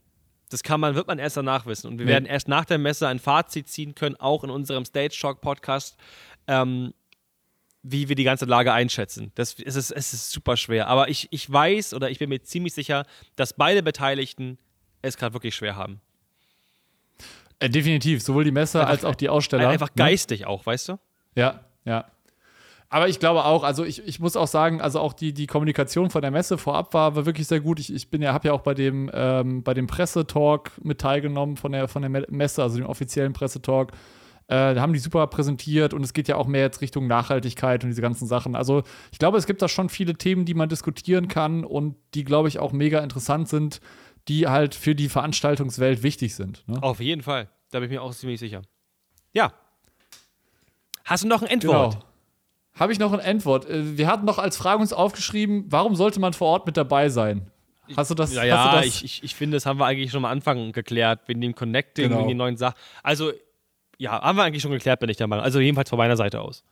Das 0.50 0.64
kann 0.64 0.80
man, 0.80 0.96
wird 0.96 1.08
man 1.08 1.20
erst 1.20 1.38
danach 1.38 1.66
wissen. 1.66 1.88
Und 1.88 2.00
wir 2.00 2.06
nee. 2.06 2.12
werden 2.12 2.26
erst 2.26 2.48
nach 2.48 2.66
der 2.66 2.78
Messe 2.78 3.08
ein 3.08 3.20
Fazit 3.20 3.68
ziehen 3.68 3.96
können, 3.96 4.16
auch 4.16 4.44
in 4.44 4.50
unserem 4.50 4.86
Stage 4.86 5.14
Shock 5.14 5.42
Podcast, 5.42 5.98
ähm, 6.48 6.94
wie 7.82 8.10
wir 8.10 8.16
die 8.16 8.24
ganze 8.24 8.46
Lage 8.46 8.74
einschätzen. 8.74 9.32
Das, 9.36 9.58
es, 9.60 9.76
ist, 9.76 9.92
es 9.92 10.14
ist 10.14 10.32
super 10.32 10.58
schwer. 10.58 10.88
Aber 10.88 11.10
ich, 11.10 11.28
ich 11.32 11.52
weiß 11.52 11.94
oder 11.94 12.10
ich 12.10 12.20
bin 12.20 12.30
mir 12.30 12.42
ziemlich 12.42 12.74
sicher, 12.74 13.06
dass 13.36 13.54
beide 13.54 13.84
Beteiligten 13.84 14.58
es 15.02 15.18
gerade 15.18 15.34
wirklich 15.34 15.56
schwer 15.56 15.76
haben. 15.76 16.02
Äh, 17.60 17.70
definitiv, 17.70 18.24
sowohl 18.24 18.44
die 18.44 18.52
Messe 18.52 18.80
einfach, 18.80 18.92
als 18.92 19.06
auch 19.06 19.16
die 19.16 19.30
Aussteller. 19.30 19.68
Einfach 19.68 19.90
ne? 19.90 19.96
geistig 19.96 20.42
ne? 20.42 20.48
auch, 20.48 20.66
weißt 20.66 20.90
du? 20.90 21.00
Ja, 21.36 21.62
ja. 21.86 22.06
Aber 22.92 23.08
ich 23.08 23.20
glaube 23.20 23.46
auch, 23.46 23.64
also 23.64 23.84
ich, 23.84 24.06
ich 24.08 24.20
muss 24.20 24.36
auch 24.36 24.48
sagen, 24.48 24.82
also 24.82 25.00
auch 25.00 25.14
die, 25.14 25.32
die 25.32 25.46
Kommunikation 25.46 26.10
von 26.10 26.24
der 26.24 26.32
Messe 26.32 26.58
vorab 26.58 26.94
war, 26.94 27.16
war 27.16 27.26
wirklich 27.28 27.48
sehr 27.48 27.60
gut. 27.60 27.80
Ich, 27.80 27.94
ich 27.94 28.10
bin 28.10 28.22
ja, 28.22 28.34
habe 28.34 28.48
ja 28.48 28.54
auch 28.54 28.62
bei 28.62 28.74
dem, 28.74 29.12
ähm, 29.14 29.62
bei 29.62 29.76
dem 29.76 29.86
Pressetalk 29.86 30.72
mit 30.84 31.00
teilgenommen 31.00 31.56
von 31.56 31.72
der, 31.72 31.88
von 31.88 32.02
der 32.02 32.26
Messe, 32.30 32.64
also 32.64 32.78
dem 32.78 32.88
offiziellen 32.88 33.34
Pressetalk. 33.34 33.92
Äh, 34.48 34.74
da 34.74 34.82
haben 34.82 34.94
die 34.94 35.00
super 35.00 35.28
präsentiert 35.28 35.94
und 35.94 36.04
es 36.04 36.14
geht 36.14 36.28
ja 36.28 36.36
auch 36.36 36.48
mehr 36.48 36.62
jetzt 36.62 36.82
Richtung 36.82 37.06
Nachhaltigkeit 37.06 37.84
und 37.84 37.92
diese 37.92 38.02
ganzen 38.02 38.28
Sachen. 38.28 38.56
Also 38.56 38.82
ich 39.12 39.20
glaube, 39.20 39.38
es 39.38 39.46
gibt 39.46 39.62
da 39.62 39.68
schon 39.68 39.90
viele 39.90 40.16
Themen, 40.16 40.46
die 40.46 40.56
man 40.56 40.70
diskutieren 40.70 41.28
kann 41.28 41.64
und 41.64 41.96
die, 42.16 42.24
glaube 42.24 42.48
ich, 42.48 42.58
auch 42.58 42.72
mega 42.72 43.00
interessant 43.00 43.50
sind 43.50 43.82
die 44.30 44.48
halt 44.48 44.76
für 44.76 44.96
die 44.96 45.10
Veranstaltungswelt 45.10 46.04
wichtig 46.04 46.36
sind. 46.36 46.64
Ne? 46.68 46.82
Auf 46.82 47.00
jeden 47.00 47.24
Fall. 47.24 47.50
Da 47.72 47.80
bin 47.80 47.90
ich 47.90 47.98
mir 47.98 48.02
auch 48.02 48.14
ziemlich 48.14 48.40
sicher. 48.40 48.62
Ja. 49.34 49.52
Hast 51.04 51.24
du 51.24 51.28
noch 51.28 51.42
ein 51.42 51.50
Endwort? 51.50 51.96
Genau. 51.96 52.06
Habe 52.76 52.94
ich 52.94 53.00
noch 53.00 53.12
ein 53.12 53.20
Endwort? 53.20 53.68
Äh, 53.68 53.98
wir 53.98 54.08
hatten 54.08 54.26
noch 54.26 54.38
als 54.38 54.56
Frage 54.56 54.80
uns 54.82 54.94
aufgeschrieben, 54.94 55.66
warum 55.70 55.96
sollte 55.96 56.20
man 56.20 56.34
vor 56.34 56.48
Ort 56.48 56.68
mit 56.68 56.78
dabei 56.78 57.10
sein? 57.10 57.52
Hast 57.98 58.12
du 58.12 58.16
das? 58.16 58.32
Ja, 58.34 58.44
ja 58.44 58.76
das? 58.76 58.86
Ich, 58.86 59.04
ich, 59.04 59.24
ich, 59.24 59.36
finde, 59.36 59.58
das 59.58 59.66
haben 59.66 59.80
wir 59.80 59.88
eigentlich 59.88 60.12
schon 60.12 60.24
am 60.24 60.32
Anfang 60.32 60.72
geklärt, 60.72 61.22
wegen 61.26 61.42
dem 61.42 61.56
Connecting, 61.56 62.10
genau. 62.10 62.20
wegen 62.20 62.30
den 62.30 62.38
neuen 62.38 62.56
Sachen. 62.56 62.78
Also, 63.02 63.32
ja, 63.98 64.22
haben 64.22 64.38
wir 64.38 64.44
eigentlich 64.44 64.62
schon 64.62 64.72
geklärt, 64.72 65.00
bin 65.00 65.10
ich 65.10 65.18
der 65.18 65.26
Meinung. 65.26 65.44
Also, 65.44 65.60
jedenfalls 65.60 65.90
von 65.90 65.98
meiner 65.98 66.16
Seite 66.16 66.40
aus. 66.40 66.64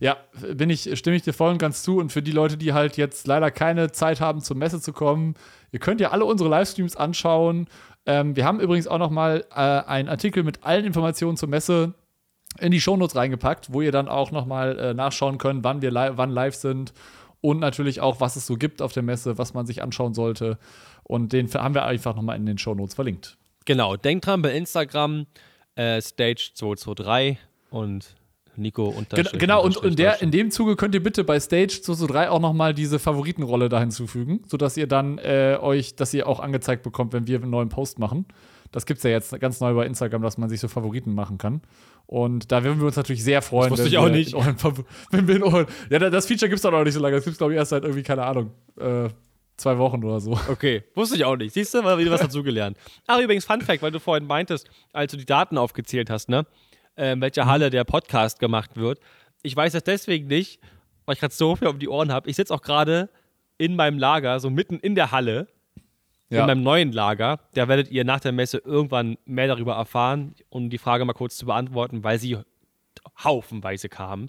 Ja, 0.00 0.16
bin 0.54 0.70
ich, 0.70 0.98
stimme 0.98 1.16
ich 1.16 1.22
dir 1.22 1.32
voll 1.32 1.50
und 1.50 1.58
ganz 1.58 1.82
zu. 1.82 1.98
Und 1.98 2.12
für 2.12 2.22
die 2.22 2.32
Leute, 2.32 2.56
die 2.56 2.72
halt 2.72 2.96
jetzt 2.96 3.26
leider 3.26 3.50
keine 3.50 3.92
Zeit 3.92 4.20
haben, 4.20 4.40
zur 4.40 4.56
Messe 4.56 4.80
zu 4.80 4.92
kommen, 4.92 5.34
Ihr 5.72 5.78
könnt 5.78 6.00
ja 6.00 6.10
alle 6.10 6.24
unsere 6.26 6.50
Livestreams 6.50 6.96
anschauen. 6.96 7.66
Ähm, 8.04 8.36
wir 8.36 8.44
haben 8.44 8.60
übrigens 8.60 8.86
auch 8.86 8.98
noch 8.98 9.10
mal 9.10 9.44
äh, 9.50 9.54
einen 9.54 10.08
Artikel 10.08 10.42
mit 10.44 10.64
allen 10.64 10.84
Informationen 10.84 11.36
zur 11.36 11.48
Messe 11.48 11.94
in 12.60 12.70
die 12.70 12.80
Shownotes 12.80 13.16
reingepackt, 13.16 13.72
wo 13.72 13.80
ihr 13.80 13.92
dann 13.92 14.08
auch 14.08 14.30
noch 14.30 14.44
mal 14.44 14.78
äh, 14.78 14.94
nachschauen 14.94 15.38
könnt, 15.38 15.64
wann 15.64 15.80
wir 15.80 15.90
li 15.90 16.10
wann 16.12 16.30
live 16.30 16.54
sind 16.54 16.92
und 17.40 17.58
natürlich 17.58 18.02
auch, 18.02 18.20
was 18.20 18.36
es 18.36 18.46
so 18.46 18.56
gibt 18.56 18.82
auf 18.82 18.92
der 18.92 19.02
Messe, 19.02 19.38
was 19.38 19.54
man 19.54 19.64
sich 19.64 19.82
anschauen 19.82 20.12
sollte. 20.12 20.58
Und 21.02 21.32
den 21.32 21.52
haben 21.54 21.74
wir 21.74 21.84
einfach 21.84 22.14
noch 22.14 22.22
mal 22.22 22.36
in 22.36 22.44
den 22.44 22.58
Shownotes 22.58 22.94
verlinkt. 22.94 23.38
Genau, 23.64 23.96
denkt 23.96 24.26
dran 24.26 24.42
bei 24.42 24.54
Instagram 24.54 25.26
äh, 25.74 25.98
Stage223 25.98 27.38
und 27.70 28.14
Nico 28.56 28.84
unterstrich. 28.84 29.40
Genau, 29.40 29.62
und 29.64 29.76
in, 29.82 29.96
der, 29.96 30.20
in 30.22 30.30
dem 30.30 30.50
Zuge 30.50 30.76
könnt 30.76 30.94
ihr 30.94 31.02
bitte 31.02 31.24
bei 31.24 31.40
Stage 31.40 31.80
223 31.82 32.28
auch 32.30 32.40
nochmal 32.40 32.74
diese 32.74 32.98
Favoritenrolle 32.98 33.68
da 33.68 33.80
hinzufügen, 33.80 34.42
sodass 34.46 34.76
ihr 34.76 34.86
dann 34.86 35.18
äh, 35.18 35.58
euch, 35.60 35.96
dass 35.96 36.12
ihr 36.14 36.26
auch 36.26 36.40
angezeigt 36.40 36.82
bekommt, 36.82 37.12
wenn 37.12 37.26
wir 37.26 37.40
einen 37.40 37.50
neuen 37.50 37.68
Post 37.68 37.98
machen. 37.98 38.26
Das 38.70 38.86
gibt 38.86 38.98
es 38.98 39.04
ja 39.04 39.10
jetzt 39.10 39.38
ganz 39.38 39.60
neu 39.60 39.74
bei 39.74 39.86
Instagram, 39.86 40.22
dass 40.22 40.38
man 40.38 40.48
sich 40.48 40.58
so 40.58 40.66
Favoriten 40.66 41.14
machen 41.14 41.36
kann. 41.38 41.60
Und 42.06 42.50
da 42.50 42.64
würden 42.64 42.80
wir 42.80 42.86
uns 42.86 42.96
natürlich 42.96 43.22
sehr 43.22 43.42
freuen. 43.42 43.70
Das 43.70 43.80
wusste 43.80 43.88
ich 43.88 43.98
auch 43.98 44.08
nicht. 44.08 44.34
wenn 45.10 45.28
wir 45.28 45.36
in 45.36 45.42
euren, 45.42 45.66
ja, 45.90 45.98
das 45.98 46.26
Feature 46.26 46.48
gibt 46.48 46.56
es 46.56 46.62
doch 46.62 46.72
noch 46.72 46.82
nicht 46.82 46.94
so 46.94 47.00
lange. 47.00 47.16
Das 47.16 47.24
gibt 47.24 47.32
es, 47.32 47.38
glaube 47.38 47.52
ich, 47.52 47.58
erst 47.58 47.70
seit 47.70 47.84
irgendwie, 47.84 48.02
keine 48.02 48.24
Ahnung, 48.24 48.50
äh, 48.78 49.08
zwei 49.56 49.78
Wochen 49.78 50.02
oder 50.02 50.20
so. 50.20 50.38
Okay, 50.48 50.82
wusste 50.94 51.16
ich 51.16 51.24
auch 51.24 51.36
nicht. 51.36 51.52
Siehst 51.52 51.74
du, 51.74 51.82
mal 51.82 51.98
wieder 51.98 52.10
was 52.10 52.20
dazugelernt. 52.20 52.76
Ach, 53.06 53.20
übrigens, 53.20 53.44
Fun 53.44 53.60
Fact, 53.60 53.82
weil 53.82 53.92
du 53.92 54.00
vorhin 54.00 54.26
meintest, 54.26 54.68
als 54.92 55.12
du 55.12 55.18
die 55.18 55.26
Daten 55.26 55.58
aufgezählt 55.58 56.10
hast, 56.10 56.28
ne? 56.28 56.46
In 56.96 57.20
welcher 57.20 57.46
Halle 57.46 57.70
der 57.70 57.84
Podcast 57.84 58.38
gemacht 58.38 58.76
wird. 58.76 59.00
Ich 59.42 59.56
weiß 59.56 59.72
das 59.72 59.84
deswegen 59.84 60.28
nicht, 60.28 60.60
weil 61.04 61.14
ich 61.14 61.20
gerade 61.20 61.34
so 61.34 61.56
viel 61.56 61.68
um 61.68 61.78
die 61.78 61.88
Ohren 61.88 62.12
habe. 62.12 62.28
Ich 62.28 62.36
sitze 62.36 62.54
auch 62.54 62.62
gerade 62.62 63.08
in 63.58 63.76
meinem 63.76 63.98
Lager, 63.98 64.40
so 64.40 64.50
mitten 64.50 64.78
in 64.78 64.94
der 64.94 65.10
Halle, 65.10 65.48
ja. 66.30 66.40
in 66.40 66.46
meinem 66.46 66.62
neuen 66.62 66.92
Lager. 66.92 67.40
Da 67.54 67.68
werdet 67.68 67.90
ihr 67.90 68.04
nach 68.04 68.20
der 68.20 68.32
Messe 68.32 68.58
irgendwann 68.58 69.16
mehr 69.24 69.46
darüber 69.46 69.74
erfahren, 69.74 70.34
um 70.48 70.70
die 70.70 70.78
Frage 70.78 71.04
mal 71.04 71.12
kurz 71.12 71.36
zu 71.36 71.46
beantworten, 71.46 72.04
weil 72.04 72.18
sie 72.18 72.38
haufenweise 73.22 73.88
kam. 73.88 74.28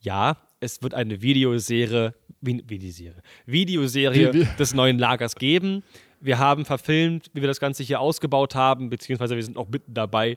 Ja, 0.00 0.36
es 0.60 0.82
wird 0.82 0.94
eine 0.94 1.22
Videoserie, 1.22 2.14
Videoserie, 2.40 3.22
Videoserie 3.46 4.34
wie? 4.34 4.48
des 4.58 4.74
neuen 4.74 4.98
Lagers 4.98 5.36
geben. 5.36 5.82
Wir 6.20 6.38
haben 6.38 6.64
verfilmt, 6.64 7.30
wie 7.34 7.40
wir 7.40 7.48
das 7.48 7.60
Ganze 7.60 7.82
hier 7.82 8.00
ausgebaut 8.00 8.54
haben, 8.54 8.90
beziehungsweise 8.90 9.34
wir 9.34 9.42
sind 9.42 9.56
auch 9.56 9.68
mitten 9.68 9.94
dabei, 9.94 10.36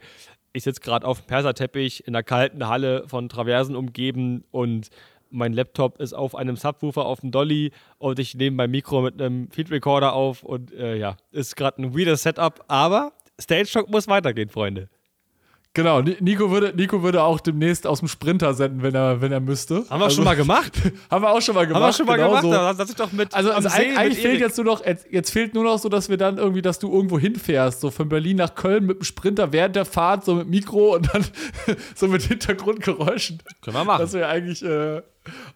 ich 0.55 0.63
sitze 0.63 0.81
gerade 0.81 1.05
auf 1.05 1.21
dem 1.21 1.27
Perserteppich 1.27 2.07
in 2.07 2.13
der 2.13 2.23
kalten 2.23 2.67
Halle 2.67 3.07
von 3.07 3.27
Traversen 3.27 3.75
umgeben 3.75 4.45
und 4.51 4.89
mein 5.29 5.51
Laptop 5.51 5.99
ist 5.99 6.13
auf 6.13 6.33
einem 6.33 6.55
Subwoofer 6.55 7.05
auf 7.05 7.19
dem 7.19 7.31
Dolly 7.31 7.71
und 7.97 8.19
ich 8.19 8.35
nehme 8.35 8.55
mein 8.55 8.71
Mikro 8.71 9.01
mit 9.01 9.21
einem 9.21 9.51
Feed 9.51 9.69
Recorder 9.69 10.13
auf 10.13 10.43
und 10.43 10.71
äh, 10.73 10.95
ja, 10.95 11.17
ist 11.31 11.57
gerade 11.57 11.81
ein 11.81 11.97
weirdes 11.97 12.23
Setup, 12.23 12.63
aber 12.69 13.11
Stage 13.39 13.65
Shock 13.65 13.89
muss 13.89 14.07
weitergehen, 14.07 14.49
Freunde. 14.49 14.87
Genau, 15.75 16.01
Nico 16.01 16.51
würde, 16.51 16.73
Nico 16.73 17.03
würde 17.03 17.21
auch 17.21 17.41
demnächst 17.41 17.85
aus 17.85 17.99
dem 17.99 18.07
Sprinter 18.07 18.53
senden, 18.53 18.81
wenn 18.81 18.95
er, 18.95 19.19
wenn 19.19 19.33
er 19.33 19.41
müsste. 19.41 19.83
Haben 19.89 19.99
wir 19.99 20.05
also, 20.05 20.15
schon 20.15 20.23
mal 20.23 20.37
gemacht? 20.37 20.71
haben 21.11 21.21
wir 21.21 21.29
auch 21.29 21.41
schon 21.41 21.53
mal 21.53 21.67
gemacht. 21.67 21.83
Haben 21.83 21.89
wir 21.89 21.93
schon 21.93 22.05
mal 22.05 22.15
genau 22.15 22.29
gemacht, 22.29 22.43
so. 22.43 22.51
da 22.51 22.73
saß 22.73 22.89
ich 22.89 22.95
doch 22.95 23.11
mit. 23.11 23.33
Also, 23.35 23.51
also 23.51 23.67
eigentlich 23.67 24.19
fehlt 24.19 24.39
jetzt 24.39 24.55
nur 24.55 24.65
noch, 24.65 24.85
jetzt, 24.85 25.05
jetzt, 25.11 25.31
fehlt 25.31 25.53
nur 25.53 25.65
noch 25.65 25.77
so, 25.77 25.89
dass 25.89 26.07
wir 26.07 26.15
dann 26.15 26.37
irgendwie, 26.37 26.61
dass 26.61 26.79
du 26.79 26.89
irgendwo 26.89 27.19
hinfährst, 27.19 27.81
so 27.81 27.91
von 27.91 28.07
Berlin 28.07 28.37
nach 28.37 28.55
Köln 28.55 28.85
mit 28.85 28.99
dem 28.99 29.03
Sprinter 29.03 29.51
während 29.51 29.75
der 29.75 29.83
Fahrt, 29.83 30.23
so 30.23 30.35
mit 30.35 30.47
Mikro 30.47 30.95
und 30.95 31.13
dann 31.13 31.25
so 31.95 32.07
mit 32.07 32.21
Hintergrundgeräuschen. 32.21 33.39
Können 33.61 33.75
wir 33.75 33.83
machen. 33.83 33.99
Das 33.99 34.13
wäre 34.13 34.29
eigentlich 34.29 34.63
äh, 34.63 35.01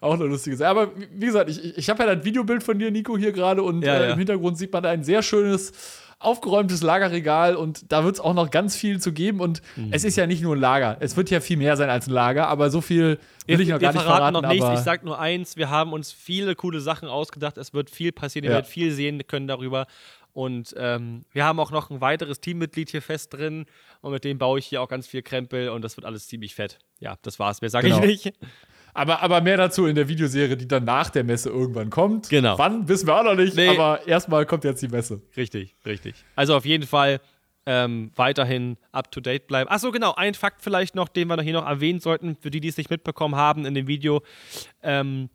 auch 0.02 0.14
eine 0.14 0.24
lustige 0.24 0.54
Sache. 0.54 0.68
Aber 0.68 0.90
wie 1.14 1.26
gesagt, 1.26 1.48
ich, 1.48 1.78
ich 1.78 1.88
habe 1.88 2.04
ja 2.04 2.14
das 2.14 2.26
Videobild 2.26 2.62
von 2.62 2.78
dir, 2.78 2.90
Nico, 2.90 3.16
hier 3.16 3.32
gerade 3.32 3.62
und 3.62 3.82
ja, 3.82 3.96
äh, 3.96 4.06
ja. 4.08 4.12
im 4.12 4.18
Hintergrund 4.18 4.58
sieht 4.58 4.70
man 4.70 4.84
ein 4.84 5.02
sehr 5.02 5.22
schönes 5.22 5.72
aufgeräumtes 6.20 6.82
Lagerregal 6.82 7.56
und 7.56 7.90
da 7.90 8.04
wird 8.04 8.16
es 8.16 8.20
auch 8.20 8.34
noch 8.34 8.50
ganz 8.50 8.76
viel 8.76 9.00
zu 9.00 9.12
geben. 9.12 9.40
Und 9.40 9.62
mhm. 9.74 9.88
es 9.90 10.04
ist 10.04 10.16
ja 10.16 10.26
nicht 10.26 10.42
nur 10.42 10.54
ein 10.54 10.60
Lager. 10.60 10.98
Es 11.00 11.16
wird 11.16 11.30
ja 11.30 11.40
viel 11.40 11.56
mehr 11.56 11.76
sein 11.76 11.90
als 11.90 12.06
ein 12.06 12.12
Lager, 12.12 12.46
aber 12.48 12.70
so 12.70 12.82
viel 12.82 13.18
will 13.46 13.58
wir, 13.58 13.60
ich 13.60 13.68
noch 13.70 13.78
gar 13.80 13.92
nicht 13.92 14.02
verraten. 14.02 14.34
noch 14.34 14.48
nichts. 14.48 14.66
Ich 14.74 14.80
sag 14.80 15.02
nur 15.02 15.18
eins: 15.18 15.56
Wir 15.56 15.70
haben 15.70 15.92
uns 15.92 16.12
viele 16.12 16.54
coole 16.54 16.80
Sachen 16.80 17.08
ausgedacht. 17.08 17.58
Es 17.58 17.72
wird 17.72 17.90
viel 17.90 18.12
passieren. 18.12 18.44
Ihr 18.44 18.50
ja. 18.50 18.56
werdet 18.56 18.70
viel 18.70 18.92
sehen 18.92 19.26
können 19.26 19.48
darüber. 19.48 19.86
Und 20.32 20.74
ähm, 20.76 21.22
wir 21.32 21.44
haben 21.44 21.58
auch 21.58 21.72
noch 21.72 21.90
ein 21.90 22.00
weiteres 22.00 22.40
Teammitglied 22.40 22.90
hier 22.90 23.02
fest 23.02 23.34
drin. 23.34 23.66
Und 24.00 24.12
mit 24.12 24.22
dem 24.22 24.38
baue 24.38 24.58
ich 24.58 24.66
hier 24.66 24.82
auch 24.82 24.88
ganz 24.88 25.06
viel 25.06 25.22
Krempel. 25.22 25.70
Und 25.70 25.82
das 25.82 25.96
wird 25.96 26.04
alles 26.04 26.28
ziemlich 26.28 26.54
fett. 26.54 26.78
Ja, 27.00 27.16
das 27.22 27.38
war's. 27.38 27.62
Mehr 27.62 27.70
sage 27.70 27.88
genau. 27.88 28.02
ich 28.02 28.26
nicht. 28.26 28.38
Aber, 28.94 29.22
aber 29.22 29.40
mehr 29.40 29.56
dazu 29.56 29.86
in 29.86 29.94
der 29.94 30.08
Videoserie, 30.08 30.56
die 30.56 30.68
dann 30.68 30.84
nach 30.84 31.10
der 31.10 31.24
Messe 31.24 31.50
irgendwann 31.50 31.90
kommt. 31.90 32.28
Genau. 32.28 32.58
Wann, 32.58 32.88
wissen 32.88 33.06
wir 33.06 33.16
auch 33.16 33.24
noch 33.24 33.34
nicht, 33.34 33.56
nee. 33.56 33.68
aber 33.68 34.06
erstmal 34.06 34.46
kommt 34.46 34.64
jetzt 34.64 34.82
die 34.82 34.88
Messe. 34.88 35.22
Richtig, 35.36 35.76
richtig. 35.84 36.14
Also 36.36 36.56
auf 36.56 36.64
jeden 36.64 36.86
Fall 36.86 37.20
ähm, 37.66 38.10
weiterhin 38.16 38.76
up 38.92 39.10
to 39.10 39.20
date 39.20 39.46
bleiben. 39.46 39.70
Achso, 39.70 39.90
genau, 39.90 40.14
ein 40.14 40.34
Fakt 40.34 40.62
vielleicht 40.62 40.94
noch, 40.94 41.08
den 41.08 41.28
wir 41.28 41.40
hier 41.42 41.52
noch 41.52 41.66
erwähnen 41.66 42.00
sollten, 42.00 42.36
für 42.36 42.50
die, 42.50 42.60
die 42.60 42.68
es 42.68 42.76
nicht 42.76 42.90
mitbekommen 42.90 43.36
haben 43.36 43.64
in 43.66 43.74
dem 43.74 43.86
Video. 43.86 44.22
Ähm, 44.82 45.30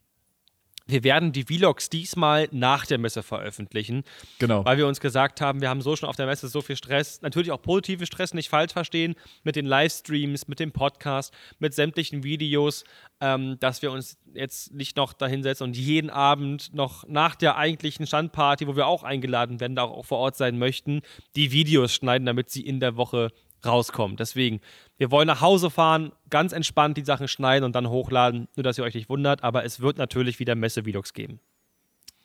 wir 0.87 1.03
werden 1.03 1.31
die 1.31 1.43
Vlogs 1.43 1.89
diesmal 1.89 2.47
nach 2.51 2.85
der 2.85 2.97
Messe 2.97 3.23
veröffentlichen. 3.23 4.03
Genau. 4.39 4.63
Weil 4.65 4.77
wir 4.77 4.87
uns 4.87 4.99
gesagt 4.99 5.41
haben, 5.41 5.61
wir 5.61 5.69
haben 5.69 5.81
so 5.81 5.95
schon 5.95 6.07
auf 6.07 6.15
der 6.15 6.27
Messe 6.27 6.47
so 6.47 6.61
viel 6.61 6.75
Stress. 6.75 7.21
Natürlich 7.21 7.51
auch 7.51 7.61
positive 7.61 8.05
Stress, 8.05 8.33
nicht 8.33 8.49
falsch 8.49 8.73
verstehen, 8.73 9.15
mit 9.43 9.55
den 9.55 9.65
Livestreams, 9.65 10.47
mit 10.47 10.59
dem 10.59 10.71
Podcast, 10.71 11.33
mit 11.59 11.73
sämtlichen 11.73 12.23
Videos, 12.23 12.83
ähm, 13.19 13.57
dass 13.59 13.81
wir 13.81 13.91
uns 13.91 14.17
jetzt 14.33 14.73
nicht 14.73 14.97
noch 14.97 15.13
dahinsetzen 15.13 15.65
und 15.65 15.77
jeden 15.77 16.09
Abend 16.09 16.73
noch 16.73 17.07
nach 17.07 17.35
der 17.35 17.57
eigentlichen 17.57 18.05
Standparty, 18.05 18.67
wo 18.67 18.75
wir 18.75 18.85
auch 18.85 19.03
eingeladen 19.03 19.59
werden, 19.59 19.75
da 19.75 19.83
auch 19.83 20.05
vor 20.05 20.19
Ort 20.19 20.37
sein 20.37 20.59
möchten, 20.59 21.01
die 21.35 21.51
Videos 21.51 21.93
schneiden, 21.93 22.25
damit 22.25 22.49
sie 22.49 22.61
in 22.61 22.79
der 22.79 22.95
Woche 22.95 23.31
rauskommen. 23.65 24.17
Deswegen, 24.17 24.61
wir 24.97 25.11
wollen 25.11 25.27
nach 25.27 25.41
Hause 25.41 25.69
fahren, 25.69 26.11
ganz 26.29 26.51
entspannt 26.51 26.97
die 26.97 27.05
Sachen 27.05 27.27
schneiden 27.27 27.65
und 27.65 27.75
dann 27.75 27.89
hochladen, 27.89 28.47
nur 28.55 28.63
dass 28.63 28.77
ihr 28.77 28.83
euch 28.83 28.95
nicht 28.95 29.09
wundert, 29.09 29.43
aber 29.43 29.63
es 29.65 29.79
wird 29.79 29.97
natürlich 29.97 30.39
wieder 30.39 30.55
Messe-Vlogs 30.55 31.13
geben. 31.13 31.39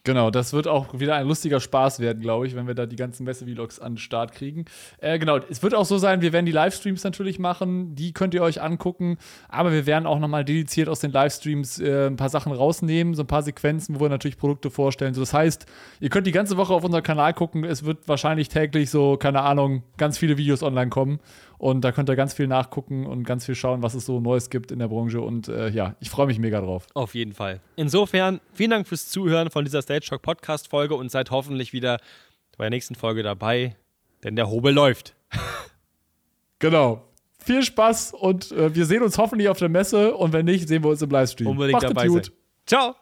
Genau, 0.02 0.30
das 0.30 0.54
wird 0.54 0.66
auch 0.66 0.98
wieder 0.98 1.14
ein 1.16 1.28
lustiger 1.28 1.60
Spaß 1.60 2.00
werden, 2.00 2.22
glaube 2.22 2.46
ich, 2.46 2.56
wenn 2.56 2.66
wir 2.66 2.74
da 2.74 2.86
die 2.86 2.96
ganzen 2.96 3.24
Messe-Vlogs 3.24 3.78
an 3.80 3.92
den 3.92 3.98
Start 3.98 4.32
kriegen. 4.32 4.64
Äh, 4.98 5.18
genau, 5.18 5.36
es 5.36 5.62
wird 5.62 5.74
auch 5.74 5.84
so 5.84 5.98
sein, 5.98 6.22
wir 6.22 6.32
werden 6.32 6.46
die 6.46 6.52
Livestreams 6.52 7.04
natürlich 7.04 7.38
machen, 7.38 7.94
die 7.94 8.14
könnt 8.14 8.32
ihr 8.32 8.42
euch 8.42 8.62
angucken, 8.62 9.18
aber 9.50 9.72
wir 9.72 9.84
werden 9.84 10.06
auch 10.06 10.18
nochmal 10.18 10.42
dediziert 10.42 10.88
aus 10.88 11.00
den 11.00 11.12
Livestreams 11.12 11.80
äh, 11.80 12.06
ein 12.06 12.16
paar 12.16 12.30
Sachen 12.30 12.52
rausnehmen, 12.52 13.12
so 13.14 13.24
ein 13.24 13.26
paar 13.26 13.42
Sequenzen, 13.42 13.96
wo 13.96 14.00
wir 14.00 14.08
natürlich 14.08 14.38
Produkte 14.38 14.70
vorstellen. 14.70 15.12
So, 15.12 15.20
das 15.20 15.34
heißt, 15.34 15.66
ihr 16.00 16.08
könnt 16.08 16.26
die 16.26 16.32
ganze 16.32 16.56
Woche 16.56 16.72
auf 16.72 16.82
unserem 16.82 17.04
Kanal 17.04 17.34
gucken, 17.34 17.64
es 17.64 17.84
wird 17.84 18.08
wahrscheinlich 18.08 18.48
täglich 18.48 18.88
so, 18.88 19.18
keine 19.18 19.42
Ahnung, 19.42 19.82
ganz 19.98 20.16
viele 20.16 20.38
Videos 20.38 20.62
online 20.62 20.88
kommen 20.88 21.20
und 21.60 21.82
da 21.82 21.92
könnt 21.92 22.08
ihr 22.08 22.16
ganz 22.16 22.32
viel 22.32 22.46
nachgucken 22.46 23.04
und 23.06 23.24
ganz 23.24 23.44
viel 23.44 23.54
schauen, 23.54 23.82
was 23.82 23.92
es 23.92 24.06
so 24.06 24.18
Neues 24.18 24.48
gibt 24.48 24.72
in 24.72 24.78
der 24.78 24.88
Branche. 24.88 25.20
Und 25.20 25.48
äh, 25.48 25.68
ja, 25.68 25.94
ich 26.00 26.08
freue 26.08 26.26
mich 26.26 26.38
mega 26.38 26.58
drauf. 26.58 26.86
Auf 26.94 27.14
jeden 27.14 27.34
Fall. 27.34 27.60
Insofern, 27.76 28.40
vielen 28.54 28.70
Dank 28.70 28.88
fürs 28.88 29.10
Zuhören 29.10 29.50
von 29.50 29.66
dieser 29.66 29.82
Stage 29.82 30.06
Shock 30.06 30.22
Podcast-Folge 30.22 30.94
und 30.94 31.10
seid 31.10 31.30
hoffentlich 31.30 31.74
wieder 31.74 31.98
bei 32.56 32.64
der 32.64 32.70
nächsten 32.70 32.94
Folge 32.94 33.22
dabei, 33.22 33.76
denn 34.24 34.36
der 34.36 34.48
Hobel 34.48 34.72
läuft. 34.72 35.14
genau. 36.60 37.02
Viel 37.38 37.62
Spaß 37.62 38.14
und 38.14 38.52
äh, 38.52 38.74
wir 38.74 38.86
sehen 38.86 39.02
uns 39.02 39.18
hoffentlich 39.18 39.50
auf 39.50 39.58
der 39.58 39.68
Messe 39.68 40.14
und 40.14 40.32
wenn 40.32 40.46
nicht, 40.46 40.66
sehen 40.66 40.82
wir 40.82 40.88
uns 40.88 41.02
im 41.02 41.10
Livestream. 41.10 41.46
Unbedingt 41.46 41.74
Macht 41.74 41.90
dabei 41.90 42.08
sein. 42.08 42.22
Ciao. 42.64 42.94